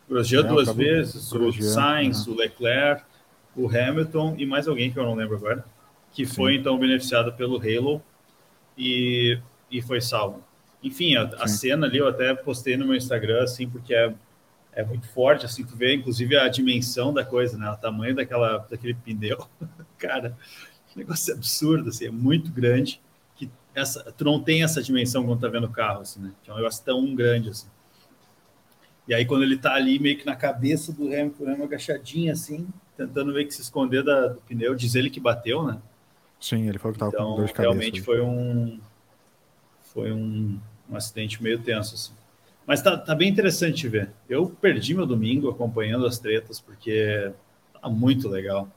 Grosjean 0.07 0.41
é, 0.41 0.43
duas 0.43 0.71
vezes, 0.75 1.33
Grosjean, 1.33 1.65
o 1.65 1.71
Sainz, 1.71 2.27
o 2.27 2.35
Leclerc, 2.35 3.03
o 3.57 3.67
Hamilton 3.69 4.35
e 4.37 4.45
mais 4.45 4.69
alguém 4.69 4.93
que 4.93 4.99
eu 4.99 5.05
não 5.05 5.15
lembro 5.15 5.37
agora, 5.37 5.65
que 6.13 6.27
Sim. 6.27 6.35
foi 6.35 6.57
então 6.57 6.79
beneficiado 6.79 7.33
pelo 7.33 7.57
Halo 7.57 8.03
e, 8.77 9.39
e 9.71 9.81
foi 9.81 10.03
salvo. 10.03 10.43
Enfim, 10.83 11.17
a, 11.17 11.23
a, 11.23 11.49
cena 11.49 11.87
ali 11.87 11.97
eu 11.97 12.07
até 12.07 12.35
postei 12.35 12.77
no 12.77 12.85
meu 12.85 12.97
Instagram, 12.97 13.43
assim, 13.43 13.67
porque 13.67 13.95
é, 13.95 14.13
é 14.75 14.85
muito 14.85 15.09
forte, 15.09 15.47
assim, 15.47 15.65
tu 15.65 15.77
vê 15.77 15.95
inclusive 15.95 16.37
a 16.37 16.49
dimensão 16.49 17.13
da 17.13 17.25
coisa, 17.25 17.57
né? 17.57 17.71
O 17.71 17.77
tamanho 17.77 18.15
daquela, 18.15 18.59
daquele 18.59 18.95
pneu. 18.95 19.47
Cara, 19.99 20.37
que 20.89 20.99
negócio 20.99 21.33
absurdo, 21.35 21.89
assim, 21.91 22.07
é 22.07 22.11
muito 22.11 22.51
grande 22.51 23.01
essa, 23.75 24.13
tu 24.13 24.25
não 24.25 24.41
tem 24.41 24.63
essa 24.63 24.83
dimensão 24.83 25.27
quando 25.27 25.41
tá 25.41 25.49
vendo 25.49 25.65
o 25.65 25.71
carro, 25.71 26.03
assim, 26.03 26.21
né? 26.21 26.33
Que 26.43 26.51
é 26.51 26.53
um 26.53 26.57
negócio 26.57 26.85
tão 26.85 27.15
grande, 27.15 27.51
assim. 27.51 27.67
E 29.07 29.13
aí, 29.13 29.27
quando 29.27 29.43
ele 29.43 29.59
tá 29.59 29.75
ali, 29.75 29.99
meio 29.99 30.17
que 30.17 30.25
na 30.25 30.37
cabeça 30.37 30.93
do 30.93 31.07
Hamilton, 31.07 31.45
uma 31.45 31.65
agachadinha, 31.65 32.33
assim, 32.33 32.67
tentando 32.97 33.33
meio 33.33 33.47
que 33.47 33.53
se 33.53 33.61
esconder 33.61 34.03
da, 34.03 34.29
do 34.29 34.41
pneu, 34.43 34.75
diz 34.75 34.95
ele 34.95 35.11
que 35.11 35.21
bateu, 35.21 35.65
né? 35.65 35.79
Sim, 36.41 36.69
ele 36.69 36.79
falou 36.79 36.93
que 36.93 37.01
tava 37.01 37.13
então, 37.13 37.31
com 37.31 37.37
dor 37.37 37.47
de 37.47 37.53
cabeça. 37.53 37.73
Realmente 37.73 38.01
foi 38.01 38.21
um, 38.21 38.81
foi 39.83 40.13
um, 40.13 40.59
um 40.89 40.97
acidente 40.97 41.43
meio 41.43 41.59
tenso, 41.59 41.95
assim. 41.95 42.13
Mas 42.67 42.81
tá, 42.81 42.97
tá 42.97 43.15
bem 43.15 43.29
interessante 43.29 43.89
ver. 43.89 44.11
Eu 44.29 44.49
perdi 44.49 44.95
meu 44.95 45.07
domingo 45.07 45.51
acompanhando 45.51 46.07
as 46.07 46.19
tretas, 46.19 46.61
porque 46.61 47.33
tá 47.81 47.89
muito 47.89 48.29
legal 48.29 48.69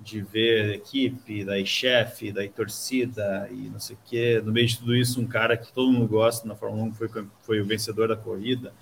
de 0.00 0.20
ver 0.20 0.70
a 0.70 0.74
equipe, 0.74 1.44
daí 1.44 1.64
chefe, 1.64 2.32
daí 2.32 2.48
torcida 2.48 3.48
e 3.50 3.68
não 3.70 3.78
sei 3.78 3.96
o 3.96 3.98
quê. 4.04 4.42
No 4.44 4.52
meio 4.52 4.66
de 4.66 4.78
tudo 4.78 4.94
isso, 4.94 5.20
um 5.20 5.26
cara 5.26 5.56
que 5.56 5.72
todo 5.72 5.92
mundo 5.92 6.06
gosta 6.06 6.46
na 6.46 6.54
Fórmula 6.54 6.84
1 6.84 6.94
foi, 6.94 7.08
foi 7.42 7.60
o 7.60 7.64
vencedor 7.64 8.08
da 8.08 8.16
corrida. 8.16 8.72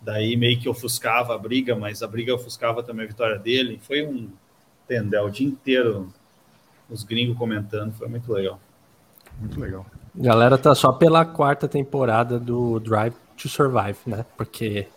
Daí 0.00 0.36
meio 0.36 0.58
que 0.58 0.68
ofuscava 0.68 1.34
a 1.34 1.38
briga, 1.38 1.76
mas 1.76 2.02
a 2.02 2.08
briga 2.08 2.34
ofuscava 2.34 2.82
também 2.82 3.04
a 3.04 3.08
vitória 3.08 3.38
dele. 3.38 3.78
Foi 3.82 4.04
um 4.04 4.30
tendel 4.88 5.26
o 5.26 5.30
dia 5.30 5.46
inteiro, 5.46 6.12
os 6.90 7.04
gringos 7.04 7.36
comentando, 7.36 7.92
foi 7.92 8.08
muito 8.08 8.32
legal. 8.32 8.60
Muito 9.38 9.60
legal. 9.60 9.86
Galera 10.14 10.58
tá 10.58 10.74
só 10.74 10.92
pela 10.92 11.24
quarta 11.24 11.66
temporada 11.66 12.38
do 12.38 12.78
Drive 12.80 13.14
to 13.42 13.48
Survive, 13.48 13.98
né? 14.06 14.24
Porque 14.36 14.88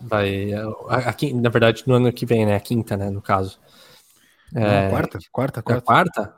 vai. 0.00 0.52
A, 0.54 1.10
a, 1.10 1.14
na 1.34 1.48
verdade, 1.50 1.84
no 1.86 1.94
ano 1.94 2.12
que 2.12 2.26
vem, 2.26 2.46
né? 2.46 2.56
A 2.56 2.60
quinta, 2.60 2.96
né? 2.96 3.10
No 3.10 3.20
caso. 3.20 3.58
É... 4.54 4.88
Quarta, 4.88 5.18
quarta, 5.30 5.62
quarta. 5.62 5.78
É 5.78 5.80
quarta? 5.80 6.34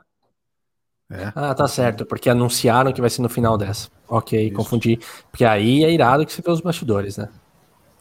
É. 1.11 1.31
Ah, 1.35 1.55
tá 1.55 1.67
certo, 1.67 2.05
porque 2.05 2.29
anunciaram 2.29 2.93
que 2.93 3.01
vai 3.01 3.09
ser 3.09 3.21
no 3.21 3.29
final 3.29 3.57
dessa. 3.57 3.89
Ok, 4.07 4.47
Isso. 4.47 4.55
confundi. 4.55 4.99
Porque 5.31 5.43
aí 5.43 5.83
é 5.83 5.91
irado 5.91 6.25
que 6.25 6.31
você 6.31 6.41
vê 6.41 6.51
os 6.51 6.61
bastidores, 6.61 7.17
né? 7.17 7.29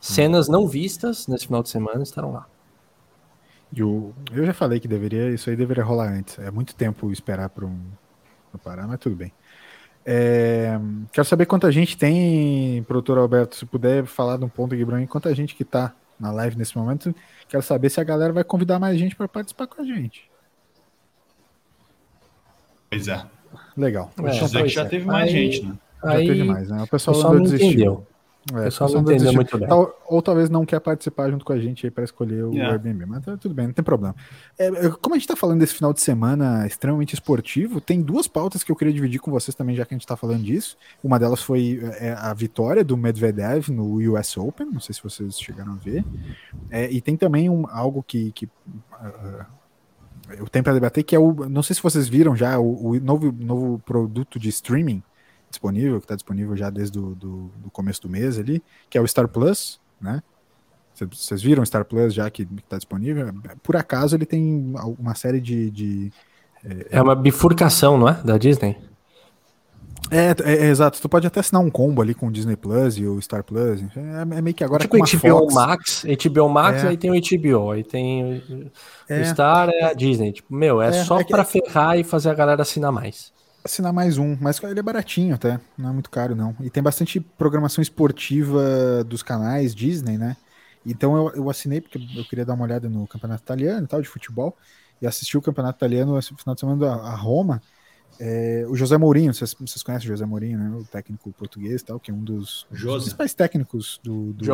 Cenas 0.00 0.48
não 0.48 0.66
vistas 0.66 1.26
nesse 1.26 1.46
final 1.46 1.62
de 1.62 1.70
semana 1.70 2.02
estarão 2.02 2.32
lá. 2.32 2.46
E 3.72 3.82
o, 3.82 4.14
eu 4.32 4.44
já 4.44 4.54
falei 4.54 4.78
que 4.80 4.88
deveria, 4.88 5.30
isso 5.30 5.48
aí 5.48 5.56
deveria 5.56 5.84
rolar 5.84 6.08
antes. 6.10 6.38
É 6.38 6.50
muito 6.50 6.74
tempo 6.74 7.10
esperar 7.10 7.48
para 7.48 7.66
um 7.66 7.80
parar, 8.62 8.86
mas 8.86 8.98
tudo 8.98 9.16
bem. 9.16 9.32
É, 10.10 10.80
quero 11.12 11.26
saber 11.26 11.44
quanta 11.44 11.70
gente 11.70 11.94
tem, 11.94 12.82
produtor 12.84 13.18
Alberto, 13.18 13.56
se 13.56 13.66
puder 13.66 14.06
falar 14.06 14.38
de 14.38 14.44
um 14.44 14.48
ponto 14.48 14.74
aqui 14.74 14.82
pra 14.82 14.96
mim, 14.96 15.06
quanta 15.06 15.34
gente 15.34 15.54
que 15.54 15.66
tá 15.66 15.92
na 16.18 16.30
live 16.32 16.56
nesse 16.56 16.78
momento. 16.78 17.14
Quero 17.46 17.62
saber 17.62 17.90
se 17.90 18.00
a 18.00 18.04
galera 18.04 18.32
vai 18.32 18.42
convidar 18.42 18.78
mais 18.78 18.98
gente 18.98 19.14
para 19.14 19.28
participar 19.28 19.66
com 19.66 19.82
a 19.82 19.84
gente. 19.84 20.30
Pois 22.88 23.06
é. 23.06 23.22
Legal. 23.76 24.10
É, 24.16 24.34
então, 24.34 24.66
já 24.66 24.86
teve 24.86 25.04
mais 25.04 25.24
aí, 25.24 25.52
gente, 25.52 25.66
né? 25.66 25.74
Já 26.02 26.10
aí, 26.10 26.26
teve 26.26 26.44
mais, 26.44 26.70
né? 26.70 26.82
O 26.84 26.86
pessoal, 26.86 27.14
o 27.14 27.18
pessoal 27.18 27.34
não 27.34 27.42
desistiu. 27.42 27.68
Entendeu. 27.68 28.06
É, 28.54 28.60
o 28.60 28.62
pessoal 28.64 28.90
não 28.90 29.00
entendeu 29.02 29.32
muito 29.32 29.58
bem. 29.58 29.70
Ou, 29.70 29.94
ou, 30.06 30.22
talvez 30.22 30.48
não 30.48 30.64
quer 30.64 30.80
participar 30.80 31.30
junto 31.30 31.44
com 31.44 31.52
a 31.52 31.58
gente 31.58 31.86
aí 31.86 31.90
para 31.90 32.04
escolher 32.04 32.44
o 32.44 32.52
yeah. 32.52 32.72
Airbnb, 32.72 33.06
mas 33.06 33.24
tá, 33.24 33.36
tudo 33.36 33.54
bem, 33.54 33.66
não 33.66 33.74
tem 33.74 33.84
problema. 33.84 34.14
É, 34.58 34.70
como 35.00 35.14
a 35.14 35.18
gente 35.18 35.24
está 35.24 35.36
falando 35.36 35.60
desse 35.60 35.74
final 35.74 35.92
de 35.92 36.00
semana 36.00 36.66
extremamente 36.66 37.14
esportivo, 37.14 37.80
tem 37.80 38.00
duas 38.00 38.26
pautas 38.26 38.64
que 38.64 38.72
eu 38.72 38.76
queria 38.76 38.92
dividir 38.92 39.20
com 39.20 39.30
vocês 39.30 39.54
também, 39.54 39.76
já 39.76 39.84
que 39.84 39.94
a 39.94 39.96
gente 39.96 40.04
está 40.04 40.16
falando 40.16 40.42
disso. 40.42 40.76
Uma 41.02 41.18
delas 41.18 41.42
foi 41.42 41.80
é, 41.98 42.12
a 42.12 42.32
vitória 42.32 42.82
do 42.82 42.96
Medvedev 42.96 43.68
no 43.70 43.96
US 44.12 44.36
Open, 44.36 44.70
não 44.72 44.80
sei 44.80 44.94
se 44.94 45.02
vocês 45.02 45.38
chegaram 45.38 45.72
a 45.72 45.76
ver. 45.76 46.04
É, 46.70 46.90
e 46.90 47.00
tem 47.00 47.16
também 47.16 47.50
um, 47.50 47.66
algo 47.68 48.02
que, 48.02 48.32
que 48.32 48.46
uh, 48.46 49.44
eu 50.30 50.46
tenho 50.48 50.62
para 50.62 50.74
debater, 50.74 51.04
que 51.04 51.14
é 51.14 51.18
o. 51.18 51.48
Não 51.48 51.62
sei 51.62 51.74
se 51.76 51.82
vocês 51.82 52.08
viram 52.08 52.34
já 52.36 52.58
o, 52.58 52.92
o 52.92 53.00
novo, 53.00 53.32
novo 53.32 53.78
produto 53.80 54.38
de 54.38 54.48
streaming 54.48 55.02
disponível, 55.50 55.98
que 55.98 56.04
está 56.04 56.14
disponível 56.14 56.56
já 56.56 56.70
desde 56.70 56.98
o 56.98 57.14
do, 57.14 57.50
do, 57.56 57.70
começo 57.70 58.02
do 58.02 58.08
mês 58.08 58.38
ali, 58.38 58.62
que 58.88 58.98
é 58.98 59.00
o 59.00 59.06
Star 59.06 59.28
Plus, 59.28 59.80
né? 60.00 60.22
Vocês 60.94 61.40
viram 61.40 61.62
o 61.62 61.66
Star 61.66 61.84
Plus 61.84 62.12
já 62.12 62.28
que 62.28 62.46
está 62.56 62.76
disponível? 62.76 63.32
Por 63.62 63.76
acaso 63.76 64.16
ele 64.16 64.26
tem 64.26 64.74
uma 64.98 65.14
série 65.14 65.40
de. 65.40 65.70
de 65.70 66.12
é, 66.64 66.98
é 66.98 67.02
uma 67.02 67.14
bifurcação, 67.14 67.96
não 67.96 68.08
é? 68.08 68.14
Da 68.24 68.36
Disney? 68.36 68.76
É, 70.10 70.34
é, 70.44 70.66
é, 70.66 70.70
exato. 70.70 71.00
Tu 71.00 71.08
pode 71.08 71.26
até 71.26 71.38
assinar 71.38 71.62
um 71.62 71.70
combo 71.70 72.02
ali 72.02 72.14
com 72.14 72.26
o 72.26 72.32
Disney 72.32 72.56
Plus 72.56 72.96
e 72.98 73.06
o 73.06 73.20
Star 73.22 73.44
Plus. 73.44 73.80
É, 73.96 74.38
é 74.38 74.42
meio 74.42 74.54
que 74.54 74.64
agora 74.64 74.82
tipo 74.82 74.98
com 74.98 75.04
HBO 75.04 75.50
Fox. 75.50 75.54
Max, 75.54 76.04
HBO 76.04 76.48
Max, 76.48 76.82
é. 76.82 76.88
aí 76.88 76.96
tem 76.96 77.10
o 77.10 77.14
HBO, 77.14 77.70
aí 77.70 77.84
tem 77.84 78.42
o 78.48 78.70
é. 79.08 79.24
Star 79.24 79.68
é 79.68 79.84
a 79.84 79.92
Disney. 79.92 80.32
Tipo, 80.32 80.52
meu, 80.52 80.82
é, 80.82 81.04
só 81.04 81.22
para 81.22 81.44
ferrar 81.44 81.96
e 81.96 82.02
fazer 82.02 82.30
a 82.30 82.34
galera 82.34 82.62
assinar 82.62 82.90
mais 82.90 83.32
assinar 83.68 83.92
mais 83.92 84.18
um, 84.18 84.36
mas 84.40 84.62
ele 84.62 84.80
é 84.80 84.82
baratinho 84.82 85.34
até, 85.34 85.60
não 85.76 85.90
é 85.90 85.92
muito 85.92 86.10
caro 86.10 86.34
não. 86.34 86.56
E 86.60 86.70
tem 86.70 86.82
bastante 86.82 87.20
programação 87.20 87.80
esportiva 87.80 89.04
dos 89.04 89.22
canais 89.22 89.74
Disney, 89.74 90.18
né? 90.18 90.36
Então 90.84 91.16
eu, 91.16 91.34
eu 91.36 91.50
assinei 91.50 91.80
porque 91.80 91.98
eu 91.98 92.24
queria 92.24 92.44
dar 92.44 92.54
uma 92.54 92.64
olhada 92.64 92.88
no 92.88 93.06
campeonato 93.06 93.42
italiano 93.42 93.84
e 93.84 93.86
tal, 93.86 94.00
de 94.00 94.08
futebol, 94.08 94.56
e 95.00 95.06
assisti 95.06 95.36
o 95.36 95.42
campeonato 95.42 95.78
italiano 95.78 96.14
no 96.14 96.22
final 96.22 96.54
de 96.54 96.60
semana 96.60 96.94
a 96.94 97.14
Roma. 97.14 97.62
É, 98.18 98.64
o 98.68 98.74
José 98.74 98.96
Mourinho, 98.96 99.32
vocês, 99.32 99.54
vocês 99.54 99.82
conhecem 99.82 100.08
o 100.08 100.10
José 100.10 100.24
Mourinho, 100.24 100.58
né? 100.58 100.76
O 100.76 100.84
técnico 100.84 101.30
português 101.32 101.82
tal, 101.82 102.00
que 102.00 102.10
é 102.10 102.14
um 102.14 102.24
dos, 102.24 102.66
dos 102.70 102.80
principais 102.80 103.34
técnicos 103.34 104.00
do, 104.02 104.32
do, 104.32 104.44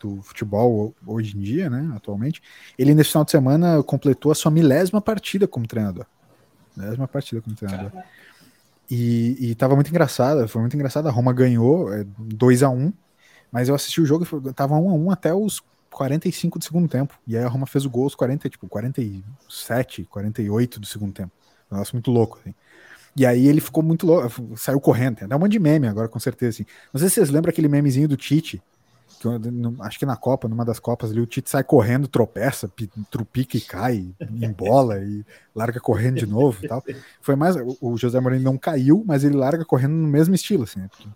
do, 0.00 0.22
futebol 0.22 0.94
hoje 1.06 1.36
em 1.36 1.40
dia, 1.40 1.68
né? 1.68 1.92
Atualmente. 1.94 2.42
Ele 2.78 2.94
nesse 2.94 3.10
final 3.10 3.24
de 3.24 3.30
semana 3.32 3.82
completou 3.82 4.32
a 4.32 4.34
sua 4.34 4.50
milésima 4.50 5.00
partida 5.00 5.46
como 5.46 5.66
treinador. 5.66 6.06
Décima 6.76 7.08
partida 7.08 7.40
como 7.40 7.56
treinador. 7.56 7.90
E, 8.90 9.36
e 9.40 9.54
tava 9.54 9.74
muito 9.74 9.88
engraçada, 9.88 10.46
foi 10.46 10.60
muito 10.60 10.74
engraçada. 10.74 11.08
A 11.08 11.12
Roma 11.12 11.32
ganhou 11.32 11.92
é, 11.92 12.04
2 12.18 12.62
a 12.62 12.70
1 12.70 12.74
um, 12.74 12.92
Mas 13.50 13.68
eu 13.68 13.74
assisti 13.74 14.00
o 14.00 14.06
jogo 14.06 14.26
e 14.48 14.52
tava 14.52 14.76
1 14.76 14.90
a 14.90 14.92
1 14.92 15.10
até 15.10 15.34
os 15.34 15.62
45 15.90 16.58
do 16.58 16.64
segundo 16.64 16.88
tempo. 16.88 17.18
E 17.26 17.36
aí 17.36 17.42
a 17.42 17.48
Roma 17.48 17.66
fez 17.66 17.84
o 17.84 17.90
gol 17.90 18.04
aos 18.04 18.14
40, 18.14 18.48
tipo, 18.50 18.68
47, 18.68 20.04
48 20.04 20.80
do 20.80 20.86
segundo 20.86 21.12
tempo. 21.12 21.32
Um 21.70 21.74
negócio 21.74 21.94
muito 21.94 22.10
louco, 22.10 22.38
assim. 22.40 22.54
E 23.16 23.24
aí 23.24 23.48
ele 23.48 23.62
ficou 23.62 23.82
muito 23.82 24.06
louco, 24.06 24.56
saiu 24.56 24.78
correndo. 24.78 25.16
Tem 25.16 25.28
um 25.34 25.38
monte 25.38 25.52
de 25.52 25.58
meme 25.58 25.88
agora, 25.88 26.06
com 26.06 26.20
certeza, 26.20 26.50
assim. 26.50 26.66
Não 26.92 27.00
sei 27.00 27.08
se 27.08 27.14
vocês 27.14 27.30
lembram 27.30 27.50
aquele 27.50 27.66
memezinho 27.66 28.06
do 28.06 28.16
Tite, 28.16 28.62
acho 29.80 29.98
que 29.98 30.06
na 30.06 30.16
Copa, 30.16 30.48
numa 30.48 30.64
das 30.64 30.78
Copas 30.78 31.10
ali, 31.10 31.20
o 31.20 31.26
Tite 31.26 31.50
sai 31.50 31.64
correndo, 31.64 32.08
tropeça, 32.08 32.70
trupica 33.10 33.56
e 33.56 33.60
cai, 33.60 34.08
embola 34.40 34.98
e 34.98 35.24
larga 35.54 35.80
correndo 35.80 36.16
de 36.16 36.26
novo 36.26 36.64
e 36.64 36.68
tal. 36.68 36.82
Foi 37.20 37.36
mais. 37.36 37.56
O 37.80 37.96
José 37.96 38.20
Mourinho 38.20 38.42
não 38.42 38.58
caiu, 38.58 39.04
mas 39.06 39.24
ele 39.24 39.36
larga 39.36 39.64
correndo 39.64 39.94
no 39.94 40.08
mesmo 40.08 40.34
estilo, 40.34 40.64
assim, 40.64 40.80
né? 40.80 40.88
Porque, 40.88 41.08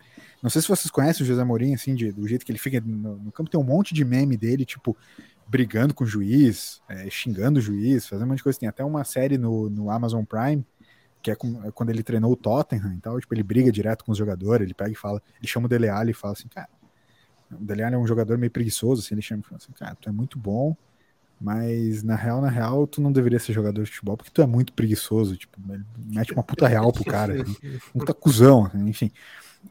não 0.43 0.49
sei 0.49 0.63
se 0.63 0.69
vocês 0.69 0.91
conhecem 0.91 1.23
o 1.23 1.27
José 1.27 1.45
Mourinho, 1.45 1.75
assim, 1.75 1.95
de, 1.95 2.11
do 2.13 2.27
jeito 2.27 2.47
que 2.47 2.53
ele 2.53 2.59
fica 2.59 2.81
no, 2.81 3.17
no, 3.17 3.33
campo, 3.33 3.51
tem 3.51 3.61
um 3.61 3.65
monte 3.65 3.93
de 3.93 4.05
meme 4.05 4.37
dele, 4.37 4.65
tipo, 4.65 4.97
brigando 5.47 5.93
com 5.93 6.05
o 6.05 6.07
juiz, 6.07 6.81
é, 6.89 7.11
xingando 7.11 7.59
o 7.59 7.63
juiz, 7.63 8.07
fazendo 8.07 8.25
um 8.25 8.29
monte 8.29 8.39
de 8.39 8.45
coisa. 8.45 8.59
Tem 8.59 8.69
até 8.69 8.83
uma 8.83 9.05
série 9.05 9.37
no, 9.37 9.69
no 9.69 9.91
Amazon 9.91 10.25
Prime 10.25 10.65
que 11.23 11.31
é, 11.31 11.35
é 11.35 11.71
quando 11.73 11.91
ele 11.91 12.03
treinou 12.03 12.33
o 12.33 12.37
Tottenham 12.37 12.95
e 12.95 12.99
tal, 12.99 13.21
tipo, 13.21 13.35
ele 13.35 13.43
briga 13.43 13.71
direto 13.71 14.05
com 14.05 14.13
os 14.13 14.19
jogadores, 14.19 14.65
ele 14.65 14.75
pega 14.75 14.91
e 14.91 14.95
fala, 14.95 15.23
ele 15.39 15.47
chama 15.47 15.67
o 15.67 15.69
Dele 15.69 15.89
Alli 15.89 16.11
e 16.13 16.15
fala 16.15 16.33
assim, 16.33 16.49
cara, 16.49 16.69
o 17.53 17.65
Dele 17.65 17.83
Alli 17.83 17.95
é 17.95 17.99
um 17.99 18.07
jogador 18.07 18.39
meio 18.39 18.51
preguiçoso, 18.51 19.03
assim, 19.03 19.15
ele 19.15 19.23
chama 19.23 19.43
assim, 19.55 19.73
cara, 19.73 19.97
tu 20.01 20.09
é 20.09 20.13
muito 20.13 20.39
bom, 20.39 20.77
mas 21.41 22.03
na 22.03 22.15
real, 22.15 22.41
na 22.41 22.49
real, 22.49 22.87
tu 22.87 23.01
não 23.01 23.11
deveria 23.11 23.39
ser 23.39 23.53
jogador 23.53 23.83
de 23.83 23.91
futebol, 23.91 24.17
porque 24.17 24.31
tu 24.33 24.43
é 24.43 24.47
muito 24.47 24.73
preguiçoso, 24.73 25.37
tipo, 25.37 25.59
mete 25.97 26.33
uma 26.33 26.43
puta 26.43 26.69
real 26.69 26.93
pro 26.93 27.05
cara, 27.05 27.43
assim, 27.43 27.57
puta 27.93 28.13
cuzão, 28.13 28.67
assim, 28.67 28.89
enfim. 28.89 29.11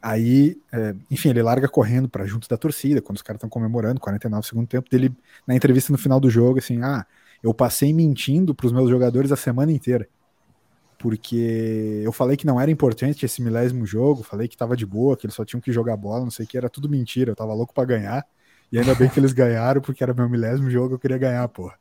Aí, 0.02 0.58
é, 0.72 0.96
enfim, 1.10 1.30
ele 1.30 1.42
larga 1.42 1.68
correndo 1.68 2.08
para 2.08 2.26
junto 2.26 2.48
da 2.48 2.58
torcida, 2.58 3.02
quando 3.02 3.18
os 3.18 3.22
caras 3.22 3.38
estão 3.38 3.50
comemorando, 3.50 4.00
49 4.00 4.46
segundo 4.46 4.68
tempo 4.68 4.90
dele, 4.90 5.12
na 5.48 5.56
entrevista 5.56 5.92
no 5.92 5.98
final 5.98 6.20
do 6.20 6.30
jogo, 6.30 6.60
assim, 6.60 6.82
ah, 6.82 7.06
eu 7.42 7.54
passei 7.54 7.94
mentindo 7.94 8.54
pros 8.54 8.72
meus 8.72 8.90
jogadores 8.90 9.32
a 9.32 9.36
semana 9.36 9.72
inteira 9.72 10.08
porque 11.00 12.02
eu 12.04 12.12
falei 12.12 12.36
que 12.36 12.46
não 12.46 12.60
era 12.60 12.70
importante 12.70 13.26
esse 13.26 13.42
milésimo 13.42 13.86
jogo, 13.86 14.22
falei 14.22 14.50
que 14.50 14.58
tava 14.58 14.76
de 14.76 14.86
boa, 14.86 15.16
que 15.16 15.26
eles 15.26 15.34
só 15.34 15.46
tinham 15.46 15.62
que 15.62 15.72
jogar 15.72 15.96
bola, 15.96 16.26
não 16.26 16.30
sei 16.30 16.46
o 16.46 16.48
que, 16.48 16.58
era 16.58 16.70
tudo 16.70 16.90
mentira, 16.90 17.32
eu 17.32 17.36
tava 17.36 17.54
louco 17.54 17.74
para 17.74 17.86
ganhar, 17.86 18.28
e 18.70 18.78
ainda 18.78 18.94
bem 18.94 19.10
que 19.10 19.18
eles 19.18 19.32
ganharam, 19.32 19.82
porque 19.82 20.04
era 20.04 20.14
meu 20.14 20.30
milésimo 20.30 20.70
jogo, 20.70 20.96
eu 20.96 21.00
queria 21.00 21.18
ganhar, 21.18 21.48
porra. 21.48 21.76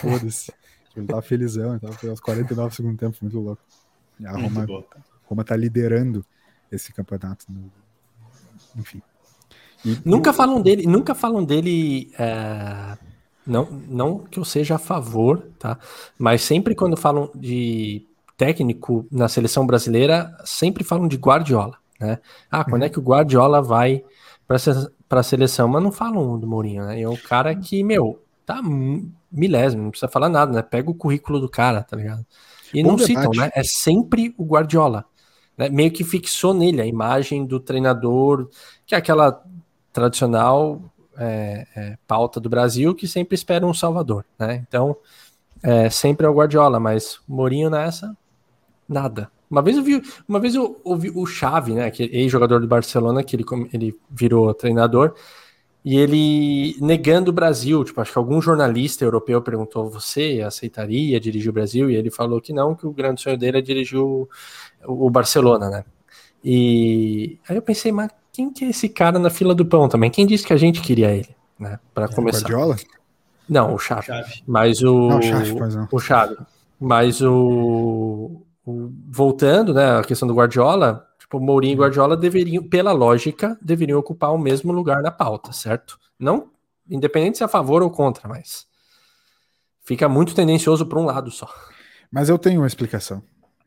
Foda-se. 0.00 0.52
Ele 0.96 1.06
tava 1.06 1.22
felizão, 1.22 1.76
então 1.76 1.92
foi 1.92 2.10
aos 2.10 2.20
49 2.20 2.74
segundos 2.74 2.98
tempo, 2.98 3.16
muito 3.22 3.38
louco. 3.38 3.62
E 4.18 4.26
a 4.26 4.32
Roma, 4.32 4.66
Roma 5.24 5.44
tá 5.44 5.56
liderando 5.56 6.24
esse 6.70 6.92
campeonato. 6.92 7.46
No... 7.48 7.70
Enfim. 8.76 9.00
E, 9.84 9.98
nunca 10.04 10.32
falam 10.32 10.60
dele, 10.60 10.86
nunca 10.86 11.14
falam 11.14 11.44
dele. 11.44 12.12
É... 12.18 12.96
Não, 13.46 13.70
não 13.70 14.18
que 14.18 14.38
eu 14.38 14.44
seja 14.44 14.76
a 14.76 14.78
favor, 14.78 15.48
tá? 15.58 15.78
Mas 16.18 16.42
sempre 16.42 16.74
quando 16.74 16.96
falam 16.96 17.30
de 17.34 18.06
técnico 18.36 19.06
na 19.10 19.28
seleção 19.28 19.66
brasileira 19.66 20.36
sempre 20.44 20.84
falam 20.84 21.08
de 21.08 21.16
Guardiola, 21.16 21.78
né? 22.00 22.18
Ah, 22.50 22.64
quando 22.64 22.82
é 22.82 22.86
uhum. 22.86 22.92
que 22.92 22.98
o 22.98 23.02
Guardiola 23.02 23.62
vai 23.62 24.04
para 24.46 25.20
a 25.20 25.22
seleção? 25.22 25.68
Mas 25.68 25.82
não 25.82 25.92
falam 25.92 26.38
do 26.38 26.46
Mourinho, 26.46 26.84
né? 26.84 27.00
É 27.00 27.08
o 27.08 27.16
cara 27.16 27.54
que, 27.54 27.82
meu, 27.82 28.22
tá 28.44 28.60
milésimo, 29.30 29.82
não 29.82 29.90
precisa 29.90 30.10
falar 30.10 30.28
nada, 30.28 30.52
né? 30.52 30.62
Pega 30.62 30.90
o 30.90 30.94
currículo 30.94 31.40
do 31.40 31.48
cara, 31.48 31.82
tá 31.82 31.96
ligado? 31.96 32.24
E 32.72 32.82
Bom 32.82 32.90
não 32.90 32.96
debate. 32.96 33.14
citam, 33.14 33.30
né? 33.30 33.50
É 33.54 33.62
sempre 33.62 34.34
o 34.36 34.44
Guardiola. 34.44 35.04
Né? 35.56 35.68
Meio 35.68 35.90
que 35.90 36.04
fixou 36.04 36.52
nele 36.52 36.80
a 36.80 36.86
imagem 36.86 37.46
do 37.46 37.60
treinador, 37.60 38.48
que 38.84 38.94
é 38.94 38.98
aquela 38.98 39.42
tradicional 39.92 40.82
é, 41.16 41.66
é, 41.76 41.98
pauta 42.06 42.40
do 42.40 42.48
Brasil 42.48 42.94
que 42.94 43.06
sempre 43.06 43.34
espera 43.34 43.64
um 43.64 43.72
salvador, 43.72 44.24
né? 44.38 44.64
Então, 44.66 44.96
é, 45.62 45.88
sempre 45.88 46.26
é 46.26 46.28
o 46.28 46.34
Guardiola, 46.34 46.80
mas 46.80 47.20
Mourinho 47.26 47.70
nessa, 47.70 48.16
Nada. 48.88 49.30
Uma 49.50 49.62
vez 49.62 49.76
eu 49.76 49.82
vi, 49.82 50.02
uma 50.28 50.40
vez 50.40 50.54
eu 50.54 50.80
ouvi 50.82 51.10
o 51.14 51.24
Xavi, 51.26 51.72
né, 51.72 51.90
que 51.90 52.02
é 52.02 52.06
ex-jogador 52.06 52.60
do 52.60 52.66
Barcelona, 52.66 53.22
que 53.22 53.36
ele, 53.36 53.44
ele 53.72 53.96
virou 54.10 54.52
treinador, 54.52 55.14
e 55.84 55.98
ele 55.98 56.76
negando 56.80 57.30
o 57.30 57.34
Brasil, 57.34 57.84
tipo, 57.84 58.00
acho 58.00 58.10
que 58.10 58.18
algum 58.18 58.40
jornalista 58.40 59.04
europeu 59.04 59.42
perguntou, 59.42 59.90
você 59.90 60.42
aceitaria 60.44 61.20
dirigir 61.20 61.50
o 61.50 61.52
Brasil? 61.52 61.90
E 61.90 61.94
ele 61.94 62.10
falou 62.10 62.40
que 62.40 62.54
não, 62.54 62.74
que 62.74 62.86
o 62.86 62.90
grande 62.90 63.20
sonho 63.20 63.36
dele 63.36 63.58
é 63.58 63.60
dirigir 63.60 63.98
o, 63.98 64.26
o 64.86 65.10
Barcelona, 65.10 65.68
né? 65.68 65.84
E 66.42 67.38
aí 67.46 67.56
eu 67.56 67.62
pensei, 67.62 67.92
mas 67.92 68.10
quem 68.32 68.50
que 68.50 68.64
é 68.64 68.70
esse 68.70 68.88
cara 68.88 69.18
na 69.18 69.28
fila 69.28 69.54
do 69.54 69.64
pão 69.64 69.88
também? 69.88 70.10
Quem 70.10 70.26
disse 70.26 70.46
que 70.46 70.54
a 70.54 70.56
gente 70.56 70.80
queria 70.80 71.10
ele, 71.10 71.36
né, 71.58 71.78
para 71.92 72.06
é 72.06 72.08
começar? 72.08 72.48
Guardiola? 72.48 72.76
Não, 73.46 73.74
o 73.74 73.78
Xavi. 73.78 74.06
Xavi. 74.06 74.42
Mas 74.46 74.82
o 74.82 75.08
não, 75.08 75.18
o 75.18 75.22
Xavi, 75.22 75.56
o 75.92 75.98
Xavi. 75.98 76.36
Mas 76.80 77.20
o 77.20 78.42
voltando, 78.66 79.74
né, 79.74 79.98
a 79.98 80.02
questão 80.02 80.26
do 80.26 80.34
Guardiola, 80.34 81.06
tipo, 81.18 81.38
Mourinho 81.38 81.74
e 81.74 81.76
Guardiola 81.76 82.16
deveriam, 82.16 82.66
pela 82.66 82.92
lógica, 82.92 83.58
deveriam 83.60 83.98
ocupar 83.98 84.32
o 84.32 84.38
mesmo 84.38 84.72
lugar 84.72 85.02
na 85.02 85.10
pauta, 85.10 85.52
certo? 85.52 85.98
Não, 86.18 86.50
independente 86.88 87.36
se 87.38 87.42
é 87.42 87.46
a 87.46 87.48
favor 87.48 87.82
ou 87.82 87.90
contra, 87.90 88.26
mas 88.28 88.66
fica 89.82 90.08
muito 90.08 90.34
tendencioso 90.34 90.86
para 90.86 90.98
um 90.98 91.04
lado 91.04 91.30
só. 91.30 91.48
Mas 92.10 92.28
eu 92.28 92.38
tenho 92.38 92.60
uma 92.60 92.66
explicação. 92.66 93.22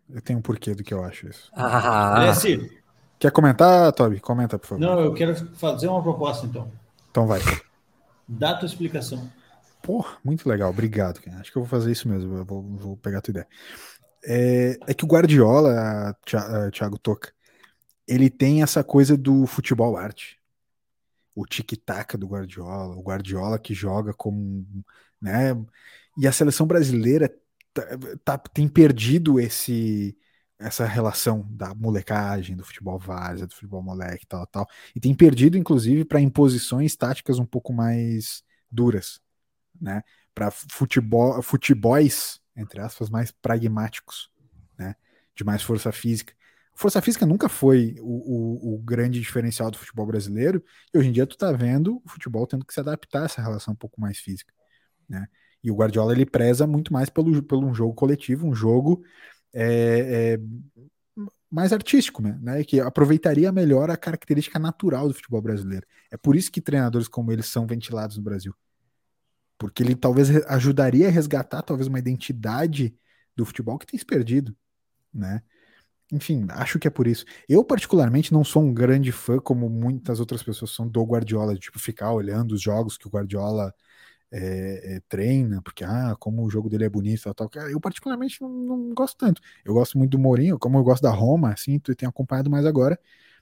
Eu 0.09 0.21
tenho 0.21 0.39
um 0.39 0.41
porquê 0.41 0.73
do 0.73 0.83
que 0.83 0.93
eu 0.93 1.03
acho 1.03 1.27
isso. 1.27 1.51
Ah. 1.53 2.23
É. 2.25 2.77
Quer 3.19 3.31
comentar, 3.31 3.91
Toby? 3.91 4.19
Comenta, 4.19 4.57
por 4.57 4.67
favor. 4.67 4.81
Não, 4.81 4.99
eu 4.99 5.13
quero 5.13 5.35
fazer 5.55 5.87
uma 5.87 6.01
proposta, 6.01 6.45
então. 6.45 6.71
Então 7.11 7.27
vai. 7.27 7.41
Dá 8.27 8.55
tua 8.55 8.67
explicação. 8.67 9.29
Porra, 9.83 10.17
muito 10.23 10.47
legal, 10.47 10.69
obrigado. 10.69 11.19
Acho 11.39 11.51
que 11.51 11.57
eu 11.57 11.63
vou 11.63 11.69
fazer 11.69 11.91
isso 11.91 12.07
mesmo. 12.07 12.37
Eu 12.37 12.45
vou, 12.45 12.61
vou 12.61 12.97
pegar 12.97 13.17
a 13.17 13.21
tua 13.21 13.31
ideia 13.31 13.47
é, 14.27 14.77
é 14.85 14.93
que 14.93 15.05
o 15.05 15.07
Guardiola, 15.07 16.13
Thiago 16.71 16.99
Toca, 16.99 17.31
ele 18.05 18.29
tem 18.29 18.61
essa 18.61 18.83
coisa 18.83 19.15
do 19.17 19.45
futebol 19.47 19.95
arte. 19.95 20.37
O 21.33 21.45
tic-tac 21.45 22.17
do 22.17 22.27
Guardiola, 22.27 22.95
o 22.95 23.01
Guardiola 23.01 23.57
que 23.57 23.73
joga 23.73 24.13
como. 24.13 24.65
Né, 25.21 25.53
e 26.17 26.27
a 26.27 26.31
seleção 26.31 26.67
brasileira 26.67 27.33
tá, 27.73 27.83
tá, 28.23 28.37
tem 28.37 28.67
perdido 28.67 29.39
esse 29.39 30.17
essa 30.59 30.85
relação 30.85 31.47
da 31.51 31.73
molecagem, 31.75 32.55
do 32.55 32.63
futebol 32.65 32.97
várzea, 32.97 33.45
do 33.45 33.53
futebol 33.53 33.83
moleque, 33.83 34.25
tal, 34.25 34.45
tal. 34.47 34.67
E 34.95 34.99
tem 34.99 35.13
perdido, 35.13 35.55
inclusive, 35.57 36.03
para 36.03 36.19
imposições 36.19 36.95
táticas 36.95 37.37
um 37.37 37.45
pouco 37.45 37.71
mais 37.71 38.43
duras, 38.69 39.21
né? 39.79 40.01
Para 40.33 40.49
futebol, 40.51 41.41
futebols 41.43 42.41
entre 42.57 42.81
aspas, 42.81 43.09
mais 43.09 43.31
pragmáticos, 43.31 44.29
né? 44.77 44.95
De 45.35 45.43
mais 45.43 45.61
força 45.61 45.91
física. 45.91 46.33
Força 46.73 47.01
física 47.01 47.25
nunca 47.25 47.47
foi 47.47 47.95
o, 48.01 48.73
o, 48.73 48.75
o, 48.75 48.77
grande 48.79 49.19
diferencial 49.19 49.71
do 49.71 49.77
futebol 49.77 50.05
brasileiro, 50.05 50.63
e 50.93 50.97
hoje 50.97 51.09
em 51.09 51.11
dia 51.11 51.25
tu 51.25 51.37
tá 51.37 51.51
vendo 51.51 52.01
o 52.05 52.09
futebol 52.09 52.45
tendo 52.45 52.65
que 52.65 52.73
se 52.73 52.79
adaptar 52.79 53.23
a 53.23 53.25
essa 53.25 53.41
relação 53.41 53.73
um 53.73 53.77
pouco 53.77 53.99
mais 54.01 54.19
física, 54.19 54.53
né? 55.07 55.27
E 55.63 55.71
o 55.71 55.75
Guardiola 55.75 56.13
ele 56.13 56.25
preza 56.25 56.67
muito 56.67 56.93
mais 56.93 57.09
pelo, 57.09 57.41
pelo 57.43 57.65
um 57.67 57.73
jogo 57.73 57.93
coletivo, 57.93 58.47
um 58.47 58.53
jogo 58.53 59.03
é, 59.53 60.35
é, 60.35 60.39
mais 61.49 61.73
artístico, 61.73 62.21
né? 62.21 62.63
Que 62.63 62.79
aproveitaria 62.79 63.51
melhor 63.51 63.89
a 63.89 63.97
característica 63.97 64.59
natural 64.59 65.07
do 65.07 65.13
futebol 65.13 65.41
brasileiro. 65.41 65.85
É 66.11 66.17
por 66.17 66.35
isso 66.35 66.51
que 66.51 66.61
treinadores 66.61 67.07
como 67.07 67.31
eles 67.31 67.47
são 67.47 67.65
ventilados 67.65 68.17
no 68.17 68.23
Brasil 68.23 68.53
porque 69.57 69.83
ele 69.83 69.95
talvez 69.95 70.29
ajudaria 70.47 71.07
a 71.07 71.11
resgatar 71.11 71.61
talvez 71.61 71.87
uma 71.87 71.99
identidade 71.99 72.95
do 73.35 73.45
futebol 73.45 73.77
que 73.77 73.85
tem 73.85 73.99
se 73.99 74.05
perdido, 74.05 74.55
né? 75.13 75.41
Enfim, 76.11 76.45
acho 76.51 76.79
que 76.79 76.87
é 76.87 76.91
por 76.91 77.05
isso. 77.05 77.25
Eu, 77.49 77.63
particularmente, 77.65 78.31
não 78.31 78.43
sou 78.43 78.63
um 78.63 78.73
grande 78.73 79.11
fã, 79.11 79.39
como 79.39 79.69
muitas 79.69 80.19
outras 80.19 80.41
pessoas 80.41 80.71
são, 80.71 80.87
do 80.87 81.03
Guardiola, 81.03 81.53
de 81.53 81.59
tipo, 81.59 81.79
ficar 81.79 82.13
olhando 82.13 82.53
os 82.53 82.61
jogos 82.61 82.97
que 82.97 83.07
o 83.07 83.09
Guardiola 83.09 83.73
é, 84.31 84.95
é, 84.95 84.99
treina, 85.09 85.61
porque, 85.61 85.83
ah, 85.83 86.15
como 86.19 86.43
o 86.43 86.49
jogo 86.49 86.69
dele 86.69 86.85
é 86.85 86.89
bonito 86.89 87.33
tal. 87.33 87.49
Eu, 87.69 87.79
particularmente, 87.81 88.41
não, 88.41 88.49
não, 88.49 88.93
gosto 88.93 89.17
tanto. 89.17 89.41
Eu 89.65 89.73
gosto 89.73 89.97
muito 89.97 90.11
do 90.11 90.19
Mourinho, 90.19 90.59
como 90.59 90.77
eu 90.77 90.83
gosto 90.83 91.03
da 91.03 91.11
Roma, 91.11 91.51
assim, 91.53 91.79
tu 91.79 91.95
tem 91.95 92.07
acompanhado 92.07 92.49
mais 92.49 92.65
agora, 92.65 92.99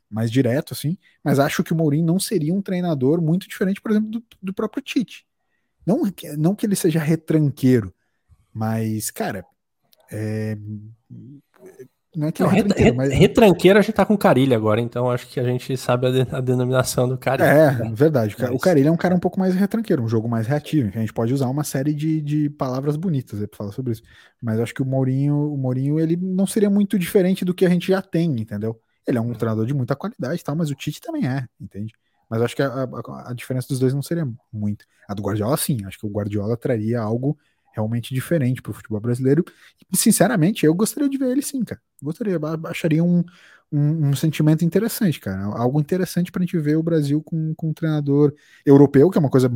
mais 0.10 0.32
direto, 0.32 0.74
assim, 0.74 0.98
mas 1.24 1.40
acho 1.40 1.64
que 1.64 1.74
o 1.74 1.76
Mourinho 1.76 2.06
não 2.06 2.20
seria 2.20 2.54
um 2.54 2.62
treinador 2.62 3.22
muito 3.22 3.48
diferente, 3.48 3.82
por 3.82 3.92
exemplo, 3.92 4.10
do, 4.10 4.24
do 4.42 4.54
próprio 4.54 4.84
Tite. 4.84 5.26
Não, 5.86 6.02
não 6.38 6.56
que 6.56 6.66
ele 6.66 6.76
seja 6.76 7.00
retranqueiro, 7.00 7.94
mas, 8.54 9.12
cara, 9.12 9.46
é, 10.12 10.58
não 12.16 12.30
é 12.30 12.32
que 12.32 12.42
não, 12.42 12.50
é 12.50 12.54
retranqueiro, 12.54 12.96
mas... 12.96 13.14
retranqueiro 13.14 13.80
a 13.80 13.82
gente 13.82 13.94
tá 13.94 14.06
com 14.06 14.18
Carilho 14.18 14.56
agora, 14.56 14.80
então 14.80 15.12
acho 15.12 15.28
que 15.28 15.40
a 15.40 15.44
gente 15.44 15.76
sabe 15.76 16.08
a, 16.08 16.12
de, 16.12 16.36
a 16.36 16.40
denominação 16.40 17.08
do 17.08 17.18
Carilho. 17.18 17.50
É, 17.50 17.72
né? 17.78 17.92
verdade. 17.94 18.36
Mas... 18.40 18.50
O 18.52 18.58
Carilho 18.58 18.88
é 18.88 18.92
um 18.92 18.98
cara 18.98 19.14
um 19.14 19.20
pouco 19.20 19.40
mais 19.40 19.54
retranqueiro, 19.54 20.02
um 20.02 20.08
jogo 20.08 20.28
mais 20.28 20.48
reativo. 20.48 20.90
A 20.96 21.00
gente 21.00 21.14
pode 21.14 21.34
usar 21.34 21.48
uma 21.48 21.64
série 21.64 21.94
de, 21.94 22.22
de 22.22 22.50
palavras 22.50 22.96
bonitas 22.96 23.40
para 23.40 23.58
falar 23.58 23.72
sobre 23.74 23.94
isso. 23.94 24.04
Mas 24.42 24.60
acho 24.60 24.74
que 24.74 24.82
o 24.82 24.86
Mourinho, 24.86 25.54
o 25.54 25.58
Mourinho, 25.58 26.00
ele 26.00 26.16
não 26.16 26.48
seria 26.48 26.70
muito 26.70 26.98
diferente 26.98 27.44
do 27.44 27.54
que 27.54 27.66
a 27.66 27.70
gente 27.70 27.88
já 27.88 28.02
tem, 28.02 28.32
entendeu? 28.40 28.80
Ele 29.06 29.18
é 29.18 29.22
um 29.22 29.34
treinador 29.34 29.66
de 29.66 29.74
muita 29.74 29.96
qualidade, 29.96 30.44
tal, 30.44 30.56
mas 30.56 30.72
o 30.72 30.76
Tite 30.76 31.00
também 31.00 31.28
é, 31.28 31.46
entende? 31.60 31.94
Mas 32.36 32.42
acho 32.42 32.56
que 32.58 32.62
a, 32.62 32.68
a, 32.68 33.30
a, 33.30 33.34
diferença 33.34 33.70
dos 33.70 33.80
dois 33.80 33.94
não 33.94 34.02
seria 34.02 34.28
muito. 34.52 34.84
A 35.08 35.14
do 35.14 35.24
Guardiola, 35.24 35.56
sim. 35.56 35.78
Acho 35.86 35.98
que 35.98 36.06
o 36.06 36.10
Guardiola 36.10 36.58
traria 36.58 37.00
algo 37.00 37.38
realmente 37.72 38.14
diferente 38.14 38.62
para 38.62 38.72
o 38.72 38.74
futebol 38.74 39.00
brasileiro. 39.00 39.46
E, 39.90 39.96
sinceramente, 39.96 40.66
eu 40.66 40.74
gostaria 40.74 41.08
de 41.08 41.18
ver 41.18 41.32
ele 41.32 41.42
sim, 41.42 41.64
cara. 41.64 41.80
Gostaria, 42.04 42.38
acharia 42.66 43.02
um, 43.02 43.24
um, 43.72 44.10
um 44.10 44.16
sentimento 44.18 44.66
interessante, 44.66 45.18
cara. 45.18 45.46
Algo 45.46 45.80
interessante 45.80 46.30
para 46.30 46.44
a 46.44 46.46
gente 46.46 46.60
ver 46.60 46.76
o 46.76 46.84
Brasil 46.84 47.24
com, 47.24 47.56
com 47.56 47.70
um 47.70 47.74
treinador 47.74 48.34
europeu, 48.66 49.10
que 49.10 49.18
é 49.18 49.22
uma 49.22 49.30
coisa 49.30 49.50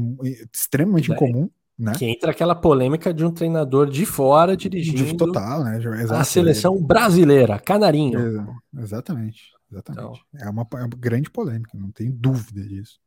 extremamente 0.54 1.12
é. 1.12 1.16
incomum. 1.16 1.50
Né? 1.78 1.92
Que 1.98 2.06
entra 2.06 2.32
aquela 2.32 2.56
polêmica 2.56 3.14
de 3.14 3.26
um 3.26 3.32
treinador 3.32 3.90
de 3.90 4.06
fora 4.06 4.56
dirigindo 4.56 5.04
de 5.04 5.18
total, 5.18 5.66
né? 5.66 5.78
Exato, 5.78 6.14
a 6.14 6.24
seleção 6.24 6.82
brasileira, 6.82 7.60
canarinho. 7.60 8.54
Exatamente, 8.78 9.52
exatamente. 9.72 10.22
Então. 10.34 10.48
É, 10.48 10.50
uma, 10.50 10.68
é, 10.74 10.84
uma, 10.84 10.98
grande 10.98 11.30
polêmica, 11.30 11.78
não 11.78 11.92
tenho 11.92 12.12
dúvida 12.12 12.62
disso. 12.62 13.00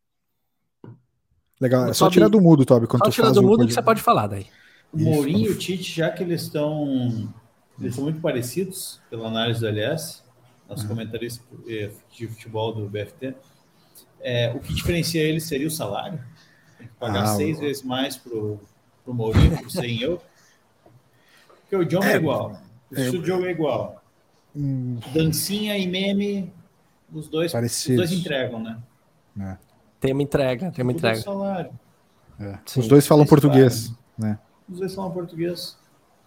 Legal, 1.60 1.88
é 1.88 1.92
só 1.92 2.10
tirar 2.10 2.28
do 2.28 2.40
mudo, 2.40 2.64
Toby. 2.64 2.86
Só 2.90 3.10
tirar 3.10 3.30
do 3.30 3.42
mudo 3.42 3.66
que 3.66 3.72
você 3.72 3.82
pode 3.82 4.02
falar 4.02 4.26
daí. 4.26 4.46
O 4.92 4.98
Mourinho 4.98 5.48
e 5.48 5.50
o 5.50 5.58
Tite, 5.58 5.90
já 5.92 6.10
que 6.10 6.22
eles 6.22 6.42
estão 6.42 7.32
eles 7.80 7.94
são 7.94 8.04
muito 8.04 8.20
parecidos 8.20 9.00
pela 9.08 9.28
análise 9.28 9.60
do 9.60 9.66
LS, 9.66 10.22
nosso 10.68 10.82
uhum. 10.82 10.88
comentarista 10.88 11.42
eh, 11.66 11.90
de 12.12 12.28
futebol 12.28 12.72
do 12.72 12.88
BFT, 12.88 13.34
é, 14.20 14.52
o 14.54 14.60
que 14.60 14.72
diferencia 14.72 15.22
eles 15.22 15.44
seria 15.44 15.66
o 15.66 15.70
salário? 15.70 16.20
Tem 16.78 16.86
que 16.86 16.94
pagar 16.94 17.24
ah, 17.24 17.36
seis 17.36 17.58
o... 17.58 17.60
vezes 17.60 17.82
mais 17.82 18.16
pro, 18.16 18.60
pro 19.04 19.12
Mourinho 19.14 19.56
por 19.58 19.70
100 19.70 20.02
euros. 20.02 20.22
Porque 21.60 21.76
o 21.76 21.90
jogo 21.90 22.04
é, 22.04 22.12
é 22.12 22.16
igual. 22.16 22.62
O 22.90 22.98
é, 22.98 23.10
jogo 23.10 23.46
é 23.46 23.50
igual. 23.50 24.01
Hum, 24.54 24.98
Dancinha 25.14 25.78
e 25.78 25.86
meme, 25.86 26.52
os 27.12 27.28
dois, 27.28 27.52
os 27.54 27.86
dois 27.86 28.12
entregam, 28.12 28.60
né? 28.62 28.78
É. 29.40 29.56
Tem 30.00 30.12
uma 30.12 30.22
entrega, 30.22 30.70
tem 30.70 30.82
uma 30.82 30.92
entrega. 30.92 31.20
Salário. 31.20 31.72
É. 32.40 32.58
Os 32.76 32.88
dois 32.88 33.06
falam 33.06 33.24
português, 33.24 33.92
né? 34.18 34.38
Os 34.68 34.78
dois 34.78 34.94
falam 34.94 35.10
português. 35.10 35.78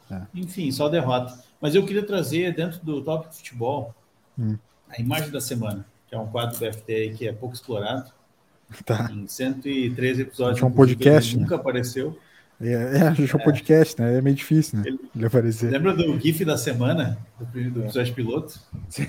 É. 0.10 0.22
Enfim, 0.34 0.72
só 0.72 0.88
derrota. 0.88 1.38
Mas 1.60 1.76
eu 1.76 1.86
queria 1.86 2.06
trazer 2.06 2.54
dentro 2.56 2.80
do 2.84 3.02
tópico 3.02 3.32
de 3.32 3.38
futebol 3.38 3.94
hum. 4.38 4.58
a 4.90 5.02
imagem 5.02 5.30
da 5.30 5.42
semana, 5.42 5.86
que 6.08 6.16
é 6.16 6.20
um 6.20 6.28
quadro 6.28 6.58
do 6.58 6.74
FT 6.74 7.16
que 7.18 7.28
é 7.28 7.34
pouco 7.34 7.56
explorado. 7.56 8.12
Tá. 8.84 9.10
Em 9.12 9.28
113 9.28 10.22
episódios. 10.24 10.62
É 10.62 10.66
um 10.66 10.72
podcast. 10.72 11.38
Nunca 11.38 11.56
né? 11.56 11.62
apareceu. 11.62 12.18
É, 12.62 12.72
é, 12.72 13.02
a 13.08 13.12
gente 13.14 13.32
é 13.32 13.36
um 13.36 13.44
podcast, 13.44 14.02
né? 14.02 14.18
É 14.18 14.22
meio 14.22 14.36
difícil, 14.36 14.80
né? 14.80 14.86
Ele, 14.88 15.00
ele 15.16 15.26
aparecer. 15.26 15.70
Lembra 15.70 15.94
do 15.94 16.20
GIF 16.20 16.46
da 16.46 16.58
semana, 16.58 17.18
do, 17.40 17.70
do 17.72 17.84
episódio 17.84 18.14
piloto? 18.14 18.60
Sim. 18.90 19.08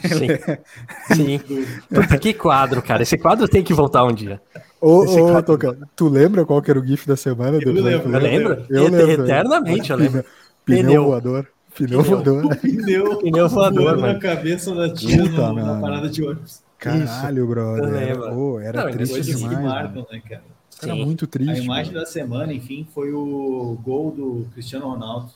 Sim. 1.15 1.41
Do... 1.91 2.19
Que 2.19 2.35
quadro, 2.35 2.83
cara. 2.83 3.03
Esse 3.03 3.17
quadro 3.17 3.47
tem 3.49 3.63
que 3.63 3.73
voltar 3.73 4.05
um 4.05 4.13
dia. 4.13 4.41
Ô, 4.81 5.03
ô 5.03 5.31
quadro... 5.31 5.43
Toca, 5.43 5.79
tu 5.95 6.09
lembra 6.09 6.45
qual 6.45 6.61
que 6.61 6.71
era 6.71 6.81
o 6.81 6.87
GIF 6.87 7.07
da 7.07 7.17
semana? 7.17 7.59
Eu, 7.63 7.73
lembro, 7.73 8.11
eu 8.11 8.21
lembro. 8.21 8.67
Eu 8.69 8.89
lembro. 8.89 9.25
Eternamente, 9.25 9.91
eu 9.91 9.97
lembro. 9.97 10.25
Pneu, 10.65 10.83
pneu 10.83 11.05
voador. 11.05 11.49
Pneu, 11.77 12.03
voador. 12.03 12.57
Pneu, 12.57 13.19
pneu 13.19 13.49
voador 13.49 13.97
na 13.99 14.19
cabeça 14.19 14.75
da 14.75 14.93
tia 14.93 15.23
no, 15.23 15.53
na 15.55 15.81
parada 15.81 16.09
de 16.09 16.25
ônibus. 16.25 16.61
Caralho, 16.77 17.47
brother. 17.47 17.95
Era, 17.95 18.35
oh, 18.35 18.59
era 18.59 18.85
Não, 18.85 18.91
triste 18.91 19.23
demais. 19.23 19.57
Que 19.57 19.63
marcam, 19.63 20.07
né, 20.11 20.23
cara? 20.29 20.56
Era 20.83 20.95
muito 20.95 21.27
triste. 21.27 21.61
A 21.61 21.65
imagem 21.65 21.93
mano. 21.93 22.05
da 22.05 22.11
semana, 22.11 22.53
enfim, 22.53 22.87
foi 22.95 23.13
o 23.13 23.79
gol 23.83 24.11
do 24.11 24.47
Cristiano 24.53 24.87
Ronaldo 24.89 25.31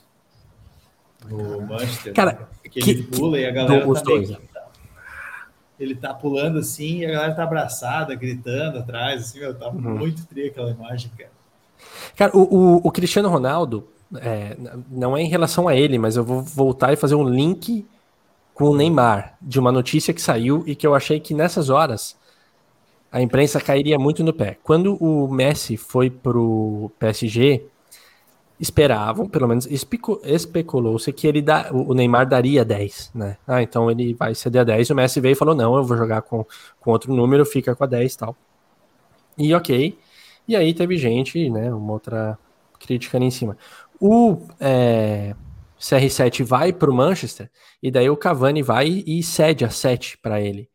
no 1.27 1.61
Manchester. 1.61 2.13
Cara, 2.13 2.49
que, 2.63 3.03
pula 3.03 3.37
que, 3.37 3.43
e 3.43 3.47
a 3.47 3.51
galera 3.51 3.93
tá 3.93 4.03
meio, 4.05 4.37
ele 5.79 5.95
tá 5.95 6.13
pulando 6.13 6.59
assim 6.59 6.99
e 6.99 7.05
a 7.05 7.11
galera 7.11 7.33
tá 7.33 7.43
abraçada, 7.43 8.13
gritando 8.13 8.77
atrás, 8.77 9.23
assim, 9.23 9.39
meu, 9.39 9.57
tá 9.57 9.69
uhum. 9.69 9.97
muito 9.97 10.25
fria 10.27 10.47
aquela 10.47 10.69
imagem, 10.69 11.11
cara. 11.17 11.31
Cara, 12.15 12.37
o, 12.37 12.41
o, 12.41 12.87
o 12.87 12.91
Cristiano 12.91 13.29
Ronaldo, 13.29 13.87
é, 14.17 14.55
não 14.89 15.17
é 15.17 15.21
em 15.21 15.27
relação 15.27 15.67
a 15.67 15.75
ele, 15.75 15.97
mas 15.97 16.15
eu 16.15 16.23
vou 16.23 16.43
voltar 16.43 16.93
e 16.93 16.95
fazer 16.95 17.15
um 17.15 17.27
link 17.27 17.85
com 18.53 18.65
o 18.65 18.75
Neymar, 18.75 19.35
de 19.41 19.59
uma 19.59 19.71
notícia 19.71 20.13
que 20.13 20.21
saiu 20.21 20.63
e 20.67 20.75
que 20.75 20.85
eu 20.85 20.93
achei 20.93 21.19
que 21.19 21.33
nessas 21.33 21.69
horas 21.69 22.15
a 23.11 23.21
imprensa 23.21 23.59
cairia 23.59 23.99
muito 23.99 24.23
no 24.23 24.33
pé. 24.33 24.57
Quando 24.63 24.95
o 25.03 25.27
Messi 25.27 25.75
foi 25.75 26.09
pro 26.09 26.89
PSG, 26.97 27.65
esperavam, 28.59 29.27
pelo 29.27 29.47
menos 29.47 29.67
especulou-se 30.23 31.11
que 31.11 31.27
ele 31.27 31.41
dá, 31.41 31.69
o 31.73 31.93
Neymar 31.93 32.27
daria 32.27 32.63
10, 32.63 33.11
né? 33.13 33.37
Ah, 33.45 33.61
então 33.61 33.91
ele 33.91 34.13
vai 34.13 34.33
ceder 34.33 34.61
a 34.61 34.63
10. 34.63 34.91
O 34.91 34.95
Messi 34.95 35.19
veio 35.19 35.33
e 35.33 35.35
falou: 35.35 35.53
não, 35.53 35.75
eu 35.75 35.83
vou 35.83 35.97
jogar 35.97 36.21
com, 36.21 36.45
com 36.79 36.91
outro 36.91 37.13
número, 37.13 37.45
fica 37.45 37.75
com 37.75 37.83
a 37.83 37.87
10 37.87 38.13
e 38.13 38.17
tal. 38.17 38.35
E 39.37 39.53
ok. 39.53 39.97
E 40.47 40.55
aí 40.55 40.73
teve 40.73 40.97
gente, 40.97 41.49
né? 41.49 41.73
Uma 41.73 41.93
outra 41.93 42.37
crítica 42.79 43.17
ali 43.17 43.25
em 43.25 43.31
cima. 43.31 43.57
O 43.99 44.37
é, 44.59 45.35
CR7 45.79 46.43
vai 46.43 46.71
para 46.71 46.89
o 46.89 46.93
Manchester 46.93 47.49
e 47.81 47.91
daí 47.91 48.09
o 48.09 48.17
Cavani 48.17 48.61
vai 48.61 49.03
e 49.05 49.21
cede 49.21 49.65
a 49.65 49.69
7 49.69 50.17
para 50.17 50.39
ele. 50.39 50.69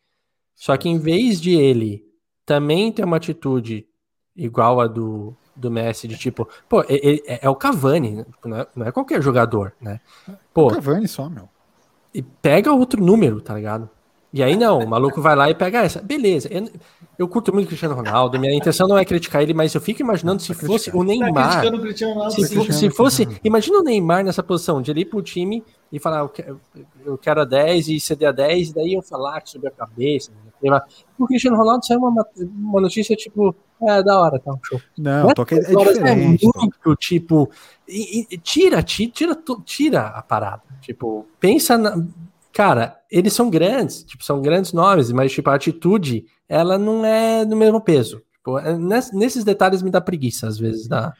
Só 0.54 0.76
que 0.76 0.88
em 0.88 0.98
vez 0.98 1.40
de 1.40 1.54
ele 1.54 2.05
também 2.46 2.92
ter 2.92 3.04
uma 3.04 3.16
atitude 3.16 3.86
igual 4.34 4.80
a 4.80 4.86
do, 4.86 5.36
do 5.54 5.70
Messi, 5.70 6.06
de 6.06 6.16
tipo, 6.16 6.48
pô, 6.68 6.84
ele, 6.88 7.22
é, 7.26 7.44
é, 7.44 7.50
o 7.50 7.56
Cavani, 7.56 8.12
né? 8.12 8.26
não 8.44 8.56
é, 8.56 8.66
não 8.76 8.86
é, 8.86 8.92
qualquer 8.92 9.20
jogador, 9.20 9.72
né? 9.80 10.00
Pô, 10.54 10.68
é 10.68 10.72
o 10.72 10.74
Cavani 10.76 11.08
só, 11.08 11.28
meu. 11.28 11.48
E 12.14 12.22
pega 12.22 12.72
outro 12.72 13.04
número, 13.04 13.40
tá 13.40 13.54
ligado? 13.54 13.90
E 14.32 14.42
aí 14.42 14.56
não, 14.56 14.80
o 14.80 14.88
maluco 14.88 15.20
vai 15.20 15.34
lá 15.34 15.48
e 15.48 15.54
pega 15.54 15.80
essa. 15.80 16.02
Beleza, 16.02 16.48
eu, 16.50 16.68
eu 17.18 17.28
curto 17.28 17.52
muito 17.52 17.66
o 17.66 17.68
Cristiano 17.68 17.94
Ronaldo, 17.94 18.38
minha 18.38 18.54
intenção 18.54 18.86
não 18.86 18.98
é 18.98 19.04
criticar 19.04 19.42
ele, 19.42 19.54
mas 19.54 19.74
eu 19.74 19.80
fico 19.80 20.02
imaginando 20.02 20.42
se 20.42 20.52
fosse 20.52 20.90
o 20.94 21.02
Neymar. 21.02 21.64
O 21.64 22.30
se, 22.30 22.54
for, 22.54 22.72
se 22.72 22.90
fosse, 22.90 23.28
imagina 23.42 23.78
o 23.78 23.82
Neymar 23.82 24.24
nessa 24.24 24.42
posição, 24.42 24.82
de 24.82 24.90
ele 24.90 25.00
ir 25.00 25.04
pro 25.06 25.22
time 25.22 25.64
e 25.90 25.98
falar, 25.98 26.20
eu 26.20 26.28
quero, 26.28 26.60
eu 27.04 27.18
quero 27.18 27.40
a 27.40 27.44
10 27.44 27.88
e 27.88 28.00
ceder 28.00 28.28
a 28.28 28.32
10, 28.32 28.70
e 28.70 28.74
daí 28.74 28.92
eu 28.94 29.02
falar 29.02 29.42
sobre 29.46 29.68
a 29.68 29.70
cabeça. 29.70 30.32
O 31.18 31.26
Cristiano 31.26 31.56
Ronaldo 31.56 31.86
saiu 31.86 32.00
uma, 32.00 32.26
uma 32.36 32.80
notícia 32.80 33.14
tipo, 33.14 33.54
é 33.82 34.02
da 34.02 34.20
hora, 34.20 34.38
tá? 34.38 34.52
Show. 34.62 34.80
Não, 34.98 35.32
toque 35.34 35.54
é, 35.54 35.58
é 35.58 35.60
diferente. 35.60 36.46
É 36.46 36.58
muito, 36.58 36.96
tipo, 36.96 37.50
e, 37.86 38.26
e, 38.30 38.38
tira, 38.38 38.82
tira, 38.82 39.12
tira, 39.12 39.38
tira 39.64 40.00
a 40.08 40.22
parada. 40.22 40.62
Tipo, 40.80 41.26
pensa 41.38 41.78
na 41.78 41.96
cara, 42.56 42.98
eles 43.10 43.34
são 43.34 43.50
grandes, 43.50 44.02
tipo, 44.02 44.24
são 44.24 44.40
grandes 44.40 44.72
nomes, 44.72 45.12
mas 45.12 45.30
tipo, 45.30 45.50
a 45.50 45.54
atitude, 45.54 46.24
ela 46.48 46.78
não 46.78 47.04
é 47.04 47.44
do 47.44 47.54
mesmo 47.54 47.78
peso. 47.82 48.22
Tipo, 48.32 48.58
é, 48.58 48.78
nesses 49.12 49.44
detalhes 49.44 49.82
me 49.82 49.90
dá 49.90 50.00
preguiça, 50.00 50.48
às 50.48 50.58
vezes, 50.58 50.88
dá. 50.88 51.12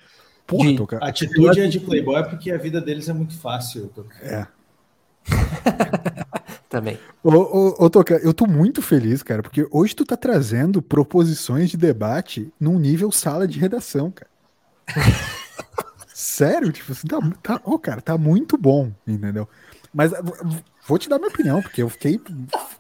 Porra, 0.47 0.73
de... 0.73 0.79
A 0.99 1.09
atitude 1.09 1.61
é 1.61 1.67
de 1.67 1.79
playboy 1.79 2.25
porque 2.25 2.51
a 2.51 2.57
vida 2.57 2.81
deles 2.81 3.11
é 3.11 3.13
muito 3.13 3.39
fácil. 3.39 3.93
É. 4.23 4.47
Também. 6.71 6.99
Ô, 7.23 7.31
ô, 7.31 7.85
ô, 7.85 7.91
Toca, 7.91 8.15
eu 8.15 8.33
tô 8.33 8.47
muito 8.47 8.81
feliz, 8.81 9.23
cara, 9.23 9.43
porque 9.43 9.69
hoje 9.71 9.95
tu 9.95 10.07
tá 10.07 10.17
trazendo 10.17 10.81
proposições 10.81 11.69
de 11.69 11.77
debate 11.77 12.51
num 12.59 12.79
nível 12.79 13.13
sala 13.13 13.47
de 13.47 13.59
redação, 13.59 14.11
cara. 14.11 14.31
Sério, 16.15 16.73
tipo, 16.73 16.93
assim, 16.93 17.07
tá, 17.07 17.21
tá, 17.43 17.61
oh, 17.63 17.79
cara, 17.79 18.01
tá 18.01 18.17
muito 18.17 18.57
bom, 18.57 18.91
entendeu? 19.07 19.47
Mas 19.93 20.13
Vou 20.87 20.99
te 20.99 21.09
dar 21.09 21.19
minha 21.19 21.31
opinião, 21.31 21.61
porque 21.61 21.83
eu 21.83 21.89
fiquei 21.89 22.21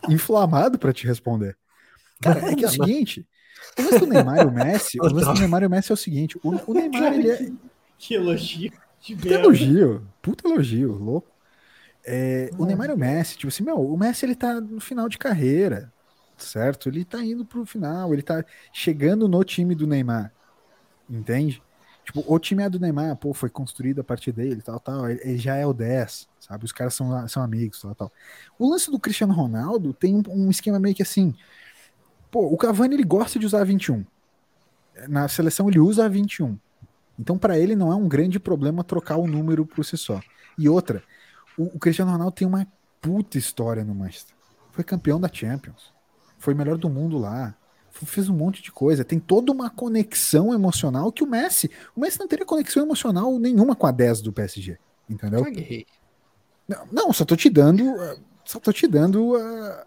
inflamado 0.08 0.78
para 0.78 0.92
te 0.92 1.06
responder. 1.06 1.56
Cara, 2.20 2.50
é 2.50 2.54
que 2.54 2.64
é 2.64 2.68
o 2.68 2.70
seguinte: 2.70 3.26
o 3.78 3.82
lance 3.82 3.98
do 3.98 4.06
Neymar 4.06 4.38
e 4.38 4.46
o 4.46 4.50
Messi, 4.50 4.98
o 5.00 5.04
lance 5.04 5.32
do 5.32 5.40
Neymar 5.40 5.62
e 5.62 5.66
o 5.66 5.70
Messi 5.70 5.92
é 5.92 5.94
o 5.94 5.96
seguinte: 5.96 6.38
o, 6.42 6.70
o 6.70 6.74
Neymar, 6.74 7.12
ele 7.14 7.30
é. 7.30 7.50
Que 7.98 8.14
elogio. 8.14 8.72
Puta 9.00 9.34
elogio, 9.34 10.08
puta 10.22 10.48
elogio, 10.48 10.92
louco. 10.92 11.30
É, 12.04 12.50
o 12.56 12.64
Neymar 12.64 12.90
e 12.90 12.92
o 12.92 12.98
Messi, 12.98 13.36
tipo 13.36 13.48
assim, 13.48 13.64
meu, 13.64 13.80
o 13.80 13.96
Messi 13.96 14.24
ele 14.24 14.36
tá 14.36 14.60
no 14.60 14.80
final 14.80 15.08
de 15.08 15.18
carreira, 15.18 15.92
certo? 16.36 16.88
Ele 16.88 17.04
tá 17.04 17.22
indo 17.22 17.44
pro 17.44 17.66
final, 17.66 18.12
ele 18.12 18.22
tá 18.22 18.44
chegando 18.72 19.28
no 19.28 19.42
time 19.42 19.74
do 19.74 19.86
Neymar, 19.86 20.32
entende? 21.10 21.60
Tipo, 22.06 22.24
o 22.24 22.38
time 22.38 22.62
é 22.62 22.70
do 22.70 22.78
Neymar, 22.78 23.16
pô, 23.16 23.34
foi 23.34 23.50
construído 23.50 24.00
a 24.00 24.04
partir 24.04 24.30
dele, 24.30 24.62
tal, 24.62 24.78
tal, 24.78 25.10
ele, 25.10 25.20
ele 25.24 25.38
já 25.38 25.56
é 25.56 25.66
o 25.66 25.72
10, 25.72 26.28
sabe? 26.38 26.64
Os 26.64 26.70
caras 26.70 26.94
são, 26.94 27.26
são 27.26 27.42
amigos, 27.42 27.82
tal, 27.82 27.94
tal. 27.96 28.12
O 28.56 28.70
lance 28.70 28.88
do 28.92 28.98
Cristiano 28.98 29.34
Ronaldo 29.34 29.92
tem 29.92 30.14
um, 30.14 30.22
um 30.28 30.48
esquema 30.48 30.78
meio 30.78 30.94
que 30.94 31.02
assim, 31.02 31.34
pô, 32.30 32.46
o 32.46 32.56
Cavani 32.56 32.94
ele 32.94 33.02
gosta 33.02 33.40
de 33.40 33.44
usar 33.44 33.64
21. 33.64 34.06
Na 35.08 35.26
seleção 35.26 35.68
ele 35.68 35.80
usa 35.80 36.04
a 36.04 36.08
21. 36.08 36.56
Então 37.18 37.36
para 37.36 37.58
ele 37.58 37.74
não 37.74 37.90
é 37.90 37.96
um 37.96 38.06
grande 38.06 38.38
problema 38.38 38.84
trocar 38.84 39.16
o 39.16 39.26
número 39.26 39.66
por 39.66 39.84
si 39.84 39.96
só. 39.96 40.20
E 40.56 40.68
outra, 40.68 41.02
o, 41.58 41.64
o 41.76 41.78
Cristiano 41.80 42.12
Ronaldo 42.12 42.36
tem 42.36 42.46
uma 42.46 42.68
puta 43.00 43.36
história 43.36 43.82
no 43.82 43.96
Manchester. 43.96 44.36
Foi 44.70 44.84
campeão 44.84 45.20
da 45.20 45.28
Champions. 45.30 45.92
Foi 46.38 46.54
melhor 46.54 46.78
do 46.78 46.88
mundo 46.88 47.18
lá 47.18 47.52
fez 48.04 48.28
um 48.28 48.34
monte 48.34 48.62
de 48.62 48.70
coisa, 48.70 49.04
tem 49.04 49.18
toda 49.18 49.50
uma 49.50 49.70
conexão 49.70 50.52
emocional 50.52 51.10
que 51.10 51.24
o 51.24 51.26
Messi, 51.26 51.70
o 51.94 52.00
Messi 52.00 52.18
não 52.18 52.28
teria 52.28 52.44
conexão 52.44 52.82
emocional 52.82 53.38
nenhuma 53.38 53.74
com 53.74 53.86
a 53.86 53.90
10 53.90 54.20
do 54.20 54.32
PSG, 54.32 54.76
entendeu? 55.08 55.44
Caguei. 55.44 55.86
Não, 56.68 56.86
não, 56.90 57.12
só 57.12 57.24
tô 57.24 57.36
te 57.36 57.48
dando. 57.48 57.84
Só 58.44 58.60
tô 58.60 58.72
te 58.72 58.86
dando 58.86 59.36
a, 59.36 59.86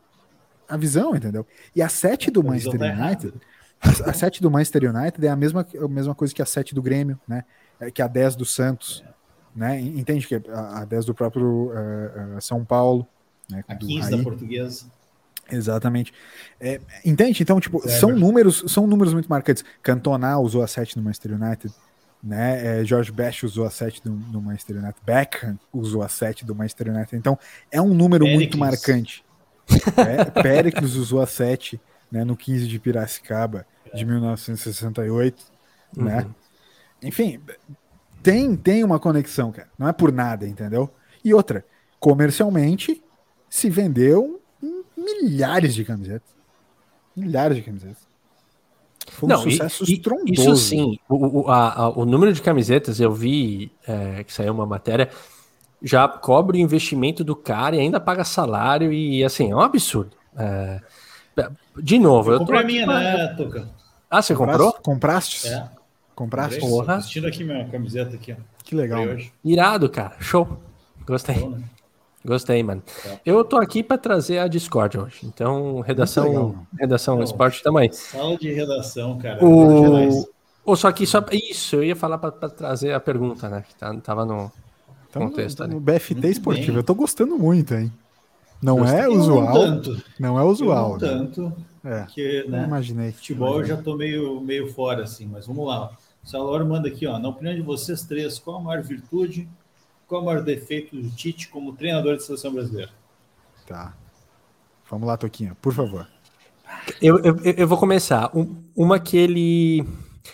a 0.69 0.77
visão, 0.77 1.15
entendeu? 1.15 1.45
E 1.75 1.81
a 1.81 1.89
7 1.89 2.31
do 2.31 2.43
Manchester 2.43 2.81
United. 2.81 3.33
A, 3.81 4.09
a 4.09 4.13
7 4.13 4.41
do 4.41 4.51
Manchester 4.51 4.93
United 4.93 5.25
é 5.25 5.29
a 5.29 5.35
mesma, 5.35 5.65
a 5.81 5.87
mesma 5.87 6.15
coisa 6.15 6.33
que 6.33 6.41
a 6.41 6.45
7 6.45 6.75
do 6.75 6.81
Grêmio, 6.81 7.19
né? 7.27 7.45
É, 7.79 7.89
que 7.89 8.01
a 8.01 8.07
10 8.07 8.35
do 8.35 8.45
Santos. 8.45 9.03
Né? 9.55 9.79
Entende 9.79 10.27
que 10.27 10.35
a, 10.35 10.81
a 10.81 10.85
10 10.85 11.05
do 11.05 11.13
próprio 11.13 11.71
uh, 11.71 12.37
uh, 12.37 12.41
São 12.41 12.63
Paulo. 12.63 13.07
Né? 13.49 13.63
A 13.67 13.75
15 13.75 14.11
da 14.11 14.23
portuguesa. 14.23 14.85
Exatamente. 15.51 16.13
É, 16.59 16.79
entende? 17.05 17.41
Então, 17.41 17.59
tipo, 17.59 17.87
são 17.87 18.11
números, 18.15 18.63
são 18.67 18.85
números 18.87 19.13
muito 19.13 19.29
marcantes. 19.29 19.63
Cantona 19.81 20.37
usou 20.39 20.61
a 20.61 20.67
7 20.67 20.97
no 20.97 21.03
Manchester 21.03 21.33
United, 21.33 21.73
né? 22.23 22.81
É, 22.81 22.85
George 22.85 23.11
Best 23.11 23.45
usou 23.45 23.65
a 23.65 23.69
7 23.69 24.03
do, 24.03 24.11
do, 24.11 24.41
Manchester 24.41 24.77
United, 24.77 24.97
Beckham 25.05 25.59
usou 25.73 26.01
a 26.01 26.09
7 26.09 26.45
do 26.45 26.55
Manchester 26.55 26.89
United. 26.89 27.15
Então, 27.15 27.37
é 27.71 27.81
um 27.81 27.93
número 27.93 28.25
Pericles. 28.25 28.49
muito 28.49 28.57
marcante. 28.57 29.23
É, 29.97 30.25
Pericles 30.41 30.95
usou 30.95 31.21
a 31.21 31.27
7 31.27 31.79
né, 32.11 32.23
no 32.23 32.35
15 32.35 32.67
de 32.67 32.79
Piracicaba 32.79 33.65
de 33.93 34.05
1968, 34.05 35.45
uhum. 35.97 36.03
né? 36.03 36.25
Enfim, 37.01 37.39
tem, 38.21 38.55
tem 38.55 38.83
uma 38.83 38.99
conexão, 38.99 39.51
cara. 39.51 39.69
Não 39.77 39.87
é 39.87 39.93
por 39.93 40.11
nada, 40.11 40.47
entendeu? 40.47 40.89
E 41.23 41.33
outra, 41.33 41.65
comercialmente 41.99 43.03
se 43.49 43.69
vendeu 43.69 44.38
milhares 45.21 45.75
de 45.75 45.85
camisetas. 45.85 46.29
Milhares 47.15 47.57
de 47.57 47.63
camisetas. 47.63 48.07
Foi 49.07 49.27
um 49.27 49.31
Não, 49.31 49.41
sucesso 49.41 49.83
e, 49.89 49.93
estrondoso. 49.93 50.33
Isso 50.33 50.55
sim, 50.55 50.99
o, 51.09 51.41
o, 51.41 51.47
a, 51.49 51.73
a, 51.73 51.89
o 51.89 52.05
número 52.05 52.31
de 52.31 52.41
camisetas, 52.41 52.99
eu 52.99 53.11
vi 53.11 53.71
é, 53.87 54.23
que 54.23 54.31
saiu 54.31 54.53
uma 54.53 54.65
matéria, 54.65 55.09
já 55.81 56.07
cobre 56.07 56.57
o 56.57 56.61
investimento 56.61 57.23
do 57.23 57.35
cara 57.35 57.75
e 57.75 57.79
ainda 57.79 57.99
paga 57.99 58.23
salário, 58.23 58.93
e 58.93 59.23
assim, 59.23 59.51
é 59.51 59.55
um 59.55 59.61
absurdo. 59.61 60.15
É, 60.37 60.81
de 61.77 61.97
novo, 61.97 62.31
eu, 62.31 62.33
eu 62.33 62.39
comprei 62.39 62.59
a 62.59 62.63
minha, 62.63 62.85
né, 62.85 63.27
Tuca? 63.35 63.67
Ah, 64.09 64.21
você 64.21 64.35
comprou? 64.35 64.73
Compraste? 64.73 65.47
É. 65.47 65.69
Compraste? 66.15 66.59
Porra. 66.59 66.95
Assistindo 66.95 67.27
aqui 67.27 67.43
minha 67.43 67.65
camiseta 67.69 68.15
aqui, 68.15 68.33
ó. 68.33 68.35
Que 68.63 68.75
legal. 68.75 69.03
Irado, 69.43 69.89
cara. 69.89 70.15
Show. 70.19 70.59
Gostei. 71.05 71.35
Show, 71.35 71.51
né? 71.51 71.63
Gostei, 72.29 72.61
mano. 72.61 72.83
É. 73.07 73.19
Eu 73.25 73.43
tô 73.43 73.57
aqui 73.57 73.81
para 73.81 73.97
trazer 73.97 74.37
a 74.37 74.47
Discord 74.47 74.99
hoje. 74.99 75.21
Então, 75.23 75.79
redação, 75.79 76.25
legal, 76.25 76.55
redação 76.79 77.15
Não, 77.15 77.23
esporte 77.23 77.63
também. 77.63 77.91
Sala 77.91 78.37
de 78.37 78.53
redação, 78.53 79.17
cara. 79.17 79.43
O... 79.43 80.29
Ou 80.63 80.75
só 80.75 80.91
que 80.91 81.07
só 81.07 81.25
isso, 81.31 81.77
eu 81.77 81.83
ia 81.83 81.95
falar 81.95 82.19
para 82.19 82.31
trazer 82.31 82.93
a 82.93 82.99
pergunta, 82.99 83.49
né? 83.49 83.63
Que 83.67 83.73
tá, 83.73 83.91
tava 83.95 84.25
no 84.25 84.51
então, 85.09 85.27
contexto. 85.27 85.65
No, 85.65 85.73
no 85.73 85.79
BFT 85.79 86.13
muito 86.13 86.27
esportivo, 86.27 86.67
bem. 86.67 86.75
eu 86.77 86.83
tô 86.83 86.93
gostando 86.93 87.35
muito, 87.35 87.73
hein? 87.73 87.91
Não 88.61 88.85
é 88.85 89.09
usual. 89.09 89.55
Não, 89.55 89.97
não, 90.19 90.39
é 90.39 90.43
usual. 90.43 90.99
Não 90.99 91.07
né? 91.07 91.07
tanto. 91.07 91.53
É, 91.83 92.01
porque, 92.01 92.45
né, 92.47 92.63
imaginei. 92.63 93.11
Futebol 93.11 93.61
eu 93.61 93.65
já 93.65 93.77
tô 93.77 93.95
meio, 93.95 94.39
meio 94.39 94.71
fora, 94.71 95.05
assim, 95.05 95.25
mas 95.25 95.47
vamos 95.47 95.65
lá. 95.65 95.97
O 96.23 96.29
Salvador 96.29 96.63
manda 96.67 96.87
aqui, 96.87 97.07
ó. 97.07 97.17
Na 97.17 97.29
opinião 97.29 97.55
de 97.55 97.61
vocês 97.63 98.03
três, 98.03 98.37
qual 98.37 98.57
a 98.57 98.61
maior 98.61 98.83
virtude 98.83 99.49
qual 100.09 100.21
é 100.21 100.23
o 100.23 100.25
maior 100.25 100.41
defeito 100.41 100.95
do 100.95 101.07
Tite 101.11 101.47
como 101.49 101.73
treinador 101.73 102.17
de 102.17 102.23
seleção 102.23 102.51
brasileira? 102.51 102.91
Tá. 103.67 103.93
Vamos 104.89 105.07
lá, 105.07 105.15
Toquinha, 105.15 105.55
por 105.61 105.71
favor. 105.71 106.07
Eu, 106.99 107.19
eu, 107.19 107.37
eu 107.43 107.67
vou 107.67 107.77
começar. 107.77 108.35
Um, 108.35 108.63
uma 108.75 108.99
que 108.99 109.15
ele. 109.15 109.85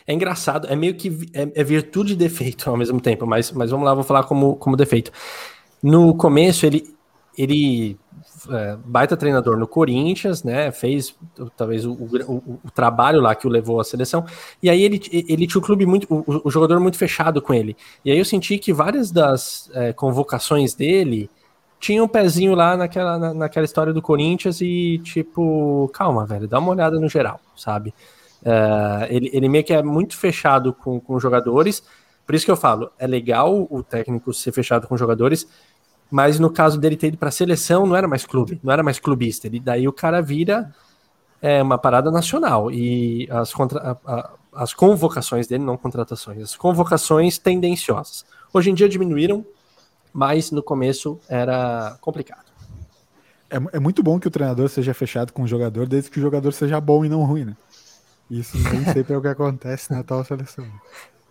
É 0.07 0.13
engraçado, 0.13 0.67
é 0.67 0.75
meio 0.75 0.95
que 0.95 1.29
é, 1.33 1.51
é, 1.53 1.63
virtude 1.63 2.13
e 2.13 2.15
defeito 2.15 2.69
ao 2.69 2.77
mesmo 2.77 2.99
tempo, 2.99 3.25
mas, 3.25 3.51
mas 3.51 3.69
vamos 3.69 3.85
lá, 3.85 3.93
vou 3.93 4.03
falar 4.03 4.23
como, 4.23 4.55
como 4.55 4.77
defeito. 4.77 5.11
No 5.83 6.15
começo, 6.15 6.65
ele, 6.65 6.94
ele 7.37 7.97
é, 8.49 8.77
baita 8.85 9.17
treinador 9.17 9.57
no 9.57 9.67
Corinthians, 9.67 10.43
né? 10.43 10.71
Fez 10.71 11.15
talvez 11.55 11.85
o, 11.85 11.93
o, 11.93 12.59
o, 12.63 12.71
trabalho 12.71 13.21
lá 13.21 13.35
que 13.35 13.47
o 13.47 13.49
levou 13.49 13.79
à 13.79 13.83
seleção. 13.83 14.25
E 14.61 14.69
aí 14.69 14.83
ele, 14.83 15.01
ele 15.11 15.47
tinha 15.47 15.59
o 15.59 15.65
clube 15.65 15.85
muito, 15.85 16.07
o, 16.09 16.41
o 16.47 16.51
jogador 16.51 16.79
muito 16.79 16.97
fechado 16.97 17.41
com 17.41 17.53
ele. 17.53 17.75
E 18.03 18.11
aí 18.11 18.17
eu 18.17 18.25
senti 18.25 18.57
que 18.57 18.73
várias 18.73 19.11
das 19.11 19.69
é, 19.73 19.93
convocações 19.93 20.73
dele 20.73 21.29
tinham 21.79 22.05
um 22.05 22.07
pezinho 22.07 22.55
lá 22.55 22.75
naquela, 22.77 23.17
na, 23.17 23.33
naquela 23.33 23.65
história 23.65 23.93
do 23.93 24.01
Corinthians 24.01 24.61
e 24.61 24.99
tipo, 25.03 25.89
calma, 25.93 26.25
velho, 26.25 26.47
dá 26.47 26.59
uma 26.59 26.71
olhada 26.71 26.99
no 26.99 27.09
geral, 27.09 27.39
sabe? 27.55 27.93
É, 28.43 29.07
ele, 29.09 29.29
ele 29.33 29.49
meio 29.49 29.63
que 29.63 29.73
é 29.73 29.81
muito 29.81 30.17
fechado 30.17 30.73
com, 30.73 30.99
com 30.99 31.19
jogadores. 31.19 31.83
Por 32.25 32.33
isso 32.33 32.45
que 32.45 32.51
eu 32.51 32.57
falo, 32.57 32.91
é 32.97 33.05
legal 33.05 33.67
o 33.69 33.83
técnico 33.83 34.33
ser 34.33 34.51
fechado 34.51 34.87
com 34.87 34.97
jogadores, 34.97 35.47
mas 36.09 36.39
no 36.39 36.49
caso 36.49 36.79
dele 36.79 36.95
ter 36.95 37.07
ido 37.07 37.17
para 37.17 37.29
a 37.29 37.31
seleção, 37.31 37.85
não 37.85 37.95
era 37.95 38.07
mais 38.07 38.25
clube, 38.25 38.59
não 38.63 38.71
era 38.71 38.83
mais 38.83 38.99
clubista. 38.99 39.47
Ele, 39.47 39.59
daí 39.59 39.87
o 39.87 39.93
cara 39.93 40.21
vira 40.21 40.73
é, 41.41 41.61
uma 41.61 41.77
parada 41.77 42.11
nacional. 42.11 42.71
E 42.71 43.27
as, 43.31 43.53
contra, 43.53 43.79
a, 44.05 44.13
a, 44.13 44.29
as 44.53 44.73
convocações 44.73 45.47
dele, 45.47 45.63
não 45.63 45.77
contratações, 45.77 46.41
as 46.41 46.55
convocações 46.55 47.37
tendenciosas. 47.37 48.25
Hoje 48.53 48.71
em 48.71 48.73
dia 48.73 48.87
diminuíram, 48.87 49.45
mas 50.13 50.51
no 50.51 50.63
começo 50.63 51.19
era 51.27 51.97
complicado. 51.99 52.45
É, 53.49 53.57
é 53.77 53.79
muito 53.79 54.01
bom 54.01 54.19
que 54.19 54.27
o 54.27 54.31
treinador 54.31 54.69
seja 54.69 54.93
fechado 54.93 55.33
com 55.33 55.43
o 55.43 55.47
jogador, 55.47 55.87
desde 55.87 56.09
que 56.09 56.19
o 56.19 56.21
jogador 56.21 56.51
seja 56.51 56.79
bom 56.79 57.05
e 57.05 57.09
não 57.09 57.23
ruim, 57.23 57.45
né? 57.45 57.57
Isso 58.29 58.57
nem 58.57 58.83
sempre 58.85 59.13
é 59.13 59.17
o 59.17 59.21
que 59.21 59.27
acontece 59.27 59.91
na 59.91 60.03
tal 60.03 60.23
seleção. 60.23 60.65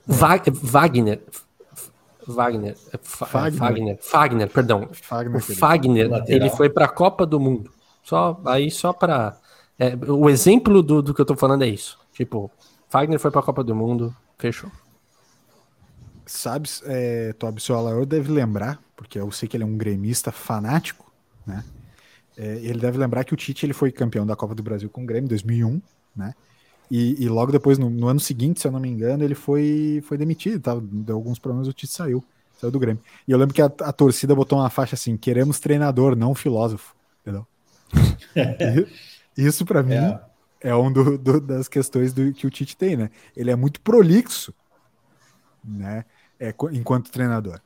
Wagner 0.07 1.20
Wagner, 2.27 2.77
é 2.93 2.99
Fagner, 3.03 3.59
Fagner, 3.59 3.99
Fagner 4.01 4.49
perdão. 4.49 4.89
Fagner, 4.93 5.37
o 5.37 5.41
Fagner, 5.41 6.25
ele 6.27 6.51
foi 6.51 6.70
para 6.70 6.87
a 6.87 6.89
Copa 6.89 7.27
do 7.27 7.39
Mundo. 7.39 7.70
Só 8.03 8.41
aí 8.45 8.70
só 8.70 8.93
para 8.93 9.37
é, 9.79 9.97
o 10.09 10.29
exemplo 10.29 10.83
do, 10.83 11.03
do 11.03 11.14
que 11.14 11.20
eu 11.20 11.25
tô 11.25 11.37
falando 11.37 11.64
é 11.64 11.68
isso. 11.68 11.99
Tipo, 12.12 12.51
Fagner 12.89 13.18
foi 13.18 13.31
para 13.31 13.41
a 13.41 13.45
Copa 13.45 13.64
do 13.64 13.75
Mundo, 13.75 14.14
fechou. 14.39 14.70
Sabes, 16.27 16.83
é, 16.87 17.33
Tobi 17.35 17.61
Alaor 17.70 18.07
deve 18.07 18.33
lembrar, 18.33 18.81
porque 18.97 19.18
eu 19.18 19.31
sei 19.31 19.49
que 19.49 19.57
ele 19.57 19.64
é 19.64 19.66
um 19.66 19.77
gremista 19.77 20.33
fanático, 20.33 21.12
né? 21.47 21.64
É, 22.37 22.57
ele 22.57 22.81
deve 22.81 22.99
lembrar 22.99 23.25
que 23.25 23.33
o 23.33 23.37
Tite 23.37 23.64
ele 23.64 23.72
foi 23.72 23.93
campeão 23.93 24.27
da 24.27 24.35
Copa 24.35 24.55
do 24.55 24.62
Brasil 24.62 24.91
com 24.91 25.03
o 25.03 25.07
Grêmio 25.07 25.27
em 25.27 25.29
2001, 25.29 25.81
né? 26.16 26.35
E, 26.91 27.24
e 27.24 27.28
logo 27.28 27.51
depois, 27.51 27.78
no, 27.78 27.89
no, 27.89 28.09
ano 28.09 28.20
seguinte, 28.20 28.61
se 28.61 28.66
eu 28.66 28.72
não 28.72 28.80
me 28.80 28.89
engano, 28.89 29.24
ele 29.24 29.35
foi, 29.35 30.03
foi 30.07 30.18
demitido, 30.18 30.61
tá? 30.61 30.78
deu 30.80 31.16
alguns 31.16 31.39
problemas, 31.39 31.66
o 31.66 31.72
Tite 31.72 31.93
saiu, 31.93 32.22
saiu 32.61 32.70
do 32.70 32.78
Grêmio. 32.78 33.03
E 33.26 33.32
eu 33.32 33.39
lembro 33.39 33.55
que 33.55 33.62
a, 33.62 33.66
a 33.66 33.93
torcida 33.93 34.35
botou 34.35 34.59
uma 34.59 34.70
faixa 34.70 34.95
assim: 34.95 35.16
queremos 35.16 35.59
treinador, 35.59 36.14
não 36.14 36.35
filósofo, 36.35 36.95
entendeu? 37.22 37.47
Isso 39.37 39.64
para 39.64 39.82
mim 39.82 39.95
é, 39.95 40.20
é 40.61 40.74
um 40.76 40.93
do, 40.93 41.18
das 41.41 41.68
questões 41.68 42.12
do, 42.12 42.32
que 42.32 42.47
o 42.47 42.51
Tite 42.51 42.76
tem, 42.76 42.97
né? 42.97 43.11
Ele 43.37 43.51
é 43.51 43.57
muito 43.57 43.80
prolixo, 43.80 44.55
né? 45.64 46.05
É, 46.39 46.55
enquanto 46.72 47.11
treinador. 47.11 47.61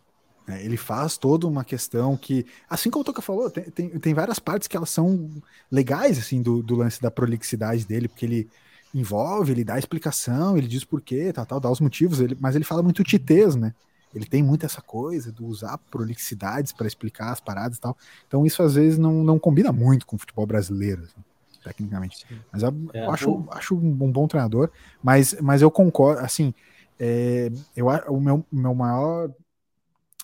Né? 0.46 0.64
Ele 0.64 0.76
faz 0.76 1.18
toda 1.18 1.46
uma 1.46 1.62
questão 1.62 2.16
que, 2.16 2.46
assim 2.68 2.90
como 2.90 3.02
o 3.02 3.04
Toca 3.04 3.20
falou, 3.20 3.50
tem, 3.50 3.64
tem, 3.64 3.88
tem 3.90 4.14
várias 4.14 4.38
partes 4.38 4.66
que 4.66 4.76
elas 4.76 4.88
são 4.88 5.30
legais, 5.70 6.18
assim, 6.18 6.40
do, 6.40 6.62
do 6.62 6.74
lance 6.74 7.00
da 7.02 7.10
prolixidade 7.10 7.84
dele, 7.84 8.08
porque 8.08 8.24
ele 8.24 8.48
envolve, 8.94 9.52
ele 9.52 9.64
dá 9.64 9.78
explicação, 9.78 10.56
ele 10.56 10.66
diz 10.66 10.84
porquê, 10.84 11.32
tal, 11.32 11.46
tal, 11.46 11.60
dá 11.60 11.70
os 11.70 11.80
motivos, 11.80 12.20
ele, 12.20 12.36
mas 12.40 12.54
ele 12.54 12.64
fala 12.64 12.82
muito 12.82 13.04
titez, 13.04 13.54
né? 13.54 13.74
Ele 14.14 14.24
tem 14.24 14.42
muito 14.42 14.64
essa 14.64 14.80
coisa 14.80 15.30
de 15.30 15.42
usar 15.42 15.76
prolixidades 15.90 16.72
para 16.72 16.86
explicar 16.86 17.30
as 17.30 17.40
paradas 17.40 17.76
e 17.76 17.80
tal. 17.80 17.96
Então 18.26 18.46
isso 18.46 18.62
às 18.62 18.74
vezes 18.74 18.98
não, 18.98 19.22
não 19.22 19.38
combina 19.38 19.70
muito 19.70 20.06
com 20.06 20.16
o 20.16 20.18
futebol 20.18 20.46
brasileiro, 20.46 21.02
assim, 21.02 21.22
tecnicamente. 21.62 22.24
Mas 22.50 22.62
eu, 22.62 22.74
é, 22.94 23.04
eu 23.04 23.10
acho, 23.10 23.44
acho 23.50 23.74
um 23.76 24.10
bom 24.10 24.26
treinador, 24.26 24.70
mas, 25.02 25.36
mas 25.40 25.60
eu 25.60 25.70
concordo, 25.70 26.22
assim, 26.22 26.54
é, 26.98 27.50
eu, 27.76 27.86
o 28.08 28.20
meu, 28.20 28.44
meu 28.50 28.74
maior, 28.74 29.30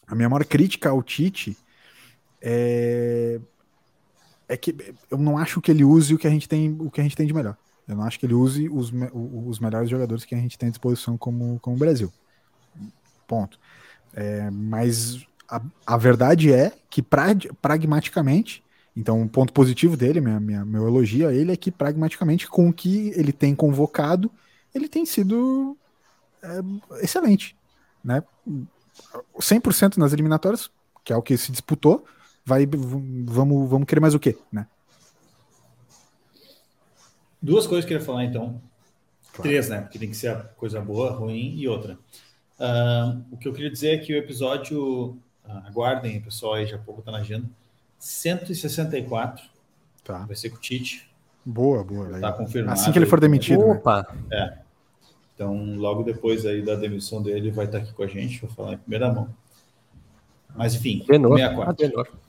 a 0.06 0.14
minha 0.14 0.28
maior 0.28 0.44
crítica 0.44 0.88
ao 0.88 1.02
Tite 1.02 1.56
é, 2.40 3.38
é 4.48 4.56
que 4.56 4.74
eu 5.10 5.18
não 5.18 5.38
acho 5.38 5.60
que 5.60 5.70
ele 5.70 5.84
use 5.84 6.14
o 6.14 6.18
que 6.18 6.26
a 6.26 6.30
gente 6.30 6.48
tem, 6.48 6.76
o 6.80 6.90
que 6.90 7.00
a 7.00 7.04
gente 7.04 7.16
tem 7.16 7.26
de 7.26 7.34
melhor. 7.34 7.56
Eu 7.86 7.96
não 7.96 8.04
acho 8.04 8.18
que 8.18 8.26
ele 8.26 8.34
use 8.34 8.68
os, 8.68 8.92
os 9.12 9.58
melhores 9.58 9.90
jogadores 9.90 10.24
que 10.24 10.34
a 10.34 10.38
gente 10.38 10.58
tem 10.58 10.68
à 10.68 10.70
disposição 10.70 11.18
como, 11.18 11.58
como 11.60 11.76
Brasil. 11.76 12.12
Ponto. 13.26 13.58
É, 14.14 14.50
mas 14.50 15.26
a, 15.48 15.60
a 15.86 15.96
verdade 15.96 16.52
é 16.52 16.72
que 16.88 17.02
pra, 17.02 17.26
pragmaticamente, 17.60 18.62
então 18.96 19.20
um 19.20 19.28
ponto 19.28 19.52
positivo 19.52 19.96
dele, 19.96 20.20
minha, 20.20 20.40
minha, 20.40 20.64
meu 20.64 20.86
elogio 20.86 21.28
a 21.28 21.34
ele 21.34 21.52
é 21.52 21.56
que 21.56 21.70
pragmaticamente 21.70 22.48
com 22.48 22.68
o 22.68 22.72
que 22.72 23.12
ele 23.16 23.32
tem 23.32 23.54
convocado, 23.54 24.30
ele 24.74 24.88
tem 24.88 25.04
sido 25.04 25.76
é, 26.42 27.02
excelente. 27.02 27.56
Né? 28.02 28.22
100% 29.38 29.96
nas 29.96 30.12
eliminatórias, 30.12 30.70
que 31.04 31.12
é 31.12 31.16
o 31.16 31.22
que 31.22 31.36
se 31.36 31.50
disputou, 31.50 32.04
vai, 32.44 32.66
vamos, 32.66 33.68
vamos 33.68 33.86
querer 33.86 34.00
mais 34.00 34.14
o 34.14 34.20
quê? 34.20 34.36
Né? 34.52 34.66
Duas 37.44 37.66
coisas 37.66 37.84
que 37.84 37.92
eu 37.92 37.98
queria 37.98 38.06
falar, 38.06 38.24
então. 38.24 38.58
Claro. 39.34 39.42
Três, 39.42 39.68
né? 39.68 39.82
Porque 39.82 39.98
tem 39.98 40.08
que 40.08 40.16
ser 40.16 40.28
a 40.28 40.36
coisa 40.36 40.80
boa, 40.80 41.10
ruim 41.10 41.54
e 41.54 41.68
outra. 41.68 41.98
Uh, 42.58 43.22
o 43.30 43.36
que 43.36 43.46
eu 43.46 43.52
queria 43.52 43.70
dizer 43.70 43.88
é 43.90 43.98
que 43.98 44.14
o 44.14 44.16
episódio, 44.16 45.10
uh, 45.10 45.18
aguardem, 45.66 46.18
pessoal, 46.22 46.54
aí 46.54 46.64
já 46.64 46.78
pouco 46.78 47.02
tá 47.02 47.12
na 47.12 47.18
agenda, 47.18 47.46
164, 47.98 49.44
tá. 50.02 50.24
vai 50.24 50.34
ser 50.34 50.48
com 50.48 50.56
o 50.56 50.58
Tite. 50.58 51.06
Boa, 51.44 51.84
boa. 51.84 52.18
Tá 52.18 52.32
confirmado. 52.32 52.80
Assim 52.80 52.90
que 52.90 52.98
ele 52.98 53.04
for 53.04 53.20
demitido. 53.20 53.60
Né? 53.66 53.72
Opa! 53.72 54.06
Né? 54.30 54.38
É. 54.38 54.58
Então, 55.34 55.76
logo 55.76 56.02
depois 56.02 56.46
aí 56.46 56.62
da 56.62 56.76
demissão 56.76 57.22
dele, 57.22 57.40
ele 57.40 57.50
vai 57.50 57.66
estar 57.66 57.76
aqui 57.76 57.92
com 57.92 58.04
a 58.04 58.06
gente, 58.06 58.40
vou 58.40 58.48
falar 58.48 58.72
em 58.72 58.78
primeira 58.78 59.12
mão. 59.12 59.28
Mas, 60.56 60.74
enfim, 60.74 61.04
Denor. 61.06 61.36
64. 61.36 61.70
Ah, 61.70 62.23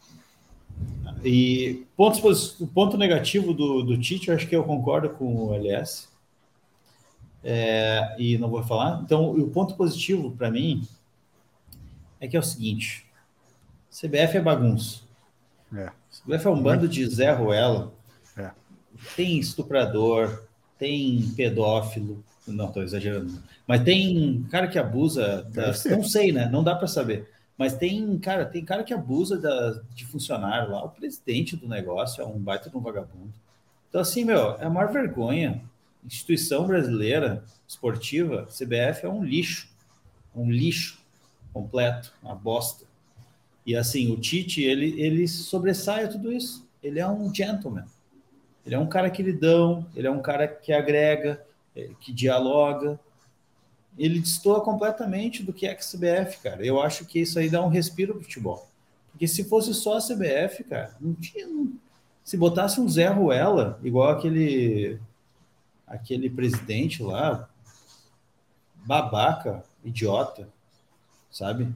e 1.25 1.87
pontos, 1.97 2.59
o 2.59 2.67
ponto 2.67 2.97
negativo 2.97 3.53
do, 3.53 3.81
do 3.81 3.97
Tite, 3.97 4.29
eu 4.29 4.35
acho 4.35 4.47
que 4.47 4.55
eu 4.55 4.63
concordo 4.63 5.09
com 5.09 5.47
o 5.47 5.53
LS. 5.55 6.07
É, 7.43 8.15
e 8.19 8.37
não 8.37 8.49
vou 8.49 8.63
falar. 8.63 9.01
Então, 9.03 9.31
o 9.31 9.49
ponto 9.49 9.75
positivo 9.75 10.31
para 10.31 10.51
mim 10.51 10.87
é 12.19 12.27
que 12.27 12.37
é 12.37 12.39
o 12.39 12.43
seguinte: 12.43 13.05
CBF 13.89 14.37
é 14.37 14.41
bagunça. 14.41 15.01
É. 15.75 15.89
CBF 16.11 16.47
é 16.47 16.49
um 16.49 16.61
bando 16.61 16.87
de 16.87 17.05
Zé 17.07 17.31
Ruela. 17.31 17.91
É. 18.37 18.51
Tem 19.15 19.39
estuprador, 19.39 20.43
tem 20.77 21.21
pedófilo. 21.35 22.23
Não, 22.47 22.67
estou 22.67 22.83
exagerando. 22.83 23.41
Mas 23.67 23.83
tem 23.83 24.45
cara 24.51 24.67
que 24.67 24.77
abusa. 24.77 25.43
Das, 25.51 25.83
não 25.85 26.03
sei, 26.03 26.31
né? 26.31 26.47
Não 26.51 26.63
dá 26.63 26.75
para 26.75 26.87
saber. 26.87 27.29
Mas 27.57 27.77
tem, 27.77 28.17
cara, 28.19 28.45
tem 28.45 28.65
cara 28.65 28.83
que 28.83 28.93
abusa 28.93 29.37
da, 29.37 29.81
de 29.93 30.05
funcionário 30.05 30.71
lá. 30.71 30.83
O 30.83 30.89
presidente 30.89 31.55
do 31.55 31.67
negócio 31.67 32.21
é 32.21 32.25
um 32.25 32.37
baita 32.37 32.69
de 32.69 32.75
um 32.75 32.81
vagabundo. 32.81 33.33
Então, 33.89 34.01
assim, 34.01 34.25
meu, 34.25 34.55
é 34.55 34.65
a 34.65 34.69
maior 34.69 34.91
vergonha. 34.91 35.63
Instituição 36.05 36.67
brasileira 36.67 37.43
esportiva, 37.67 38.45
CBF, 38.47 39.05
é 39.05 39.09
um 39.09 39.23
lixo. 39.23 39.69
Um 40.35 40.51
lixo 40.51 41.01
completo, 41.53 42.13
uma 42.21 42.35
bosta. 42.35 42.85
E 43.65 43.75
assim, 43.75 44.11
o 44.11 44.17
Tite, 44.17 44.61
ele, 44.61 45.01
ele 45.01 45.27
sobressai 45.27 46.03
a 46.03 46.07
tudo 46.09 46.31
isso. 46.31 46.67
Ele 46.83 46.99
é 46.99 47.07
um 47.07 47.33
gentleman. 47.33 47.85
Ele 48.65 48.75
é 48.75 48.79
um 48.79 48.87
cara 48.87 49.09
queridão, 49.09 49.87
ele 49.95 50.07
é 50.07 50.11
um 50.11 50.21
cara 50.21 50.47
que 50.47 50.73
agrega, 50.73 51.43
eh, 51.75 51.91
que 51.99 52.11
dialoga. 52.11 52.99
Ele 53.97 54.19
destoa 54.19 54.61
completamente 54.61 55.41
do 55.41 55.53
que 55.53 55.65
é 55.65 55.71
a 55.71 55.75
CBF, 55.75 56.39
cara. 56.41 56.65
Eu 56.65 56.81
acho 56.81 57.05
que 57.05 57.19
isso 57.19 57.39
aí 57.39 57.49
dá 57.49 57.63
um 57.63 57.69
respiro 57.69 58.13
pro 58.13 58.23
futebol. 58.23 58.67
Porque 59.11 59.27
se 59.27 59.45
fosse 59.45 59.73
só 59.73 59.97
a 59.97 60.01
CBF, 60.01 60.63
cara, 60.65 60.95
não 60.99 61.13
tinha. 61.13 61.47
Não... 61.47 61.73
Se 62.23 62.35
botasse 62.35 62.81
um 62.81 62.89
Zé 62.89 63.07
Ruela, 63.07 63.79
igual 63.83 64.09
aquele 64.09 64.99
aquele 65.87 66.29
presidente 66.29 67.03
lá, 67.03 67.47
babaca, 68.85 69.63
idiota, 69.83 70.49
sabe? 71.31 71.71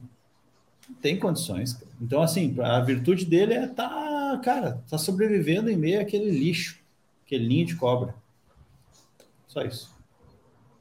tem 1.00 1.18
condições. 1.18 1.74
Cara. 1.74 1.92
Então, 2.00 2.22
assim, 2.22 2.56
a 2.60 2.80
virtude 2.80 3.24
dele 3.24 3.54
é 3.54 3.66
tá, 3.66 4.40
cara, 4.44 4.82
tá 4.88 4.98
sobrevivendo 4.98 5.70
em 5.70 5.76
meio 5.76 6.00
àquele 6.00 6.30
lixo, 6.30 6.78
aquele 7.24 7.46
ninho 7.46 7.66
de 7.66 7.76
cobra. 7.76 8.14
Só 9.46 9.62
isso. 9.62 9.94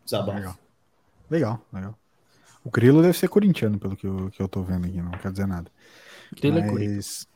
Desabafo. 0.04 0.58
Legal. 1.30 1.66
Legal. 1.72 1.98
O 2.64 2.70
Grilo 2.70 3.02
deve 3.02 3.18
ser 3.18 3.28
corintiano, 3.30 3.80
pelo 3.80 3.96
que 3.96 4.06
eu, 4.06 4.30
que 4.32 4.42
eu 4.42 4.48
tô 4.48 4.62
vendo 4.62 4.86
aqui, 4.86 5.02
não 5.02 5.12
quer 5.12 5.32
dizer 5.32 5.48
nada. 5.48 5.72
Grilo 6.36 6.60
é 6.60 6.72
Mas... 6.72 7.28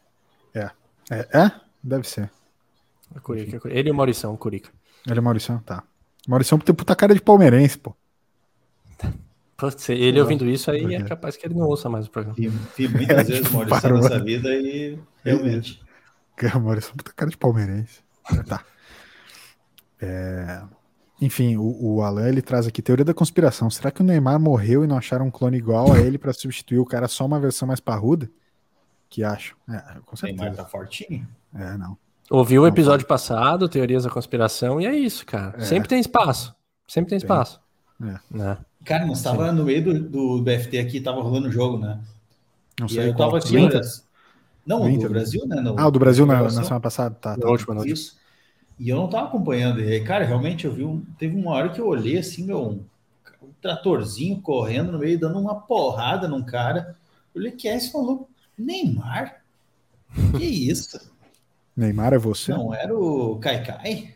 é 0.53 0.59
É. 0.59 0.71
é. 1.11 1.39
É? 1.39 1.51
Deve 1.81 2.07
ser. 2.07 2.29
É 3.15 3.19
Curica, 3.19 3.69
é 3.69 3.77
Ele 3.77 3.89
e 3.89 3.91
o 3.91 3.95
Maurição, 3.95 4.35
Curica. 4.35 4.69
Ele 5.05 5.19
é 5.19 5.21
Maurição, 5.21 5.59
tá. 5.59 5.83
Maurição 6.27 6.57
tem 6.57 6.73
puta 6.73 6.95
cara 6.95 7.13
de 7.13 7.21
palmeirense, 7.21 7.77
pô. 7.77 7.95
Pode 9.57 9.81
ser. 9.81 9.97
Ele 9.97 10.19
ouvindo 10.19 10.45
isso 10.47 10.71
aí 10.71 10.95
é 10.95 11.03
capaz 11.03 11.37
que 11.37 11.45
ele 11.45 11.53
não 11.53 11.67
ouça 11.67 11.89
mais 11.89 12.07
o 12.07 12.09
programa. 12.09 12.35
Vi, 12.35 12.47
vi 12.47 12.87
muitas 12.87 13.27
vezes 13.27 13.47
o 13.47 13.53
Maurício 13.53 13.93
nessa 13.93 14.19
vida 14.19 14.49
e 14.53 14.97
realmente. 15.23 15.81
O 16.55 16.59
Maurício 16.59 16.91
é 16.91 16.97
puta 16.97 17.13
cara 17.13 17.29
de 17.29 17.37
palmeirense. 17.37 18.01
tá. 18.47 18.65
É... 20.01 20.63
Enfim, 21.21 21.57
o, 21.57 21.95
o 21.95 22.01
Alan 22.01 22.27
ele 22.27 22.41
traz 22.41 22.67
aqui 22.67 22.81
teoria 22.81 23.05
da 23.05 23.13
conspiração. 23.13 23.69
Será 23.69 23.91
que 23.91 24.01
o 24.01 24.03
Neymar 24.03 24.39
morreu 24.39 24.83
e 24.83 24.87
não 24.87 24.97
acharam 24.97 25.27
um 25.27 25.31
clone 25.31 25.57
igual 25.57 25.93
a 25.93 25.99
ele 25.99 26.17
para 26.17 26.33
substituir 26.33 26.79
o 26.79 26.85
cara 26.85 27.07
só 27.07 27.25
uma 27.25 27.39
versão 27.39 27.67
mais 27.67 27.79
parruda? 27.79 28.29
Que 29.09 29.23
acho. 29.23 29.55
É, 29.69 29.99
com 30.05 30.15
certeza. 30.15 30.41
Neymar 30.41 30.57
tá 30.57 30.65
fortinho. 30.65 31.27
É, 31.53 31.77
não. 31.77 31.97
Ouviu 32.29 32.63
o 32.63 32.67
episódio 32.67 33.05
passado, 33.05 33.69
teorias 33.69 34.05
da 34.05 34.09
conspiração, 34.09 34.81
e 34.81 34.85
é 34.85 34.95
isso, 34.95 35.25
cara. 35.25 35.55
É. 35.57 35.65
Sempre 35.65 35.89
tem 35.89 35.99
espaço. 35.99 36.55
Sempre 36.87 37.09
tem 37.09 37.17
espaço. 37.17 37.61
É. 38.01 38.19
Né? 38.31 38.57
Cara, 38.83 39.05
não 39.05 39.13
estava 39.13 39.51
no 39.51 39.65
meio 39.65 39.83
do, 39.83 39.99
do 39.99 40.41
BFT 40.41 40.77
aqui, 40.79 40.97
estava 40.97 41.21
rolando 41.21 41.47
o 41.47 41.51
jogo, 41.51 41.77
né? 41.77 41.99
Não 42.79 42.87
sei. 42.87 43.05
E 43.05 43.07
eu 43.09 43.15
tava 43.15 43.37
aqui. 43.37 43.55
Não, 44.65 44.81
o 44.81 44.97
do 44.97 45.09
Brasil, 45.09 45.45
né? 45.45 45.61
No, 45.61 45.75
ah, 45.77 45.87
o 45.87 45.91
do 45.91 45.99
Brasil 45.99 46.25
na, 46.25 46.41
na, 46.41 46.49
semana 46.49 46.79
passada, 46.79 47.15
tá. 47.15 47.37
tá. 47.37 47.49
última 47.49 47.75
noite. 47.75 47.91
Isso. 47.91 48.17
E 48.79 48.89
eu 48.89 48.97
não 48.97 49.09
tava 49.09 49.27
acompanhando. 49.27 49.81
E, 49.81 49.99
cara, 50.03 50.25
realmente 50.25 50.65
eu 50.65 50.73
vi 50.73 50.83
um. 50.83 51.01
Teve 51.17 51.35
uma 51.35 51.51
hora 51.51 51.69
que 51.69 51.79
eu 51.79 51.87
olhei 51.87 52.17
assim, 52.17 52.43
meu, 52.43 52.61
um, 52.61 52.85
um 53.41 53.51
tratorzinho 53.61 54.41
correndo 54.41 54.91
no 54.91 54.99
meio, 54.99 55.19
dando 55.19 55.39
uma 55.39 55.55
porrada 55.61 56.27
num 56.27 56.43
cara. 56.43 56.97
Eu 57.33 57.41
olhei 57.41 57.51
que 57.51 57.67
é 57.67 57.75
esse 57.75 57.91
falou: 57.91 58.29
Neymar? 58.57 59.41
Que 60.37 60.45
isso? 60.45 61.11
Neymar 61.75 62.13
é 62.13 62.17
você? 62.17 62.51
Não 62.51 62.73
era 62.73 62.95
o 62.95 63.39
Kaikai? 63.39 64.15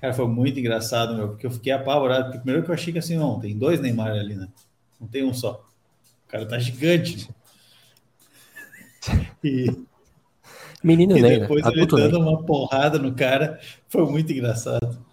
Cara, 0.00 0.12
foi 0.12 0.26
muito 0.26 0.58
engraçado, 0.60 1.14
meu, 1.14 1.28
porque 1.28 1.46
eu 1.46 1.50
fiquei 1.50 1.72
apavorado. 1.72 2.24
Porque 2.24 2.38
primeiro 2.38 2.64
que 2.64 2.70
eu 2.70 2.74
achei 2.74 2.92
que 2.92 2.98
assim, 2.98 3.16
não, 3.16 3.40
tem 3.40 3.56
dois 3.56 3.80
Neymar 3.80 4.10
ali, 4.10 4.34
né? 4.34 4.48
Não 5.00 5.08
tem 5.08 5.24
um 5.24 5.32
só. 5.32 5.64
O 6.26 6.28
cara 6.28 6.46
tá 6.46 6.58
gigante. 6.58 7.28
E, 9.44 9.66
Menino 10.86 11.18
e 11.18 11.20
Ney, 11.20 11.40
depois 11.40 11.64
né? 11.64 11.72
ele 11.74 11.84
dando 11.84 12.20
uma 12.20 12.44
porrada 12.44 12.96
no 12.96 13.12
cara. 13.12 13.58
Foi 13.88 14.06
muito 14.06 14.32
engraçado. 14.32 15.04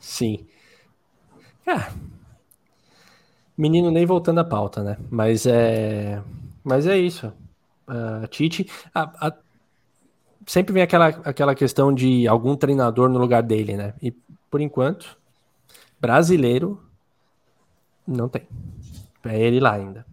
Sim. 0.00 0.44
Ah, 1.64 1.92
menino 3.56 3.92
Ney 3.92 4.04
voltando 4.04 4.40
à 4.40 4.44
pauta, 4.44 4.82
né? 4.82 4.96
Mas 5.08 5.46
é, 5.46 6.20
mas 6.64 6.88
é 6.88 6.98
isso. 6.98 7.32
Uh, 7.86 8.26
Tite, 8.26 8.68
a, 8.92 9.28
a, 9.28 9.36
sempre 10.44 10.72
vem 10.72 10.82
aquela, 10.82 11.06
aquela 11.06 11.54
questão 11.54 11.94
de 11.94 12.26
algum 12.26 12.56
treinador 12.56 13.08
no 13.08 13.20
lugar 13.20 13.44
dele, 13.44 13.76
né? 13.76 13.94
E 14.02 14.10
por 14.50 14.60
enquanto, 14.60 15.16
brasileiro 16.00 16.82
não 18.04 18.28
tem. 18.28 18.42
É 19.24 19.40
ele 19.40 19.60
lá 19.60 19.74
ainda. 19.74 20.04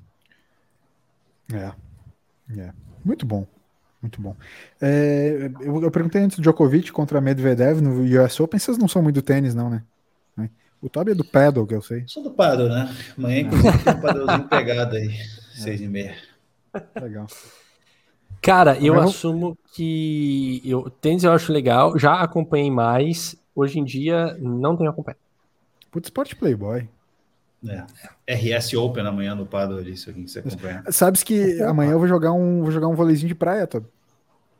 É. 1.52 1.74
é. 2.60 2.81
Muito 3.04 3.26
bom. 3.26 3.46
Muito 4.02 4.20
bom. 4.20 4.36
É, 4.82 5.52
eu, 5.60 5.84
eu, 5.84 5.92
perguntei 5.92 6.22
antes 6.22 6.38
do 6.38 6.42
Djokovic 6.42 6.92
contra 6.92 7.22
Medvedev 7.22 7.82
no 7.82 8.02
US 8.02 8.40
Open, 8.40 8.60
vocês 8.60 8.78
não 8.78 8.88
são 8.88 9.04
muito 9.04 9.16
do 9.16 9.22
tênis, 9.22 9.54
não, 9.54 9.70
né? 9.70 9.84
O 10.82 10.90
Toby 10.90 11.12
é 11.12 11.16
do 11.16 11.24
paddle, 11.24 11.68
que 11.68 11.76
eu 11.76 11.82
sei. 11.82 12.04
Sou 12.08 12.24
do 12.24 12.32
paddle, 12.32 12.68
né? 12.68 12.92
Amanhã, 13.16 13.42
inclusive, 13.42 13.84
tem 13.84 13.94
um 13.94 14.02
paddlezinho 14.02 14.48
pegado 14.50 14.96
aí, 14.96 15.10
seis 15.54 15.80
e 15.80 15.88
meia. 15.88 16.16
Legal. 17.00 17.28
Cara, 18.42 18.76
eu 18.80 19.00
assumo 19.00 19.56
que 19.76 20.60
eu, 20.66 20.90
tênis 20.90 21.24
eu 21.24 21.32
acho 21.32 21.54
legal, 21.54 22.00
já 22.00 22.16
acompanhei 22.16 22.72
mais, 22.72 23.36
hoje 23.56 23.78
em 23.78 23.84
dia 23.84 24.36
não 24.40 24.76
tenho 24.76 24.90
acompanhado. 24.90 25.20
Putz, 25.92 26.08
Sport 26.08 26.34
Playboy. 26.34 26.90
É. 27.68 28.36
RS 28.36 28.74
Open 28.74 29.06
amanhã 29.06 29.36
no 29.36 29.46
Pado 29.46 29.78
ali, 29.78 29.96
se 29.96 30.10
alguém 30.10 30.26
quiser 30.26 30.40
acompanhar. 30.40 30.84
Sabes 30.92 31.22
que 31.24 31.62
amanhã 31.62 31.92
eu 31.92 32.00
vou 32.00 32.08
jogar 32.08 32.34
um, 32.34 32.62
vou 32.62 32.72
jogar 32.72 32.88
um 32.88 32.96
vôleizinho 32.96 33.28
de 33.28 33.36
praia, 33.36 33.68
Toby. 33.68 33.88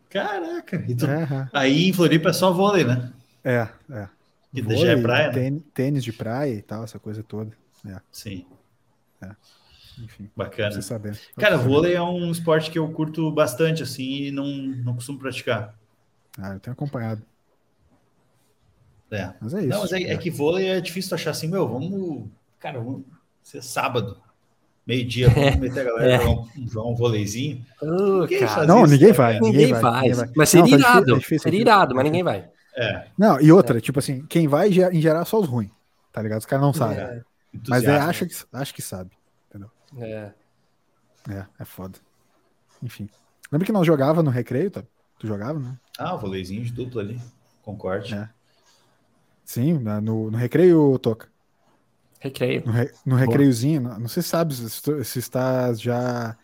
Caraca, 0.10 0.78
tu... 0.98 1.06
é, 1.06 1.50
aí 1.54 1.88
em 1.88 1.94
Floripa 1.94 2.30
é 2.30 2.34
só 2.34 2.52
vôlei, 2.52 2.84
né? 2.84 3.12
É, 3.44 3.68
é. 3.90 4.10
E 4.54 4.62
vôlei, 4.62 4.80
já 4.80 4.92
é 4.92 5.02
praia, 5.02 5.32
né? 5.32 5.60
Tênis 5.74 6.04
de 6.04 6.12
praia 6.12 6.54
e 6.54 6.62
tal, 6.62 6.84
essa 6.84 7.00
coisa 7.00 7.24
toda. 7.24 7.52
É. 7.88 8.00
Sim. 8.12 8.46
É. 9.22 9.32
Enfim, 10.04 10.30
bacana. 10.36 10.72
Você 10.72 10.82
saber. 10.82 11.20
Cara, 11.38 11.58
vôlei 11.58 11.94
é 11.96 12.02
um 12.02 12.30
esporte 12.32 12.70
que 12.70 12.78
eu 12.78 12.92
curto 12.92 13.32
bastante, 13.32 13.82
assim, 13.82 14.24
e 14.24 14.32
não, 14.32 14.46
não 14.46 14.94
costumo 14.94 15.18
praticar. 15.18 15.76
Ah, 16.38 16.54
eu 16.54 16.60
tenho 16.60 16.74
acompanhado. 16.74 17.24
É. 19.10 19.34
Mas 19.42 19.54
é 19.54 19.60
isso. 19.60 19.70
Não, 19.70 19.82
mas 19.82 19.92
é, 19.92 20.02
é. 20.02 20.14
é 20.14 20.18
que 20.18 20.30
vôlei 20.30 20.68
é 20.68 20.82
difícil 20.82 21.16
achar 21.16 21.32
assim, 21.32 21.48
meu, 21.48 21.68
vamos. 21.68 22.30
Cara, 22.62 22.80
vamos 22.80 23.04
ser 23.42 23.62
sábado. 23.62 24.18
Meio-dia, 24.88 25.30
vamos 25.30 25.56
meter 25.60 25.82
a 25.82 25.84
galera 25.84 26.14
é. 26.14 26.20
jogar, 26.20 26.32
um, 26.32 26.68
jogar 26.68 26.90
um 26.90 26.96
vôleizinho. 26.96 27.66
Uh, 27.82 28.66
não, 28.66 28.84
isso, 28.84 28.94
ninguém, 28.94 29.12
vai, 29.12 29.34
ninguém, 29.34 29.52
ninguém, 29.52 29.74
vai, 29.74 30.02
ninguém 30.02 30.14
vai. 30.14 30.30
Mas 30.36 30.50
seria 30.50 30.78
não, 30.78 30.84
tá 30.84 30.90
irado. 30.90 31.06
Tá 31.06 31.18
difícil, 31.20 31.44
seria 31.44 31.62
irado, 31.62 31.96
mas 31.96 32.04
ninguém 32.06 32.24
vai. 32.24 32.50
É. 32.76 33.08
Não, 33.18 33.42
e 33.42 33.52
outra, 33.52 33.80
é. 33.80 33.82
tipo 33.82 34.00
assim, 34.00 34.26
quem 34.28 34.48
vai 34.48 34.70
em 34.70 35.02
geral 35.02 35.26
só 35.26 35.40
os 35.40 35.48
ruins, 35.48 35.72
tá 36.14 36.22
ligado? 36.22 36.40
Os 36.40 36.46
caras 36.46 36.64
não 36.64 36.74
sabem. 36.74 36.98
É. 36.98 37.22
Mas 37.68 37.84
é, 37.84 37.98
acha 37.98 38.26
que, 38.26 38.34
acha 38.54 38.74
que 38.74 38.82
sabe. 38.82 39.12
É. 39.98 40.32
É, 41.30 41.46
é 41.60 41.66
foda. 41.66 42.00
Enfim. 42.82 43.10
Lembra 43.52 43.66
que 43.66 43.72
nós 43.72 43.86
jogava 43.86 44.24
no 44.24 44.32
recreio, 44.32 44.72
tá? 44.72 44.84
Tu 45.20 45.28
jogava, 45.28 45.60
né? 45.60 45.78
Ah, 46.00 46.16
o 46.16 46.20
voleizinho 46.20 46.64
de 46.64 46.72
duplo 46.72 47.00
ali. 47.00 47.20
Concorde. 47.62 48.16
É. 48.16 48.30
Sim, 49.44 49.74
no, 49.74 50.32
no 50.32 50.38
recreio, 50.38 50.98
Toca. 51.00 51.28
Recreio. 52.22 52.64
No, 52.66 52.72
re, 52.72 52.92
no 53.04 53.16
recreiozinho, 53.16 53.82
não, 53.82 54.00
não 54.02 54.08
sei 54.08 54.22
se 54.22 54.30
sabe 54.30 54.54
se, 54.54 55.04
se 55.04 55.20
está 55.20 55.74
já. 55.74 56.38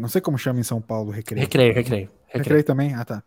não 0.00 0.08
sei 0.08 0.20
como 0.20 0.38
chama 0.38 0.60
em 0.60 0.62
São 0.62 0.80
Paulo 0.80 1.10
recreio. 1.10 1.42
Recreio, 1.42 1.74
recreio. 1.74 2.02
recreio. 2.04 2.16
Recreio 2.38 2.64
também? 2.64 2.94
Ah, 2.94 3.04
tá. 3.04 3.22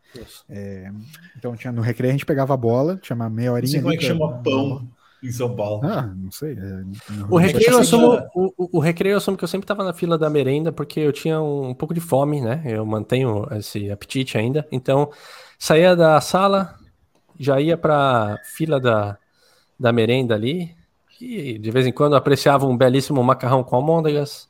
É, 0.50 0.90
então 1.38 1.56
tinha 1.58 1.74
no 1.74 1.82
recreio 1.82 2.12
a 2.12 2.14
gente 2.14 2.26
pegava 2.26 2.54
a 2.54 2.58
bola, 2.58 2.98
chama 3.04 3.30
meia 3.30 3.52
horinha. 3.52 3.68
Não 3.68 3.72
sei 3.72 3.82
como 3.82 3.94
é 3.94 3.98
que 3.98 4.06
chama 4.06 4.42
pão 4.42 4.88
em 5.22 5.32
São 5.32 5.54
Paulo. 5.54 5.86
Ah, 5.86 6.04
não 6.04 6.32
sei. 6.32 6.54
É, 6.54 6.84
o, 7.30 7.38
recreio 7.38 7.72
eu 7.72 7.80
assumo, 7.80 8.18
o, 8.34 8.54
o, 8.58 8.78
o, 8.78 8.80
recreio 8.80 9.14
eu 9.14 9.18
assumo 9.18 9.36
que 9.36 9.44
eu 9.44 9.48
sempre 9.48 9.66
estava 9.66 9.84
na 9.84 9.94
fila 9.94 10.18
da 10.18 10.30
merenda 10.30 10.72
porque 10.72 11.02
eu 11.02 11.12
tinha 11.12 11.42
um, 11.42 11.70
um, 11.70 11.74
pouco 11.74 11.94
de 11.94 12.00
fome, 12.00 12.40
né? 12.40 12.64
Eu 12.66 12.86
mantenho 12.86 13.46
esse 13.52 13.92
apetite 13.92 14.38
ainda. 14.38 14.66
Então, 14.72 15.12
saía 15.58 15.98
da 15.98 16.22
sala, 16.22 16.76
já 17.38 17.60
ia 17.60 17.78
para 17.78 18.38
fila 18.46 18.80
da, 18.80 19.18
da 19.78 19.92
merenda 19.92 20.36
ali 20.36 20.79
e 21.22 21.58
de 21.58 21.72
vez 21.72 21.86
em 21.86 21.92
quando 21.92 22.16
apreciava 22.16 22.66
um 22.66 22.78
belíssimo 22.78 23.24
macarrão 23.24 23.64
com 23.64 23.76
almôndegas. 23.76 24.50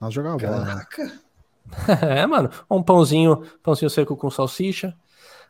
Nós 0.00 0.12
jogávamos 0.12 0.42
bola. 0.42 0.64
Caraca! 0.64 1.20
é, 2.06 2.26
mano. 2.26 2.50
Um 2.70 2.82
pãozinho, 2.82 3.42
pãozinho 3.62 3.90
seco 3.90 4.16
com 4.16 4.30
salsicha. 4.30 4.94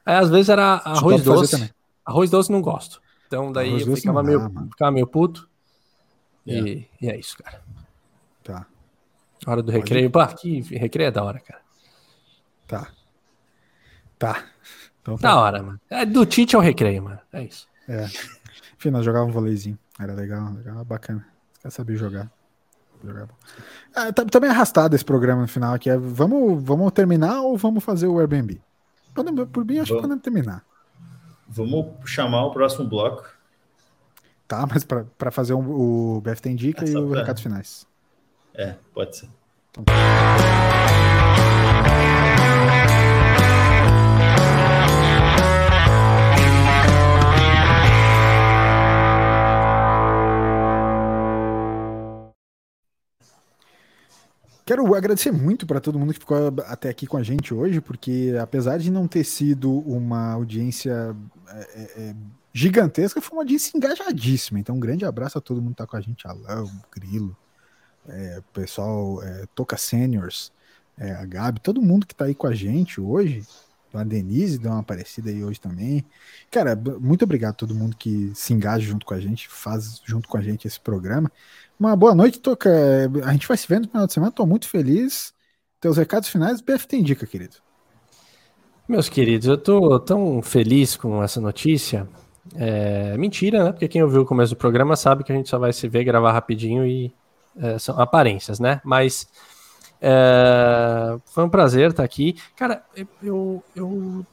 Aí, 0.04 0.16
às 0.16 0.28
vezes 0.28 0.48
era 0.48 0.74
arroz 0.84 1.22
doce. 1.22 1.74
Arroz 2.04 2.30
doce 2.30 2.52
não 2.52 2.60
gosto. 2.60 3.00
Então 3.26 3.50
daí 3.50 3.70
arroz 3.70 3.86
eu 3.86 3.96
ficava 3.96 4.22
meio, 4.22 4.48
dá, 4.48 4.62
ficava 4.62 4.90
meio 4.90 5.06
puto. 5.06 5.48
E, 6.46 6.88
é. 7.00 7.04
e, 7.06 7.10
é 7.10 7.18
isso, 7.18 7.36
cara. 7.38 7.62
Tá. 8.42 8.66
Hora 9.46 9.62
do 9.62 9.72
recreio. 9.72 10.10
Pô, 10.10 10.26
que 10.26 10.60
recreio 10.76 11.08
é 11.08 11.10
da 11.10 11.24
hora, 11.24 11.40
cara. 11.40 11.60
Tá. 12.66 12.88
Tá. 14.18 14.44
Então, 15.00 15.16
tá. 15.16 15.28
Da 15.28 15.40
hora, 15.40 15.62
mano. 15.62 15.80
É 15.88 16.04
do 16.04 16.24
Tite 16.26 16.54
ao 16.54 16.62
recreio, 16.62 17.02
mano. 17.02 17.20
É 17.32 17.42
isso. 17.42 17.66
É. 17.88 18.04
Enfim, 18.76 18.90
nós 18.90 19.04
jogávamos 19.04 19.34
um 19.34 19.38
voleizinho. 19.38 19.78
Era 19.98 20.14
legal, 20.14 20.52
legal, 20.52 20.84
bacana. 20.84 21.26
Quer 21.60 21.70
saber 21.70 21.96
jogar. 21.96 22.30
jogar. 23.02 23.28
É, 23.94 24.12
tá, 24.12 24.24
tá 24.24 24.40
bem 24.40 24.50
arrastado 24.50 24.94
esse 24.94 25.04
programa 25.04 25.42
no 25.42 25.48
final 25.48 25.74
aqui. 25.74 25.88
É, 25.88 25.96
vamos, 25.96 26.62
vamos 26.62 26.92
terminar 26.92 27.40
ou 27.42 27.56
vamos 27.56 27.82
fazer 27.82 28.06
o 28.06 28.18
Airbnb? 28.18 28.60
Por 29.14 29.64
mim, 29.64 29.78
acho 29.78 29.88
vamos. 29.88 29.88
que 29.88 29.94
podemos 29.94 30.22
terminar. 30.22 30.64
Vamos 31.48 32.10
chamar 32.10 32.46
o 32.46 32.52
próximo 32.52 32.88
bloco. 32.88 33.28
Tá, 34.48 34.66
mas 34.66 34.84
para 34.84 35.30
fazer 35.30 35.54
um, 35.54 36.16
o 36.16 36.20
BFT 36.20 36.50
Indica 36.50 36.84
é 36.84 36.88
e 36.88 36.96
os 36.96 37.10
pra... 37.10 37.20
recados 37.20 37.42
finais. 37.42 37.86
É, 38.54 38.74
pode 38.92 39.16
ser. 39.16 39.28
Então... 39.70 39.84
Quero 54.64 54.94
agradecer 54.94 55.30
muito 55.30 55.66
para 55.66 55.78
todo 55.78 55.98
mundo 55.98 56.14
que 56.14 56.20
ficou 56.20 56.38
até 56.66 56.88
aqui 56.88 57.06
com 57.06 57.18
a 57.18 57.22
gente 57.22 57.52
hoje, 57.52 57.82
porque 57.82 58.34
apesar 58.40 58.78
de 58.78 58.90
não 58.90 59.06
ter 59.06 59.22
sido 59.22 59.70
uma 59.80 60.32
audiência 60.32 61.14
é, 61.48 61.58
é, 61.58 61.82
é, 61.96 62.16
gigantesca, 62.50 63.20
foi 63.20 63.36
uma 63.36 63.42
audiência 63.42 63.76
engajadíssima. 63.76 64.58
Então, 64.58 64.76
um 64.76 64.80
grande 64.80 65.04
abraço 65.04 65.36
a 65.36 65.40
todo 65.40 65.60
mundo 65.60 65.74
que 65.74 65.82
está 65.82 65.86
com 65.86 65.96
a 65.98 66.00
gente, 66.00 66.26
Alão, 66.26 66.70
Grilo, 66.90 67.36
é, 68.08 68.42
pessoal, 68.54 69.22
é, 69.22 69.44
Toca 69.54 69.76
Seniors, 69.76 70.50
é, 70.96 71.10
a 71.12 71.26
Gabi, 71.26 71.60
todo 71.60 71.82
mundo 71.82 72.06
que 72.06 72.14
está 72.14 72.24
aí 72.24 72.34
com 72.34 72.46
a 72.46 72.54
gente 72.54 73.00
hoje. 73.00 73.46
A 73.98 74.04
Denise 74.04 74.58
deu 74.58 74.70
uma 74.70 74.80
aparecida 74.80 75.30
aí 75.30 75.44
hoje 75.44 75.60
também. 75.60 76.04
Cara, 76.50 76.74
muito 77.00 77.24
obrigado 77.24 77.52
a 77.52 77.56
todo 77.56 77.74
mundo 77.74 77.96
que 77.96 78.32
se 78.34 78.52
engaja 78.52 78.86
junto 78.86 79.06
com 79.06 79.14
a 79.14 79.20
gente, 79.20 79.48
faz 79.48 80.00
junto 80.04 80.28
com 80.28 80.36
a 80.36 80.42
gente 80.42 80.66
esse 80.66 80.80
programa. 80.80 81.30
Uma 81.78 81.96
boa 81.96 82.14
noite, 82.14 82.40
Toca. 82.40 82.70
A 83.24 83.32
gente 83.32 83.48
vai 83.48 83.56
se 83.56 83.66
vendo 83.66 83.84
no 83.84 83.88
final 83.90 84.06
de 84.06 84.12
semana, 84.12 84.30
estou 84.30 84.46
muito 84.46 84.68
feliz. 84.68 85.32
Teus 85.80 85.96
recados 85.96 86.28
finais, 86.28 86.60
BF 86.60 86.86
tem 86.86 87.02
dica, 87.02 87.26
querido. 87.26 87.56
Meus 88.88 89.08
queridos, 89.08 89.48
eu 89.48 89.54
estou 89.54 89.98
tão 89.98 90.42
feliz 90.42 90.96
com 90.96 91.22
essa 91.22 91.40
notícia. 91.40 92.08
É 92.54 93.16
mentira, 93.16 93.64
né? 93.64 93.72
Porque 93.72 93.88
quem 93.88 94.02
ouviu 94.02 94.22
o 94.22 94.26
começo 94.26 94.54
do 94.54 94.58
programa 94.58 94.96
sabe 94.96 95.24
que 95.24 95.32
a 95.32 95.34
gente 95.34 95.48
só 95.48 95.58
vai 95.58 95.72
se 95.72 95.88
ver, 95.88 96.04
gravar 96.04 96.32
rapidinho 96.32 96.86
e 96.86 97.12
é, 97.56 97.78
são 97.78 97.98
aparências, 97.98 98.60
né? 98.60 98.80
Mas 98.84 99.26
é, 100.06 101.18
foi 101.24 101.44
um 101.44 101.48
prazer 101.48 101.90
estar 101.90 102.04
aqui. 102.04 102.36
Cara, 102.54 102.84
eu, 103.22 103.62
eu 103.74 104.26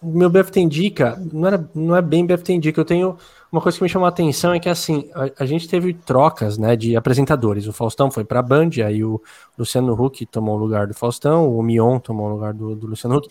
meu 0.00 0.30
BFT 0.30 0.60
Indica 0.60 1.20
não, 1.32 1.46
era, 1.48 1.70
não 1.74 1.96
é 1.96 2.00
bem 2.00 2.24
BFT 2.24 2.52
Indica, 2.52 2.80
eu 2.80 2.84
tenho 2.84 3.18
uma 3.50 3.60
coisa 3.60 3.76
que 3.76 3.82
me 3.82 3.90
chamou 3.90 4.06
a 4.06 4.08
atenção 4.08 4.54
é 4.54 4.60
que 4.60 4.68
assim, 4.68 5.10
a, 5.12 5.42
a 5.42 5.46
gente 5.46 5.68
teve 5.68 5.92
trocas, 5.92 6.56
né, 6.56 6.76
de 6.76 6.94
apresentadores. 6.94 7.66
O 7.66 7.72
Faustão 7.72 8.08
foi 8.08 8.24
para 8.24 8.38
a 8.38 8.42
Band, 8.42 8.70
aí 8.86 9.02
o 9.02 9.20
Luciano 9.58 9.92
Huck 9.92 10.24
tomou 10.26 10.54
o 10.54 10.58
lugar 10.58 10.86
do 10.86 10.94
Faustão, 10.94 11.52
o 11.52 11.60
Mion 11.60 11.98
tomou 11.98 12.28
o 12.28 12.32
lugar 12.32 12.54
do, 12.54 12.76
do 12.76 12.86
Luciano 12.86 13.16
Huck. 13.16 13.28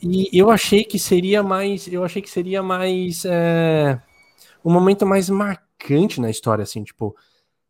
E 0.00 0.30
eu 0.32 0.50
achei 0.50 0.84
que 0.84 0.98
seria 0.98 1.42
mais, 1.42 1.86
eu 1.86 2.02
achei 2.02 2.22
que 2.22 2.30
seria 2.30 2.62
mais 2.62 3.24
é, 3.26 4.00
um 4.64 4.72
momento 4.72 5.04
mais 5.04 5.28
marcante 5.28 6.18
na 6.18 6.30
história, 6.30 6.62
assim, 6.62 6.82
tipo, 6.82 7.14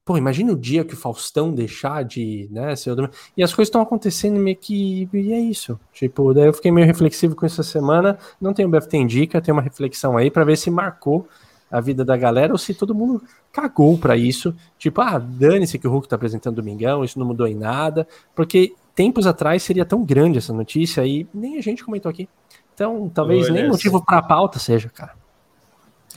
Pô, 0.05 0.19
imagina 0.19 0.53
o 0.53 0.57
dia 0.57 0.85
que 0.85 0.95
o 0.95 0.97
Faustão 0.97 1.55
deixar 1.55 2.05
de, 2.05 2.49
né, 2.51 2.75
ser 2.75 2.91
o 2.91 3.11
E 3.37 3.43
as 3.43 3.55
coisas 3.55 3.69
estão 3.69 3.81
acontecendo 3.81 4.37
meio 4.39 4.57
que. 4.57 5.09
E 5.13 5.33
é 5.33 5.39
isso. 5.39 5.79
Tipo, 5.93 6.35
daí 6.35 6.47
eu 6.47 6.53
fiquei 6.53 6.73
meio 6.73 6.87
reflexivo 6.87 7.37
com 7.37 7.47
isso 7.47 7.61
essa 7.61 7.71
semana. 7.71 8.19
Não 8.41 8.53
tem 8.53 8.67
o 8.67 8.69
BFT 8.69 8.97
Indica, 8.97 9.41
tem 9.41 9.53
uma 9.53 9.63
reflexão 9.63 10.17
aí 10.17 10.29
para 10.29 10.45
ver 10.45 10.57
se 10.57 10.71
marcou 10.71 11.29
a 11.71 11.81
vida 11.81 12.05
da 12.05 12.17
galera 12.17 12.53
ou 12.53 12.59
se 12.59 12.75
todo 12.75 12.95
mundo 12.95 13.23
cagou 13.53 13.97
para 13.97 14.17
isso. 14.17 14.53
Tipo, 14.77 15.01
ah, 15.03 15.19
dane-se 15.19 15.79
que 15.79 15.87
o 15.87 15.91
Hulk 15.91 16.09
tá 16.09 16.17
apresentando 16.17 16.57
Domingão, 16.57 17.05
isso 17.05 17.19
não 17.19 17.27
mudou 17.27 17.47
em 17.47 17.55
nada. 17.55 18.07
Porque 18.35 18.75
tempos 18.97 19.25
atrás 19.25 19.63
seria 19.63 19.85
tão 19.85 20.05
grande 20.05 20.39
essa 20.39 20.53
notícia 20.53 21.07
e 21.07 21.29
nem 21.33 21.59
a 21.59 21.63
gente 21.63 21.85
comentou 21.85 22.11
aqui. 22.11 22.29
Então, 22.75 23.09
talvez 23.09 23.45
Olha 23.45 23.53
nem 23.53 23.69
motivo 23.69 24.05
para 24.05 24.21
pauta 24.21 24.59
seja, 24.59 24.89
cara. 24.89 25.15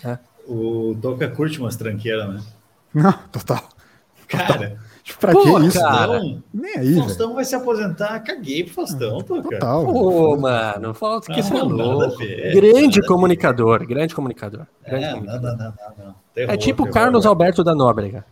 É. 0.04 0.18
O 0.48 0.96
Doca 0.96 1.28
curte 1.30 1.60
umas 1.60 1.76
tranqueiras, 1.76 2.28
né? 2.34 2.42
Não, 2.94 3.14
total. 3.32 3.75
Cara. 4.28 4.78
Tipo, 5.06 5.20
pra 5.20 5.32
Pô, 5.34 5.60
que 5.60 5.68
isso? 5.68 5.80
Cara, 5.80 6.20
Nem 6.52 6.78
aí. 6.78 6.96
Faustão 6.96 7.28
véio. 7.28 7.36
vai 7.36 7.46
se 7.46 7.54
aposentar. 7.54 8.20
Caguei 8.22 8.64
pro 8.64 8.74
Faustão, 8.74 9.20
pô, 9.20 9.36
cara. 9.36 9.60
Total. 9.60 9.86
Pô, 9.86 10.38
mano, 10.38 10.94
falta 10.96 11.32
que 11.32 11.44
você 11.44 12.26
é. 12.26 12.54
Grande 12.54 13.06
comunicador, 13.06 13.86
grande 13.86 14.16
comunicador. 14.16 14.66
Grande 14.84 15.06
é, 15.06 15.12
comunicador. 15.12 15.42
Não, 15.42 15.58
não, 15.58 15.74
não, 15.98 16.06
não. 16.06 16.16
Terror, 16.34 16.54
é 16.54 16.58
tipo 16.58 16.84
o 16.84 16.90
Carlos 16.90 17.22
terror, 17.22 17.34
Alberto 17.34 17.64
da 17.64 17.76
Nóbrega. 17.76 18.26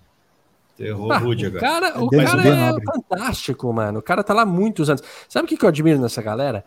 Terror 0.75 1.11
ah, 1.11 1.17
rude 1.19 1.45
agora. 1.45 1.61
Cara, 1.61 1.87
é 1.89 1.99
o 1.99 2.09
cara 2.09 2.47
é 2.47 2.73
fantástico, 2.83 3.71
mano. 3.71 3.99
O 3.99 4.01
cara 4.01 4.23
tá 4.23 4.33
lá 4.33 4.43
muitos 4.43 4.89
anos. 4.89 5.03
Sabe 5.29 5.45
o 5.45 5.47
que, 5.47 5.55
que 5.55 5.65
eu 5.65 5.69
admiro 5.69 5.99
nessa 5.99 6.23
galera? 6.23 6.65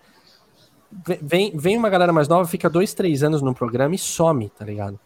Vem, 1.20 1.53
vem 1.57 1.77
uma 1.77 1.91
galera 1.91 2.12
mais 2.12 2.29
nova, 2.29 2.49
fica 2.49 2.70
dois, 2.70 2.95
três 2.95 3.24
anos 3.24 3.43
num 3.43 3.53
programa 3.53 3.95
e 3.95 3.99
some, 3.99 4.49
tá 4.51 4.64
ligado? 4.64 5.01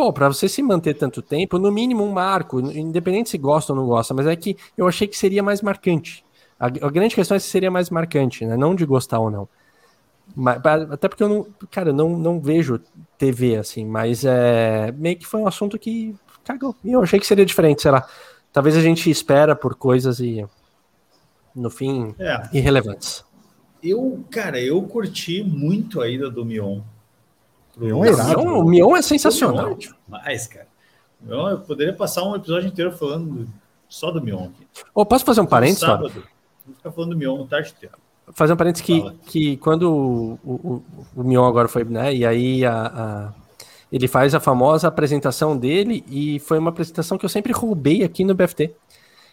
Pô, 0.00 0.14
para 0.14 0.28
você 0.28 0.48
se 0.48 0.62
manter 0.62 0.94
tanto 0.94 1.20
tempo, 1.20 1.58
no 1.58 1.70
mínimo 1.70 2.02
um 2.02 2.10
marco, 2.10 2.58
independente 2.58 3.28
se 3.28 3.36
gosta 3.36 3.74
ou 3.74 3.78
não 3.78 3.86
gosta, 3.86 4.14
mas 4.14 4.26
é 4.26 4.34
que 4.34 4.56
eu 4.74 4.88
achei 4.88 5.06
que 5.06 5.14
seria 5.14 5.42
mais 5.42 5.60
marcante. 5.60 6.24
A, 6.58 6.68
a 6.68 6.90
grande 6.90 7.14
questão 7.14 7.36
é 7.36 7.38
se 7.38 7.50
seria 7.50 7.70
mais 7.70 7.90
marcante, 7.90 8.46
né? 8.46 8.56
Não 8.56 8.74
de 8.74 8.86
gostar 8.86 9.18
ou 9.18 9.30
não. 9.30 9.46
Mas, 10.34 10.56
até 10.90 11.06
porque 11.06 11.22
eu 11.22 11.28
não, 11.28 11.46
cara, 11.70 11.92
não, 11.92 12.18
não 12.18 12.40
vejo 12.40 12.80
TV 13.18 13.56
assim, 13.56 13.84
mas 13.84 14.24
é 14.24 14.90
meio 14.92 15.18
que 15.18 15.26
foi 15.26 15.38
um 15.38 15.46
assunto 15.46 15.78
que 15.78 16.16
cagou. 16.44 16.74
E 16.82 16.92
eu 16.92 17.02
achei 17.02 17.20
que 17.20 17.26
seria 17.26 17.44
diferente, 17.44 17.82
sei 17.82 17.90
lá. 17.90 18.08
Talvez 18.54 18.78
a 18.78 18.80
gente 18.80 19.10
espera 19.10 19.54
por 19.54 19.74
coisas 19.74 20.18
e 20.18 20.42
no 21.54 21.68
fim 21.68 22.14
é. 22.18 22.48
irrelevantes. 22.54 23.22
Eu, 23.82 24.24
cara, 24.30 24.58
eu 24.58 24.80
curti 24.80 25.42
muito 25.42 26.00
a 26.00 26.08
ida 26.08 26.30
do 26.30 26.42
Mion. 26.42 26.80
Mion 27.80 28.04
é 28.04 28.08
irado, 28.08 28.40
o 28.42 28.64
Mion 28.64 28.96
é 28.96 29.02
sensacional. 29.02 29.76
Mas, 30.08 30.46
cara. 30.46 30.68
Mion, 31.20 31.48
eu 31.48 31.58
poderia 31.58 31.92
passar 31.92 32.24
um 32.24 32.34
episódio 32.34 32.68
inteiro 32.68 32.92
falando 32.92 33.48
só 33.88 34.10
do 34.10 34.22
Mion 34.22 34.44
aqui. 34.44 34.66
Oh, 34.94 35.04
posso 35.04 35.24
fazer 35.24 35.40
um 35.40 35.46
parênteses? 35.46 35.80
Sábado, 35.80 36.12
vou 36.64 36.74
ficar 36.76 36.92
falando 36.92 37.10
do 37.10 37.16
Mion 37.16 37.36
no 37.36 37.46
tarde 37.46 37.74
inteiro. 37.76 37.96
Fazer 38.32 38.52
um 38.52 38.56
parênteses 38.56 38.86
que, 38.86 39.10
que 39.26 39.56
quando 39.56 39.92
o, 39.92 40.38
o, 40.44 40.82
o 41.16 41.24
Mion 41.24 41.44
agora 41.44 41.66
foi, 41.66 41.84
né? 41.84 42.14
E 42.14 42.24
aí 42.24 42.64
a, 42.64 42.86
a, 42.86 43.32
ele 43.90 44.06
faz 44.06 44.34
a 44.34 44.40
famosa 44.40 44.86
apresentação 44.86 45.56
dele 45.56 46.04
e 46.08 46.38
foi 46.38 46.58
uma 46.58 46.70
apresentação 46.70 47.18
que 47.18 47.24
eu 47.24 47.28
sempre 47.28 47.52
roubei 47.52 48.04
aqui 48.04 48.24
no 48.24 48.34
BFT. 48.34 48.72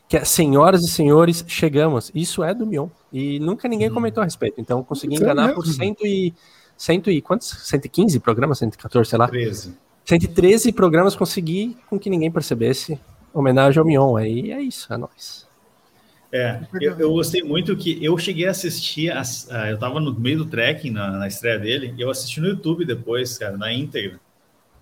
Que 0.09 0.17
é 0.17 0.23
Senhoras 0.23 0.83
e 0.83 0.87
Senhores, 0.87 1.43
chegamos. 1.47 2.11
Isso 2.15 2.41
é 2.41 2.53
do 2.53 2.65
Mion. 2.65 2.87
E 3.11 3.39
nunca 3.39 3.67
ninguém 3.67 3.91
hum. 3.91 3.93
comentou 3.93 4.21
a 4.21 4.25
respeito. 4.25 4.59
Então 4.59 4.81
consegui 4.81 5.15
enganar 5.15 5.53
por 5.53 5.67
cento 5.67 6.07
e 6.07 6.33
cento 6.77 7.09
e 7.09 7.21
quantos? 7.21 7.49
115 7.67 8.19
programas, 8.19 8.59
114, 8.59 9.09
sei 9.09 9.19
lá. 9.19 9.27
13. 9.27 9.75
113 10.05 10.71
programas 10.71 11.15
consegui 11.15 11.75
com 11.89 11.99
que 11.99 12.09
ninguém 12.09 12.31
percebesse. 12.31 12.99
Homenagem 13.33 13.79
ao 13.79 13.85
Mion. 13.85 14.15
Aí 14.15 14.51
é 14.51 14.61
isso, 14.61 14.91
é 14.93 14.97
nóis. 14.97 15.47
É, 16.31 16.61
eu, 16.81 16.97
eu, 16.99 17.11
gostei 17.11 17.41
muito 17.41 17.75
que 17.75 18.03
eu 18.03 18.17
cheguei 18.17 18.47
a 18.47 18.51
assistir, 18.51 19.09
a, 19.09 19.21
a, 19.51 19.69
eu 19.69 19.79
tava 19.79 19.99
no 19.99 20.13
meio 20.17 20.39
do 20.39 20.45
trekking 20.45 20.91
na, 20.91 21.11
na 21.11 21.27
estreia 21.27 21.57
dele, 21.57 21.93
e 21.97 22.01
eu 22.01 22.09
assisti 22.09 22.41
no 22.41 22.47
YouTube 22.47 22.85
depois, 22.85 23.37
cara, 23.37 23.57
na 23.57 23.71
íntegra, 23.71 24.19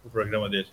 o 0.04 0.10
programa 0.10 0.50
dele. 0.50 0.68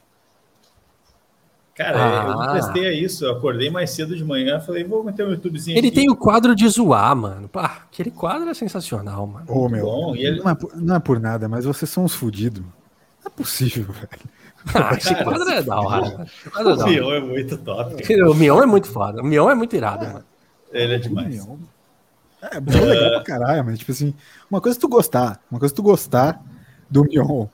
Cara, 1.74 2.24
ah. 2.24 2.46
eu 2.46 2.52
prestei 2.52 2.86
a 2.86 2.92
isso. 2.92 3.24
Eu 3.24 3.32
acordei 3.32 3.70
mais 3.70 3.90
cedo 3.90 4.14
de 4.14 4.24
manhã, 4.24 4.60
falei, 4.60 4.84
vou 4.84 5.02
meter 5.02 5.26
um 5.26 5.30
YouTubezinho. 5.30 5.76
Ele 5.76 5.88
aqui. 5.88 5.96
tem 5.96 6.10
o 6.10 6.16
quadro 6.16 6.54
de 6.54 6.68
zoar, 6.68 7.16
mano. 7.16 7.48
Pá, 7.48 7.82
aquele 7.90 8.10
quadro 8.10 8.48
é 8.48 8.54
sensacional, 8.54 9.26
mano. 9.26 9.46
Ô, 9.48 9.68
meu, 9.68 9.84
bom, 9.84 10.14
ele... 10.14 10.40
não, 10.42 10.50
é 10.50 10.54
por, 10.54 10.76
não, 10.76 10.94
é 10.96 11.00
por, 11.00 11.20
nada, 11.20 11.48
mas 11.48 11.64
vocês 11.64 11.90
são 11.90 12.04
uns 12.04 12.14
fodidos. 12.14 12.62
Não 12.62 13.26
é 13.26 13.30
possível, 13.30 13.86
velho. 13.92 14.08
Ah, 14.74 14.94
esse 14.96 15.14
quadro 15.24 15.48
é 15.48 15.62
da 15.62 15.80
hora. 15.80 16.26
O 16.56 16.86
Mion 16.86 17.12
é 17.12 17.20
muito 17.20 17.56
top. 17.58 17.96
O 18.30 18.34
Mion 18.34 18.62
é 18.62 18.66
muito 18.66 18.88
foda. 18.88 19.22
O 19.22 19.24
Mion 19.24 19.50
é 19.50 19.54
muito 19.54 19.74
irado, 19.74 20.06
mano. 20.06 20.24
Ele 20.70 20.94
é 20.94 20.98
demais. 20.98 21.46
É, 22.42 22.60
bom, 22.60 22.72
é 22.72 22.80
legal 22.80 23.10
pra 23.10 23.22
caralho, 23.22 23.64
mas 23.64 23.78
tipo 23.78 23.92
assim, 23.92 24.14
uma 24.50 24.60
coisa 24.60 24.76
é 24.76 24.80
tu 24.80 24.88
gostar, 24.88 25.40
uma 25.50 25.60
coisa 25.60 25.72
é 25.72 25.76
tu 25.76 25.82
gostar 25.82 26.42
do 26.90 27.04
Mion 27.04 27.46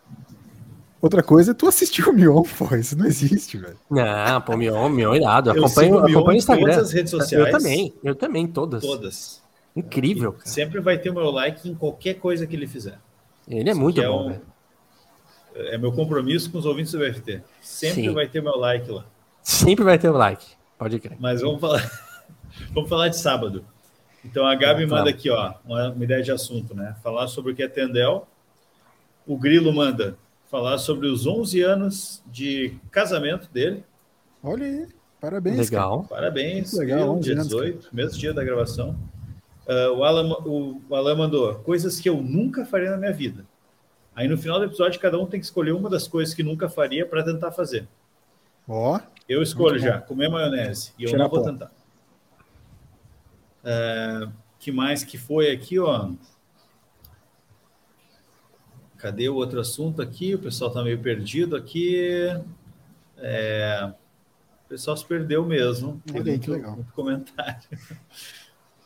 Outra 1.01 1.23
coisa 1.23 1.53
é 1.53 1.55
tu 1.55 1.69
assistir 1.69 2.09
o 2.09 2.13
Mion, 2.13 2.43
pô. 2.59 2.75
Isso 2.75 2.97
não 2.97 3.07
existe, 3.07 3.57
velho. 3.57 3.77
Não, 3.89 4.41
pô, 4.41 4.57
Mion, 4.57 4.89
Mion 4.89 5.15
é 5.15 5.19
irado. 5.19 5.51
Eu 5.51 5.65
acompanho, 5.65 5.95
o 5.95 5.99
acompanho 5.99 6.29
o 6.29 6.33
Instagram. 6.35 6.73
Todas 6.73 6.89
as 6.89 6.93
redes 6.93 7.11
sociais. 7.11 7.47
Eu 7.47 7.53
também, 7.53 7.95
eu 8.03 8.15
também, 8.15 8.47
todas. 8.47 8.83
Todas. 8.83 9.43
Incrível, 9.77 10.33
cara. 10.33 10.47
Sempre 10.47 10.81
vai 10.81 10.99
ter 10.99 11.11
o 11.11 11.15
meu 11.15 11.31
like 11.31 11.69
em 11.69 11.75
qualquer 11.75 12.15
coisa 12.15 12.47
que 12.47 12.57
ele 12.57 12.67
fizer. 12.67 12.99
Ele 13.47 13.69
é 13.69 13.73
Isso 13.73 13.81
muito 13.81 14.01
é 14.01 14.07
bom, 14.07 14.31
é, 14.31 15.61
um, 15.61 15.63
é 15.69 15.79
meu 15.79 15.93
compromisso 15.93 16.51
com 16.51 16.59
os 16.59 16.67
ouvintes 16.67 16.93
do 16.93 16.99
BFT. 16.99 17.43
Sempre 17.61 18.03
Sim. 18.03 18.13
vai 18.13 18.27
ter 18.27 18.43
meu 18.43 18.57
like 18.59 18.91
lá. 18.91 19.07
Sempre 19.41 19.85
vai 19.85 19.99
ter 19.99 20.11
o 20.11 20.17
like, 20.17 20.45
pode 20.77 20.99
crer. 20.99 21.17
Mas 21.21 21.41
vamos 21.41 21.61
falar, 21.61 21.91
vamos 22.75 22.91
falar 22.91 23.09
de 23.09 23.17
sábado. 23.17 23.65
Então 24.25 24.45
a 24.45 24.55
Gabi 24.55 24.87
tá, 24.87 24.97
manda 24.97 25.11
aqui, 25.11 25.31
ó, 25.31 25.55
uma, 25.65 25.91
uma 25.91 26.05
ideia 26.05 26.23
de 26.23 26.33
assunto, 26.33 26.75
né? 26.75 26.97
Falar 27.03 27.29
sobre 27.29 27.53
o 27.53 27.55
que 27.55 27.63
é 27.63 27.69
Tendel. 27.69 28.27
O 29.27 29.39
Grilo 29.39 29.73
manda 29.73 30.19
falar 30.51 30.79
sobre 30.79 31.07
os 31.07 31.27
11 31.27 31.63
anos 31.63 32.23
de 32.27 32.75
casamento 32.91 33.51
dele. 33.51 33.85
Olha 34.43 34.67
aí, 34.67 34.89
parabéns. 35.21 35.59
Legal. 35.59 36.03
Cara. 36.05 36.21
Parabéns. 36.21 36.73
legal, 36.73 37.19
dia 37.21 37.37
18, 37.37 37.73
anos, 37.73 37.89
mesmo 37.93 38.19
dia 38.19 38.33
da 38.33 38.43
gravação. 38.43 38.99
Uh, 39.67 39.93
o, 39.99 40.05
Alan, 40.05 40.33
o, 40.47 40.83
o 40.89 40.95
Alan 40.95 41.15
mandou 41.15 41.55
coisas 41.57 42.01
que 42.01 42.09
eu 42.09 42.23
nunca 42.23 42.65
faria 42.65 42.91
na 42.91 42.97
minha 42.97 43.13
vida. 43.13 43.45
Aí 44.15 44.27
no 44.27 44.39
final 44.39 44.59
do 44.59 44.65
episódio, 44.65 44.99
cada 44.99 45.19
um 45.19 45.27
tem 45.27 45.39
que 45.39 45.47
escolher 45.47 45.73
uma 45.73 45.91
das 45.91 46.09
coisas 46.09 46.35
que 46.35 46.43
nunca 46.43 46.69
faria 46.69 47.07
para 47.07 47.23
tentar 47.23 47.53
fazer. 47.53 47.87
Ó. 48.67 48.97
Oh, 48.97 49.01
eu 49.29 49.43
escolho 49.43 49.79
já, 49.79 50.01
comer 50.01 50.29
maionese. 50.29 50.93
E 50.99 51.05
eu 51.05 51.11
Tirar 51.11 51.25
não 51.25 51.31
vou 51.31 51.43
tentar. 51.43 51.71
Uh, 53.63 54.33
que 54.59 54.73
mais 54.73 55.05
que 55.05 55.19
foi 55.19 55.51
aqui, 55.51 55.79
ó? 55.79 56.11
Cadê 58.99 59.29
o 59.29 59.37
outro 59.37 59.61
assunto 59.61 60.03
aqui? 60.03 60.35
O 60.35 60.39
pessoal 60.39 60.71
está 60.71 60.83
meio 60.83 60.99
perdido 60.99 61.57
aqui. 61.57 62.29
É... 63.17 63.93
O 64.67 64.69
pessoal 64.69 64.97
se 64.97 65.07
perdeu 65.07 65.45
mesmo. 65.47 66.03
Olha 66.13 66.25
muito, 66.25 66.41
que 66.41 66.51
legal. 66.51 66.75
Muito 66.75 66.93
comentário. 66.93 67.63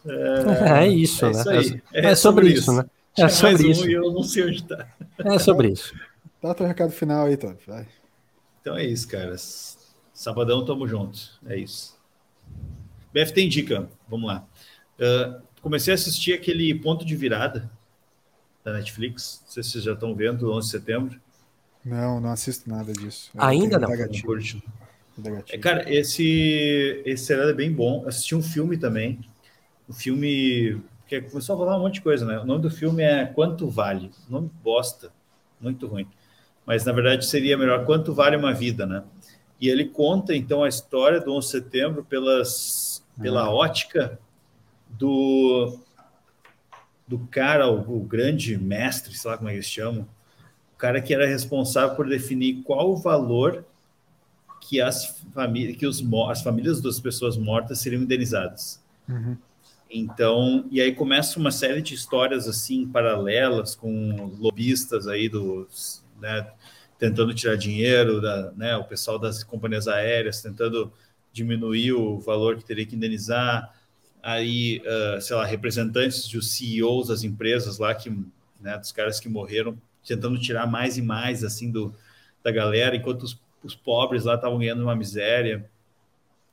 É, 0.04 0.84
é 0.84 0.88
isso, 0.88 1.24
é 1.24 1.32
né? 1.32 1.60
Isso 1.60 1.80
é, 1.92 2.06
é, 2.10 2.14
sobre, 2.14 2.48
isso, 2.48 2.58
isso, 2.58 2.72
né? 2.72 2.84
É 3.16 3.28
sobre 3.28 3.70
isso. 3.70 3.84
Um 3.84 3.88
e 3.88 3.92
eu 3.92 4.12
não 4.12 4.22
sei 4.22 4.44
onde 4.44 4.56
está. 4.56 4.88
É 5.18 5.38
sobre 5.38 5.68
isso. 5.70 5.94
Dá 6.42 6.54
teu 6.54 6.66
recado 6.66 6.90
final 6.90 7.26
aí, 7.26 7.36
Todd. 7.36 7.58
Vai. 7.66 7.86
Então 8.60 8.76
é 8.76 8.84
isso, 8.84 9.08
cara. 9.08 9.34
Sabadão, 10.12 10.64
tamo 10.64 10.86
junto. 10.86 11.18
É 11.46 11.56
isso. 11.56 11.96
BFT 13.12 13.42
indica. 13.42 13.88
Vamos 14.08 14.26
lá. 14.26 14.46
Uh, 14.98 15.42
comecei 15.60 15.92
a 15.92 15.94
assistir 15.94 16.32
aquele 16.32 16.74
ponto 16.74 17.04
de 17.04 17.16
virada 17.16 17.70
da 18.64 18.72
Netflix. 18.72 19.40
Não 19.44 19.50
sei 19.50 19.62
se 19.62 19.70
vocês 19.70 19.84
já 19.84 19.92
estão 19.92 20.14
vendo, 20.14 20.52
11 20.52 20.66
de 20.66 20.70
setembro. 20.70 21.20
Não, 21.84 22.20
não 22.20 22.30
assisto 22.30 22.68
nada 22.70 22.92
disso. 22.92 23.30
Eu 23.34 23.42
Ainda 23.42 23.78
não. 23.78 23.88
É, 25.48 25.58
cara, 25.58 25.92
esse, 25.92 27.02
esse 27.04 27.24
seriado 27.24 27.50
é 27.50 27.54
bem 27.54 27.72
bom. 27.72 28.04
assisti 28.06 28.34
um 28.34 28.42
filme 28.42 28.76
também. 28.78 29.20
O 29.88 29.92
filme. 29.92 30.80
que 31.06 31.20
começou 31.22 31.56
a 31.56 31.58
falar 31.58 31.76
um 31.76 31.80
monte 31.80 31.94
de 31.94 32.02
coisa, 32.02 32.24
né? 32.24 32.38
O 32.38 32.46
nome 32.46 32.62
do 32.62 32.70
filme 32.70 33.02
é 33.02 33.26
Quanto 33.26 33.68
Vale. 33.68 34.10
Nome 34.28 34.50
bosta. 34.62 35.12
Muito 35.60 35.86
ruim. 35.86 36.06
Mas 36.64 36.84
na 36.84 36.92
verdade 36.92 37.26
seria 37.26 37.58
melhor 37.58 37.84
Quanto 37.84 38.14
Vale 38.14 38.36
uma 38.36 38.54
Vida, 38.54 38.86
né? 38.86 39.02
E 39.60 39.68
ele 39.68 39.84
conta 39.86 40.34
então 40.34 40.64
a 40.64 40.68
história 40.68 41.20
do 41.20 41.32
11 41.34 41.46
de 41.46 41.52
setembro 41.52 42.04
pelas, 42.04 43.04
pela 43.20 43.48
uhum. 43.48 43.54
ótica 43.54 44.18
do 44.88 45.78
do 47.06 47.18
cara, 47.30 47.68
o, 47.68 47.98
o, 47.98 48.00
grande 48.00 48.56
mestre, 48.56 49.14
sei 49.14 49.30
lá 49.30 49.36
como 49.36 49.48
é 49.48 49.54
eles 49.54 49.66
chamam, 49.66 50.08
o 50.74 50.76
cara 50.78 51.00
que 51.00 51.12
era 51.12 51.26
responsável 51.26 51.94
por 51.96 52.08
definir 52.08 52.62
qual 52.62 52.90
o 52.90 52.96
valor 52.96 53.64
que 54.60 54.80
as 54.80 55.20
famílias, 55.34 55.76
que 55.76 55.86
os, 55.86 56.02
as 56.30 56.42
famílias 56.42 56.80
das 56.80 57.00
pessoas 57.00 57.36
mortas 57.36 57.80
seriam 57.80 58.02
indenizadas. 58.02 58.82
Uhum. 59.08 59.36
Então, 59.90 60.64
e 60.70 60.80
aí 60.80 60.94
começa 60.94 61.38
uma 61.38 61.50
série 61.50 61.82
de 61.82 61.94
histórias 61.94 62.48
assim 62.48 62.86
paralelas 62.86 63.74
com 63.74 64.32
lobistas 64.38 65.06
aí 65.06 65.28
dos, 65.28 66.02
né, 66.18 66.50
tentando 66.98 67.34
tirar 67.34 67.56
dinheiro, 67.56 68.20
da, 68.20 68.52
né, 68.52 68.76
o 68.76 68.84
pessoal 68.84 69.18
das 69.18 69.44
companhias 69.44 69.86
aéreas 69.86 70.40
tentando 70.40 70.90
diminuir 71.32 71.92
o 71.92 72.18
valor 72.18 72.56
que 72.56 72.64
teria 72.64 72.86
que 72.86 72.96
indenizar 72.96 73.74
aí, 74.22 74.80
uh, 74.86 75.20
sei 75.20 75.34
lá, 75.34 75.44
representantes 75.44 76.28
dos 76.28 76.52
CEOs 76.52 77.08
das 77.08 77.24
empresas 77.24 77.78
lá, 77.78 77.92
que, 77.94 78.08
né, 78.60 78.78
dos 78.78 78.92
caras 78.92 79.18
que 79.18 79.28
morreram, 79.28 79.76
tentando 80.06 80.38
tirar 80.38 80.66
mais 80.66 80.96
e 80.96 81.02
mais, 81.02 81.42
assim, 81.42 81.70
do, 81.70 81.92
da 82.42 82.52
galera, 82.52 82.94
enquanto 82.94 83.24
os, 83.24 83.38
os 83.64 83.74
pobres 83.74 84.24
lá 84.24 84.36
estavam 84.36 84.58
ganhando 84.58 84.82
uma 84.82 84.94
miséria. 84.94 85.68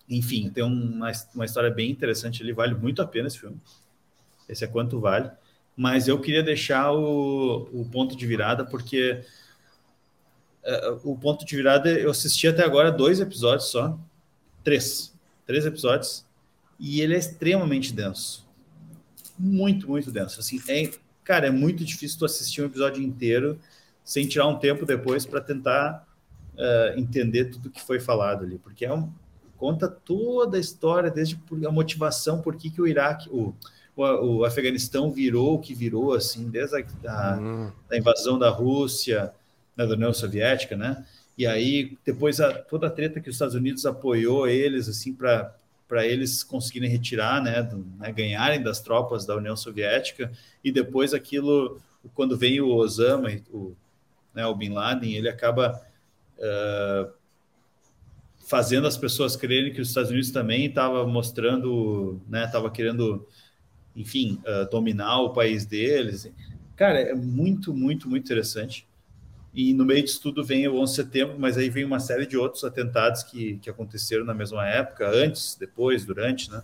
Enfim, 0.09 0.49
tem 0.49 0.63
uma, 0.63 1.11
uma 1.35 1.45
história 1.45 1.69
bem 1.69 1.91
interessante 1.91 2.41
ali, 2.41 2.51
vale 2.51 2.73
muito 2.73 3.01
a 3.01 3.07
pena 3.07 3.27
esse 3.27 3.39
filme. 3.39 3.57
Esse 4.47 4.65
é 4.65 4.67
quanto 4.67 4.99
vale. 4.99 5.29
Mas 5.77 6.07
eu 6.07 6.19
queria 6.19 6.41
deixar 6.41 6.91
o, 6.91 7.69
o 7.71 7.87
ponto 7.91 8.15
de 8.15 8.25
virada, 8.25 8.65
porque 8.65 9.23
uh, 10.65 10.99
o 11.11 11.15
ponto 11.15 11.45
de 11.45 11.55
virada, 11.55 11.89
eu 11.89 12.09
assisti 12.09 12.47
até 12.47 12.63
agora 12.63 12.91
dois 12.91 13.19
episódios 13.19 13.69
só. 13.69 13.97
Três. 14.63 15.13
Três 15.45 15.65
episódios 15.65 16.27
e 16.79 17.01
ele 17.01 17.13
é 17.13 17.17
extremamente 17.17 17.91
denso. 17.93 18.47
Muito, 19.37 19.87
muito 19.87 20.11
denso. 20.11 20.39
Assim, 20.39 20.61
é, 20.67 20.91
cara, 21.23 21.47
é 21.47 21.51
muito 21.51 21.83
difícil 21.83 22.17
tu 22.19 22.25
assistir 22.25 22.61
um 22.61 22.65
episódio 22.65 23.03
inteiro 23.03 23.59
sem 24.03 24.27
tirar 24.27 24.47
um 24.47 24.57
tempo 24.57 24.85
depois 24.85 25.25
para 25.25 25.41
tentar 25.41 26.07
uh, 26.55 26.99
entender 26.99 27.45
tudo 27.45 27.69
que 27.69 27.81
foi 27.81 27.99
falado 27.99 28.43
ali, 28.43 28.57
porque 28.57 28.85
é 28.85 28.93
um, 28.93 29.11
conta 29.57 29.87
toda 29.87 30.57
a 30.57 30.59
história, 30.59 31.11
desde 31.11 31.39
a 31.67 31.71
motivação, 31.71 32.41
por 32.41 32.55
que, 32.55 32.69
que 32.69 32.81
o 32.81 32.87
Iraque, 32.87 33.29
o, 33.29 33.53
o, 33.95 34.37
o 34.37 34.45
Afeganistão 34.45 35.11
virou 35.11 35.55
o 35.55 35.59
que 35.59 35.75
virou, 35.75 36.13
assim, 36.13 36.49
desde 36.49 36.77
a 36.77 36.85
da, 37.01 37.37
uhum. 37.37 37.71
da 37.89 37.97
invasão 37.97 38.39
da 38.39 38.49
Rússia, 38.49 39.33
né, 39.75 39.85
da 39.85 39.93
União 39.93 40.13
Soviética, 40.13 40.75
né? 40.75 41.05
E 41.37 41.45
aí, 41.45 41.97
depois, 42.05 42.41
a, 42.41 42.53
toda 42.53 42.87
a 42.87 42.89
treta 42.89 43.19
que 43.21 43.29
os 43.29 43.35
Estados 43.35 43.55
Unidos 43.55 43.85
apoiou 43.85 44.47
eles, 44.47 44.89
assim, 44.89 45.13
para 45.13 45.55
para 45.89 46.05
eles 46.05 46.43
conseguirem 46.43 46.87
retirar, 46.87 47.41
né, 47.41 47.63
do, 47.63 47.83
né, 47.97 48.11
ganharem 48.11 48.61
das 48.61 48.79
tropas 48.79 49.25
da 49.25 49.35
União 49.35 49.57
Soviética, 49.57 50.31
e 50.63 50.71
depois 50.71 51.15
aquilo, 51.15 51.81
quando 52.13 52.37
vem 52.37 52.61
o 52.61 52.75
Osama, 52.75 53.29
o, 53.51 53.75
né, 54.33 54.45
o 54.45 54.53
Bin 54.53 54.69
Laden, 54.69 55.15
ele 55.15 55.27
acaba 55.27 55.81
uh, 56.37 57.11
fazendo 58.47 58.85
as 58.85 58.95
pessoas 58.95 59.35
crerem 59.35 59.73
que 59.73 59.81
os 59.81 59.87
Estados 59.87 60.11
Unidos 60.11 60.29
também 60.29 60.65
estava 60.67 61.07
mostrando, 61.07 62.21
né, 62.29 62.45
estava 62.45 62.69
querendo, 62.69 63.27
enfim, 63.95 64.39
uh, 64.45 64.69
dominar 64.69 65.21
o 65.21 65.33
país 65.33 65.65
deles. 65.65 66.31
Cara, 66.75 66.99
é 66.99 67.15
muito, 67.15 67.73
muito, 67.73 68.07
muito 68.07 68.23
interessante. 68.23 68.87
E 69.53 69.73
no 69.73 69.83
meio 69.83 70.03
disso 70.03 70.21
tudo 70.21 70.43
vem 70.43 70.67
o 70.67 70.79
11 70.79 70.91
de 70.91 70.95
setembro, 70.95 71.35
mas 71.39 71.57
aí 71.57 71.69
vem 71.69 71.83
uma 71.83 71.99
série 71.99 72.25
de 72.25 72.37
outros 72.37 72.63
atentados 72.63 73.23
que, 73.23 73.57
que 73.57 73.69
aconteceram 73.69 74.23
na 74.23 74.33
mesma 74.33 74.67
época, 74.67 75.09
antes, 75.09 75.55
depois, 75.59 76.05
durante, 76.05 76.51
né? 76.51 76.61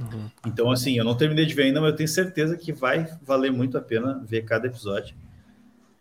Uhum. 0.00 0.30
Então, 0.46 0.70
assim, 0.70 0.96
eu 0.96 1.04
não 1.04 1.14
terminei 1.14 1.44
de 1.44 1.54
ver 1.54 1.64
ainda, 1.64 1.80
mas 1.80 1.90
eu 1.90 1.96
tenho 1.96 2.08
certeza 2.08 2.56
que 2.56 2.72
vai 2.72 3.06
valer 3.22 3.52
muito 3.52 3.76
a 3.76 3.82
pena 3.82 4.22
ver 4.26 4.42
cada 4.42 4.66
episódio. 4.66 5.14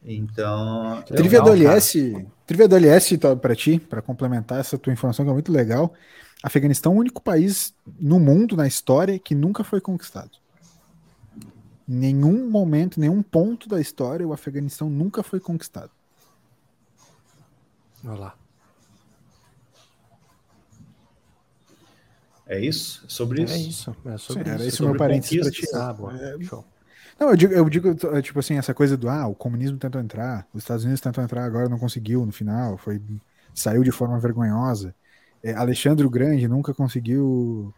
Então. 0.06 1.04
Trivia 1.06 1.42
do 1.42 1.52
LS, 1.52 2.26
trivia 2.48 2.68
do 2.68 2.76
LS 2.78 3.18
para 3.42 3.54
ti, 3.54 3.78
para 3.78 4.02
complementar 4.02 4.62
essa 4.62 4.78
tua 4.78 4.94
informação 4.94 5.26
que 5.26 5.30
é 5.30 5.34
muito 5.34 5.52
legal. 5.52 5.94
Afeganistão 6.42 6.94
é 6.94 6.96
o 6.96 7.00
único 7.00 7.22
país 7.22 7.74
no 8.00 8.18
mundo, 8.18 8.56
na 8.56 8.66
história, 8.66 9.20
que 9.20 9.36
nunca 9.36 9.66
foi 9.66 9.82
conquistado 9.82 10.32
nenhum 11.90 12.48
momento, 12.48 13.00
nenhum 13.00 13.24
ponto 13.24 13.68
da 13.68 13.82
história, 13.82 14.28
o 14.28 14.32
Afeganistão 14.32 14.90
nunca 14.90 15.24
foi 15.24 15.40
conquistado. 15.40 15.90
Olha 18.06 18.20
lá. 18.20 18.36
É 22.46 22.60
isso? 22.60 23.04
É 23.06 23.10
sobre 23.10 23.44
isso? 23.44 23.54
É 23.54 23.58
isso. 23.58 23.96
É 24.06 24.18
sobre 24.18 24.44
Sim, 24.44 24.50
Era 24.50 24.66
isso 24.66 24.84
o 24.84 24.90
meu 24.90 24.98
parênteses 24.98 25.40
para 25.40 25.52
ti. 25.52 25.68
Ah, 25.74 25.94
boa. 25.94 26.16
É... 26.16 26.36
Não, 27.20 27.30
eu 27.32 27.36
digo, 27.36 27.54
eu 27.54 27.70
digo, 27.70 27.96
tipo 28.22 28.40
assim, 28.40 28.58
essa 28.58 28.74
coisa 28.74 28.96
do, 28.96 29.10
ah, 29.10 29.28
o 29.28 29.36
comunismo 29.36 29.78
tentou 29.78 30.00
entrar, 30.00 30.48
os 30.54 30.64
Estados 30.64 30.86
Unidos 30.86 31.02
tentou 31.02 31.24
entrar, 31.24 31.44
agora 31.44 31.68
não 31.68 31.78
conseguiu 31.78 32.26
no 32.26 32.32
final, 32.32 32.78
foi, 32.78 33.02
saiu 33.54 33.84
de 33.84 33.92
forma 33.92 34.18
vergonhosa. 34.20 34.96
É, 35.44 35.54
Alexandre 35.54 36.06
o 36.06 36.10
Grande 36.10 36.48
nunca 36.48 36.74
conseguiu 36.74 37.74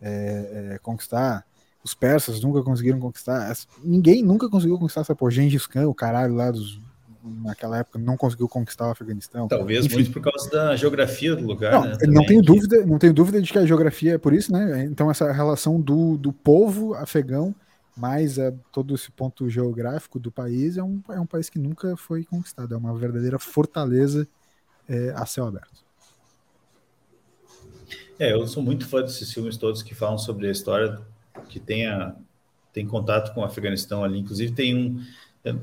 é, 0.00 0.74
é, 0.74 0.78
conquistar. 0.78 1.46
Os 1.84 1.94
persas 1.94 2.40
nunca 2.40 2.62
conseguiram 2.62 3.00
conquistar. 3.00 3.52
Ninguém 3.82 4.22
nunca 4.22 4.48
conseguiu 4.48 4.78
conquistar 4.78 5.00
essa 5.00 5.14
porra. 5.14 5.32
Gengis 5.32 5.66
Khan, 5.66 5.88
o 5.88 5.94
caralho 5.94 6.34
lá 6.34 6.50
dos 6.50 6.80
naquela 7.24 7.78
época 7.78 7.98
não 7.98 8.16
conseguiu 8.16 8.48
conquistar 8.48 8.88
o 8.88 8.90
Afeganistão. 8.90 9.46
Talvez 9.46 9.86
Enfim. 9.86 9.96
muito 9.96 10.12
por 10.12 10.22
causa 10.22 10.50
da 10.50 10.76
geografia 10.76 11.36
do 11.36 11.46
lugar. 11.46 11.72
Não, 11.72 11.84
né, 11.84 11.96
não 12.08 12.26
tenho 12.26 12.42
dúvida, 12.42 12.84
não 12.84 12.98
tenho 12.98 13.14
dúvida 13.14 13.40
de 13.40 13.52
que 13.52 13.58
a 13.58 13.66
geografia 13.66 14.14
é 14.14 14.18
por 14.18 14.32
isso, 14.32 14.52
né? 14.52 14.84
Então 14.84 15.10
essa 15.10 15.30
relação 15.30 15.80
do, 15.80 16.16
do 16.16 16.32
povo 16.32 16.94
afegão 16.94 17.54
mais 17.96 18.38
a, 18.38 18.52
todo 18.72 18.94
esse 18.94 19.10
ponto 19.10 19.48
geográfico 19.48 20.18
do 20.18 20.32
país 20.32 20.76
é 20.76 20.82
um, 20.82 21.00
é 21.10 21.20
um 21.20 21.26
país 21.26 21.48
que 21.48 21.58
nunca 21.58 21.96
foi 21.96 22.24
conquistado, 22.24 22.74
é 22.74 22.76
uma 22.76 22.96
verdadeira 22.96 23.38
fortaleza 23.38 24.26
é, 24.88 25.12
a 25.14 25.26
céu 25.26 25.46
aberto. 25.46 25.82
É, 28.18 28.32
eu 28.32 28.46
sou 28.46 28.62
muito 28.62 28.86
fã 28.86 29.02
desses 29.02 29.32
filmes 29.32 29.56
todos 29.56 29.82
que 29.82 29.94
falam 29.94 30.18
sobre 30.18 30.48
a 30.48 30.50
história 30.50 31.00
que 31.48 31.60
tenha 31.60 32.14
tem 32.72 32.86
contato 32.86 33.34
com 33.34 33.42
o 33.42 33.44
Afeganistão 33.44 34.02
ali. 34.02 34.18
Inclusive 34.18 34.52
tem 34.52 34.74
um 34.74 35.02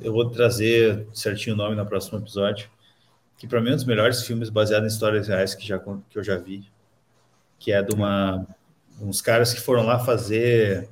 eu 0.02 0.12
vou 0.12 0.30
trazer 0.30 1.08
certinho 1.14 1.56
o 1.56 1.58
nome 1.58 1.76
no 1.76 1.86
próximo 1.86 2.18
episódio, 2.18 2.70
que 3.38 3.48
para 3.48 3.62
mim 3.62 3.70
é 3.70 3.74
um 3.74 3.76
dos 3.76 3.86
melhores 3.86 4.24
filmes 4.24 4.50
baseado 4.50 4.84
em 4.84 4.88
histórias 4.88 5.28
reais 5.28 5.56
que, 5.56 5.66
já, 5.66 5.80
que 5.80 6.18
eu 6.18 6.24
já 6.24 6.38
vi, 6.38 6.70
que 7.58 7.72
é 7.72 7.82
de 7.82 7.96
uma, 7.96 8.46
uns 9.02 9.22
caras 9.22 9.54
que 9.54 9.62
foram 9.62 9.84
lá 9.86 9.98
fazer, 9.98 10.90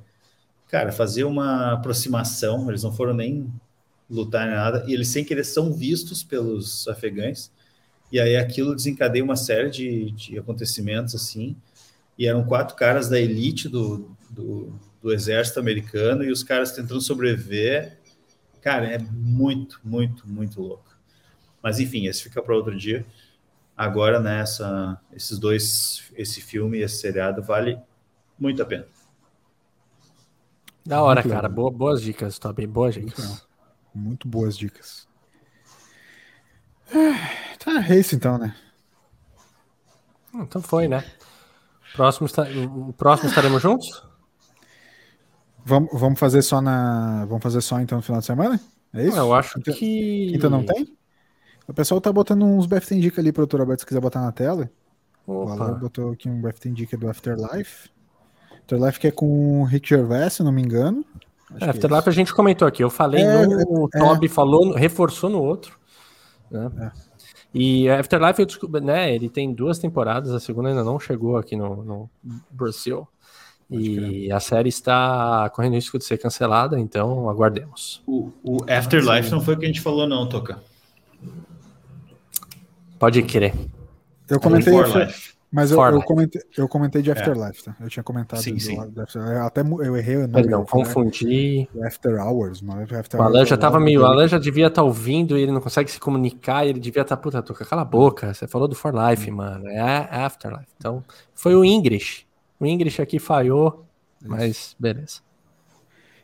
cara, 0.68 0.90
fazer 0.90 1.24
uma 1.24 1.72
aproximação, 1.72 2.68
eles 2.70 2.82
não 2.82 2.92
foram 2.92 3.12
nem 3.12 3.52
lutar 4.08 4.46
nem 4.46 4.56
nada, 4.56 4.84
e 4.88 4.94
eles 4.94 5.08
sem 5.08 5.22
querer 5.22 5.44
são 5.44 5.70
vistos 5.70 6.22
pelos 6.22 6.88
afegães, 6.88 7.52
e 8.10 8.18
aí 8.18 8.36
aquilo 8.36 8.74
desencadeia 8.74 9.22
uma 9.22 9.36
série 9.36 9.68
de, 9.68 10.10
de 10.12 10.38
acontecimentos 10.38 11.14
assim, 11.14 11.54
e 12.18 12.26
eram 12.26 12.44
quatro 12.44 12.74
caras 12.76 13.08
da 13.08 13.18
elite 13.18 13.68
do, 13.68 14.10
do, 14.28 14.78
do 15.00 15.12
exército 15.12 15.60
americano, 15.60 16.24
e 16.24 16.32
os 16.32 16.42
caras 16.42 16.72
tentando 16.72 17.00
sobreviver 17.00 17.98
Cara, 18.60 18.86
é 18.86 18.98
muito, 18.98 19.80
muito, 19.84 20.28
muito 20.28 20.60
louco. 20.60 20.96
Mas 21.62 21.78
enfim, 21.78 22.06
esse 22.06 22.22
fica 22.22 22.42
para 22.42 22.54
outro 22.54 22.76
dia. 22.76 23.06
Agora, 23.76 24.20
nessa, 24.20 24.90
né, 24.90 24.98
esses 25.12 25.38
dois, 25.38 26.12
esse 26.14 26.40
filme 26.40 26.78
e 26.78 26.82
esse 26.82 26.98
seriado, 26.98 27.42
vale 27.42 27.80
muito 28.38 28.62
a 28.62 28.66
pena. 28.66 28.86
Da 30.84 31.02
hora, 31.02 31.22
muito 31.22 31.32
cara. 31.32 31.48
Boa, 31.48 31.70
boas 31.70 32.02
dicas, 32.02 32.38
Toby. 32.38 32.66
Boas 32.66 32.94
dicas. 32.94 33.26
Muito, 33.26 33.48
muito 33.94 34.28
boas 34.28 34.56
dicas. 34.56 35.06
É, 36.90 37.56
tá, 37.56 37.86
é 37.88 37.98
isso 37.98 38.14
então, 38.14 38.38
né? 38.38 38.56
Então 40.34 40.60
foi, 40.60 40.88
né? 40.88 41.04
Próximo, 41.94 42.28
o 42.88 42.92
próximo 42.92 43.28
estaremos 43.28 43.62
juntos? 43.62 44.02
Vamos, 45.64 45.90
vamos 45.92 46.18
fazer 46.18 46.42
só 46.42 46.60
na. 46.60 47.24
Vamos 47.26 47.42
fazer 47.42 47.60
só 47.60 47.80
então 47.80 47.98
no 47.98 48.02
final 48.02 48.20
de 48.20 48.26
semana? 48.26 48.60
É 48.94 49.06
isso? 49.06 49.16
Eu 49.16 49.34
acho 49.34 49.54
quinta, 49.54 49.72
que. 49.72 50.30
Quinta 50.32 50.48
não 50.48 50.64
tem? 50.64 50.96
O 51.66 51.74
pessoal 51.74 52.00
tá 52.00 52.10
botando 52.10 52.44
uns 52.44 52.64
BFT 52.64 52.94
Indica 52.94 53.20
ali 53.20 53.30
pro 53.30 53.46
Dr. 53.46 53.58
Roberto 53.58 53.80
se 53.80 53.86
quiser 53.86 54.00
botar 54.00 54.22
na 54.22 54.32
tela. 54.32 54.70
Opa. 55.26 55.50
O 55.50 55.62
Alan 55.62 55.78
botou 55.78 56.12
aqui 56.12 56.28
um 56.28 56.40
BFT 56.40 56.70
Indica 56.70 56.96
do 56.96 57.10
Afterlife. 57.10 57.90
Afterlife 58.60 58.98
que 58.98 59.08
é 59.08 59.10
com 59.10 59.60
o 59.60 59.64
Rick 59.64 59.88
Gervais, 59.88 60.32
se 60.32 60.42
não 60.42 60.50
me 60.50 60.62
engano. 60.62 61.04
É, 61.60 61.68
Afterlife 61.68 62.08
é 62.08 62.10
a 62.10 62.14
gente 62.14 62.34
comentou 62.34 62.66
aqui. 62.66 62.82
Eu 62.82 62.88
falei 62.88 63.22
é, 63.22 63.46
no. 63.46 63.88
É, 63.92 63.98
Toby 63.98 64.28
falou, 64.28 64.72
reforçou 64.72 65.28
no 65.28 65.42
outro. 65.42 65.78
Né? 66.50 66.70
É. 66.80 67.07
E 67.54 67.88
Afterlife, 67.88 68.40
eu 68.40 68.46
descobri, 68.46 68.80
né? 68.80 69.14
Ele 69.14 69.28
tem 69.28 69.52
duas 69.52 69.78
temporadas, 69.78 70.32
a 70.32 70.40
segunda 70.40 70.68
ainda 70.68 70.84
não 70.84 71.00
chegou 71.00 71.36
aqui 71.36 71.56
no, 71.56 71.82
no 71.82 72.10
Brasil. 72.50 73.08
E 73.70 74.32
a 74.32 74.40
série 74.40 74.70
está 74.70 75.50
correndo 75.50 75.74
risco 75.74 75.98
de 75.98 76.04
ser 76.04 76.16
cancelada, 76.16 76.80
então 76.80 77.28
aguardemos. 77.28 78.02
O, 78.06 78.32
o 78.42 78.56
Afterlife 78.66 79.30
não 79.30 79.42
foi 79.42 79.54
o 79.54 79.58
que 79.58 79.64
a 79.64 79.68
gente 79.68 79.80
falou, 79.80 80.06
não, 80.06 80.26
Toca. 80.26 80.58
Pode 82.98 83.22
querer. 83.22 83.54
Eu 84.28 84.40
comentei. 84.40 84.72
Mas 85.50 85.70
eu, 85.70 85.80
eu, 85.80 86.02
comentei, 86.02 86.42
eu 86.58 86.68
comentei 86.68 87.00
de 87.00 87.08
é. 87.08 87.12
Afterlife, 87.14 87.64
tá? 87.64 87.74
Eu 87.80 87.88
tinha 87.88 88.02
comentado. 88.02 88.40
Sim, 88.40 88.58
sim. 88.58 88.76
Até 89.42 89.62
eu 89.62 89.96
errei 89.96 90.16
o 90.16 90.20
nome. 90.20 90.34
Perdão, 90.34 90.64
confundi. 90.64 91.66
After 91.82 92.20
Hours, 92.20 92.60
mano. 92.60 92.82
After 92.82 93.18
o 93.18 93.22
Alan 93.22 93.46
já 93.46 93.56
tava 93.56 93.80
meio. 93.80 94.02
O 94.02 94.04
Alan 94.04 94.28
já 94.28 94.38
devia 94.38 94.66
estar 94.66 94.82
tá 94.82 94.86
ouvindo 94.86 95.38
e 95.38 95.42
ele 95.42 95.52
não 95.52 95.62
consegue 95.62 95.90
se 95.90 95.98
comunicar. 95.98 96.66
E 96.66 96.68
ele 96.68 96.80
devia 96.80 97.00
estar, 97.00 97.16
tá, 97.16 97.22
puta, 97.22 97.42
toca, 97.42 97.64
cala 97.64 97.80
a 97.80 97.84
boca. 97.84 98.34
Você 98.34 98.46
falou 98.46 98.68
do 98.68 98.74
For 98.74 98.92
Life, 98.94 99.30
hum. 99.30 99.36
mano. 99.36 99.66
É 99.68 99.80
Afterlife. 99.80 100.68
Então, 100.76 101.02
foi 101.34 101.54
o 101.54 101.64
English. 101.64 102.26
O 102.60 102.66
English 102.66 103.00
aqui 103.00 103.18
falhou, 103.18 103.86
Isso. 104.20 104.30
mas 104.30 104.76
beleza. 104.78 105.20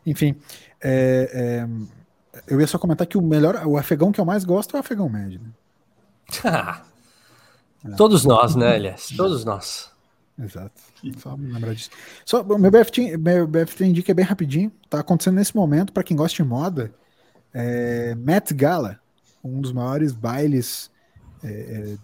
Enfim, 0.05 0.37
é, 0.83 1.31
é, 1.33 2.43
eu 2.47 2.61
ia 2.61 2.67
só 2.67 2.79
comentar 2.79 3.07
que 3.07 3.17
o 3.17 3.23
melhor, 3.23 3.67
o 3.67 3.79
afegão 3.79 4.13
que 4.13 4.21
eu 4.21 4.25
mais 4.25 4.45
gosto 4.45 4.77
é 4.77 4.79
o 4.79 4.81
afegão 4.81 5.09
médio. 5.09 5.41
Né? 5.41 5.51
Todos 7.97 8.25
nós, 8.25 8.55
né, 8.55 8.75
aliás? 8.77 9.09
Todos 9.17 9.45
nós. 9.45 9.93
Exato. 10.39 10.73
Só 11.19 11.37
me 11.37 11.53
lembrar 11.53 11.75
disso. 11.75 11.91
Só, 12.25 12.43
meu 12.43 12.71
BFT, 12.71 13.17
meu 13.17 13.47
BFT 13.47 13.85
indica 13.85 14.11
é 14.11 14.15
bem 14.15 14.25
rapidinho. 14.25 14.73
Tá 14.91 15.01
acontecendo 15.01 15.37
nesse 15.37 15.55
momento, 15.55 15.93
para 15.93 16.03
quem 16.03 16.17
gosta 16.17 16.43
de 16.43 16.49
moda, 16.49 16.93
é, 17.53 18.15
Met 18.17 18.53
Gala, 18.53 18.99
um 19.43 19.61
dos 19.61 19.73
maiores 19.73 20.13
bailes. 20.13 20.91
É, 21.43 21.49
é 21.49 21.97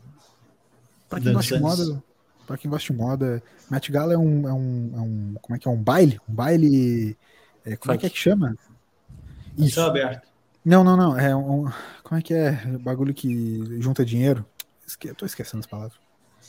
para 1.09 1.21
quem 1.21 1.33
gosta 1.33 1.57
de 1.57 1.63
moda, 1.63 2.03
para 2.47 2.57
quem 2.57 2.71
gosta 2.71 2.93
de 2.93 2.99
moda, 2.99 3.43
Met 3.69 3.91
Gala 3.91 4.13
é 4.15 4.19
um, 4.19 4.49
é 4.49 4.53
um, 4.53 4.93
é 4.95 5.01
um, 5.01 5.35
como 5.43 5.57
é 5.57 5.59
que 5.59 5.67
é 5.67 5.71
um 5.71 5.83
baile, 5.83 6.21
um 6.29 6.35
baile, 6.35 7.17
é, 7.65 7.77
como 7.77 7.93
é 7.93 7.99
que 7.99 8.07
é 8.07 8.11
que 8.11 8.19
chama? 8.19 8.57
Isso. 9.59 9.81
aberto. 9.81 10.29
Não, 10.65 10.85
não, 10.85 10.97
não, 10.97 11.19
é 11.19 11.35
um, 11.35 11.69
como 12.05 12.19
é 12.19 12.23
que 12.23 12.33
é, 12.33 12.53
bagulho 12.81 13.13
que 13.13 13.81
junta 13.81 14.05
dinheiro? 14.05 14.47
Esque, 14.91 15.15
tô 15.15 15.25
esquecendo 15.25 15.61
as 15.61 15.67
palavras. 15.67 15.95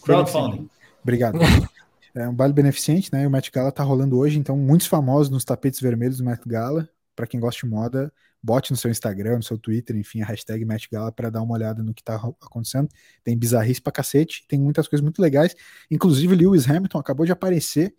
Crowdfunding. 0.01 0.69
Obrigado. 1.03 1.37
é 2.15 2.27
um 2.27 2.33
baile 2.33 2.53
beneficente, 2.53 3.11
né? 3.13 3.27
O 3.27 3.29
Met 3.29 3.51
Gala 3.51 3.71
tá 3.71 3.83
rolando 3.83 4.17
hoje, 4.17 4.39
então 4.39 4.57
muitos 4.57 4.87
famosos 4.87 5.29
nos 5.29 5.45
tapetes 5.45 5.79
vermelhos 5.79 6.17
do 6.17 6.25
Met 6.25 6.41
Gala. 6.47 6.89
Para 7.15 7.27
quem 7.27 7.39
gosta 7.39 7.65
de 7.65 7.71
moda, 7.71 8.11
bote 8.41 8.71
no 8.71 8.77
seu 8.77 8.89
Instagram, 8.89 9.37
no 9.37 9.43
seu 9.43 9.57
Twitter, 9.57 9.95
enfim, 9.95 10.21
a 10.21 10.25
hashtag 10.25 10.65
MatchGala 10.65 11.11
para 11.11 11.29
dar 11.29 11.41
uma 11.41 11.53
olhada 11.53 11.83
no 11.83 11.93
que 11.93 12.03
tá 12.03 12.15
acontecendo. 12.15 12.89
Tem 13.23 13.37
bizarrice 13.37 13.81
pra 13.81 13.91
cacete, 13.91 14.45
tem 14.47 14.59
muitas 14.59 14.87
coisas 14.87 15.03
muito 15.03 15.21
legais. 15.21 15.53
Inclusive, 15.91 16.33
Lewis 16.33 16.67
Hamilton 16.67 16.97
acabou 16.97 17.25
de 17.25 17.31
aparecer 17.31 17.93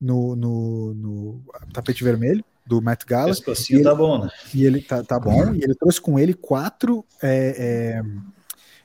no, 0.00 0.36
no, 0.36 0.94
no 0.94 1.44
tapete 1.72 2.04
vermelho 2.04 2.44
do 2.66 2.82
Matt 2.82 3.04
Gala. 3.06 3.30
Esse 3.30 3.72
e 3.72 3.76
ele, 3.76 3.84
tá 3.84 3.94
bom, 3.94 4.24
né? 4.24 4.30
E 4.52 4.64
ele 4.66 4.82
tá, 4.82 5.02
tá 5.02 5.18
bom, 5.18 5.54
e 5.54 5.62
ele 5.62 5.74
trouxe 5.74 6.00
com 6.00 6.18
ele 6.18 6.34
quatro 6.34 7.06
é, 7.22 7.54
é, 7.56 8.02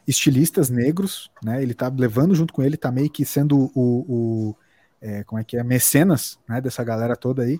estilistas 0.07 0.69
negros, 0.69 1.31
né? 1.43 1.61
Ele 1.61 1.73
tá 1.73 1.91
levando 1.95 2.35
junto 2.35 2.53
com 2.53 2.63
ele, 2.63 2.77
tá 2.77 2.91
meio 2.91 3.09
que 3.09 3.25
sendo 3.25 3.71
o, 3.75 4.05
o 4.07 4.55
é, 5.01 5.23
como 5.23 5.39
é 5.39 5.43
que 5.43 5.57
é, 5.57 5.63
mecenas, 5.63 6.39
né, 6.47 6.61
dessa 6.61 6.83
galera 6.83 7.15
toda 7.15 7.43
aí 7.43 7.59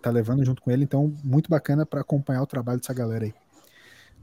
tá 0.00 0.10
levando 0.10 0.44
junto 0.44 0.60
com 0.60 0.70
ele, 0.70 0.84
então 0.84 1.14
muito 1.22 1.48
bacana 1.48 1.86
para 1.86 2.00
acompanhar 2.00 2.42
o 2.42 2.46
trabalho 2.46 2.80
dessa 2.80 2.92
galera 2.92 3.24
aí. 3.24 3.34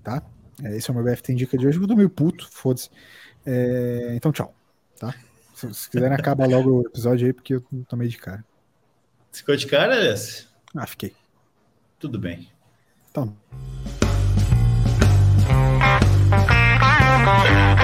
Tá? 0.04 0.22
É, 0.64 0.76
esse 0.76 0.90
é 0.90 0.94
o 0.94 0.96
meu 0.96 1.04
BFT 1.04 1.34
Indica 1.34 1.58
de 1.58 1.68
hoje, 1.68 1.80
eu 1.80 1.88
tô 1.88 1.96
meio 1.96 2.10
puto, 2.10 2.48
foda-se. 2.52 2.90
É, 3.46 4.14
então 4.16 4.32
tchau, 4.32 4.54
tá? 5.00 5.14
Se, 5.54 5.74
se 5.74 5.90
quiserem 5.90 6.16
acaba 6.16 6.46
logo 6.46 6.82
o 6.82 6.82
episódio 6.82 7.28
aí, 7.28 7.34
porque 7.34 7.56
eu 7.56 7.64
tô 7.88 7.96
meio 7.96 8.10
de 8.10 8.18
cara. 8.18 8.44
Ficou 9.32 9.56
de 9.56 9.68
cara, 9.68 9.96
Aless? 9.96 10.48
Ah, 10.76 10.88
fiquei. 10.88 11.14
Tudo 12.00 12.20
bem. 12.20 12.50
Então. 13.10 13.36
Bye. 17.26 17.75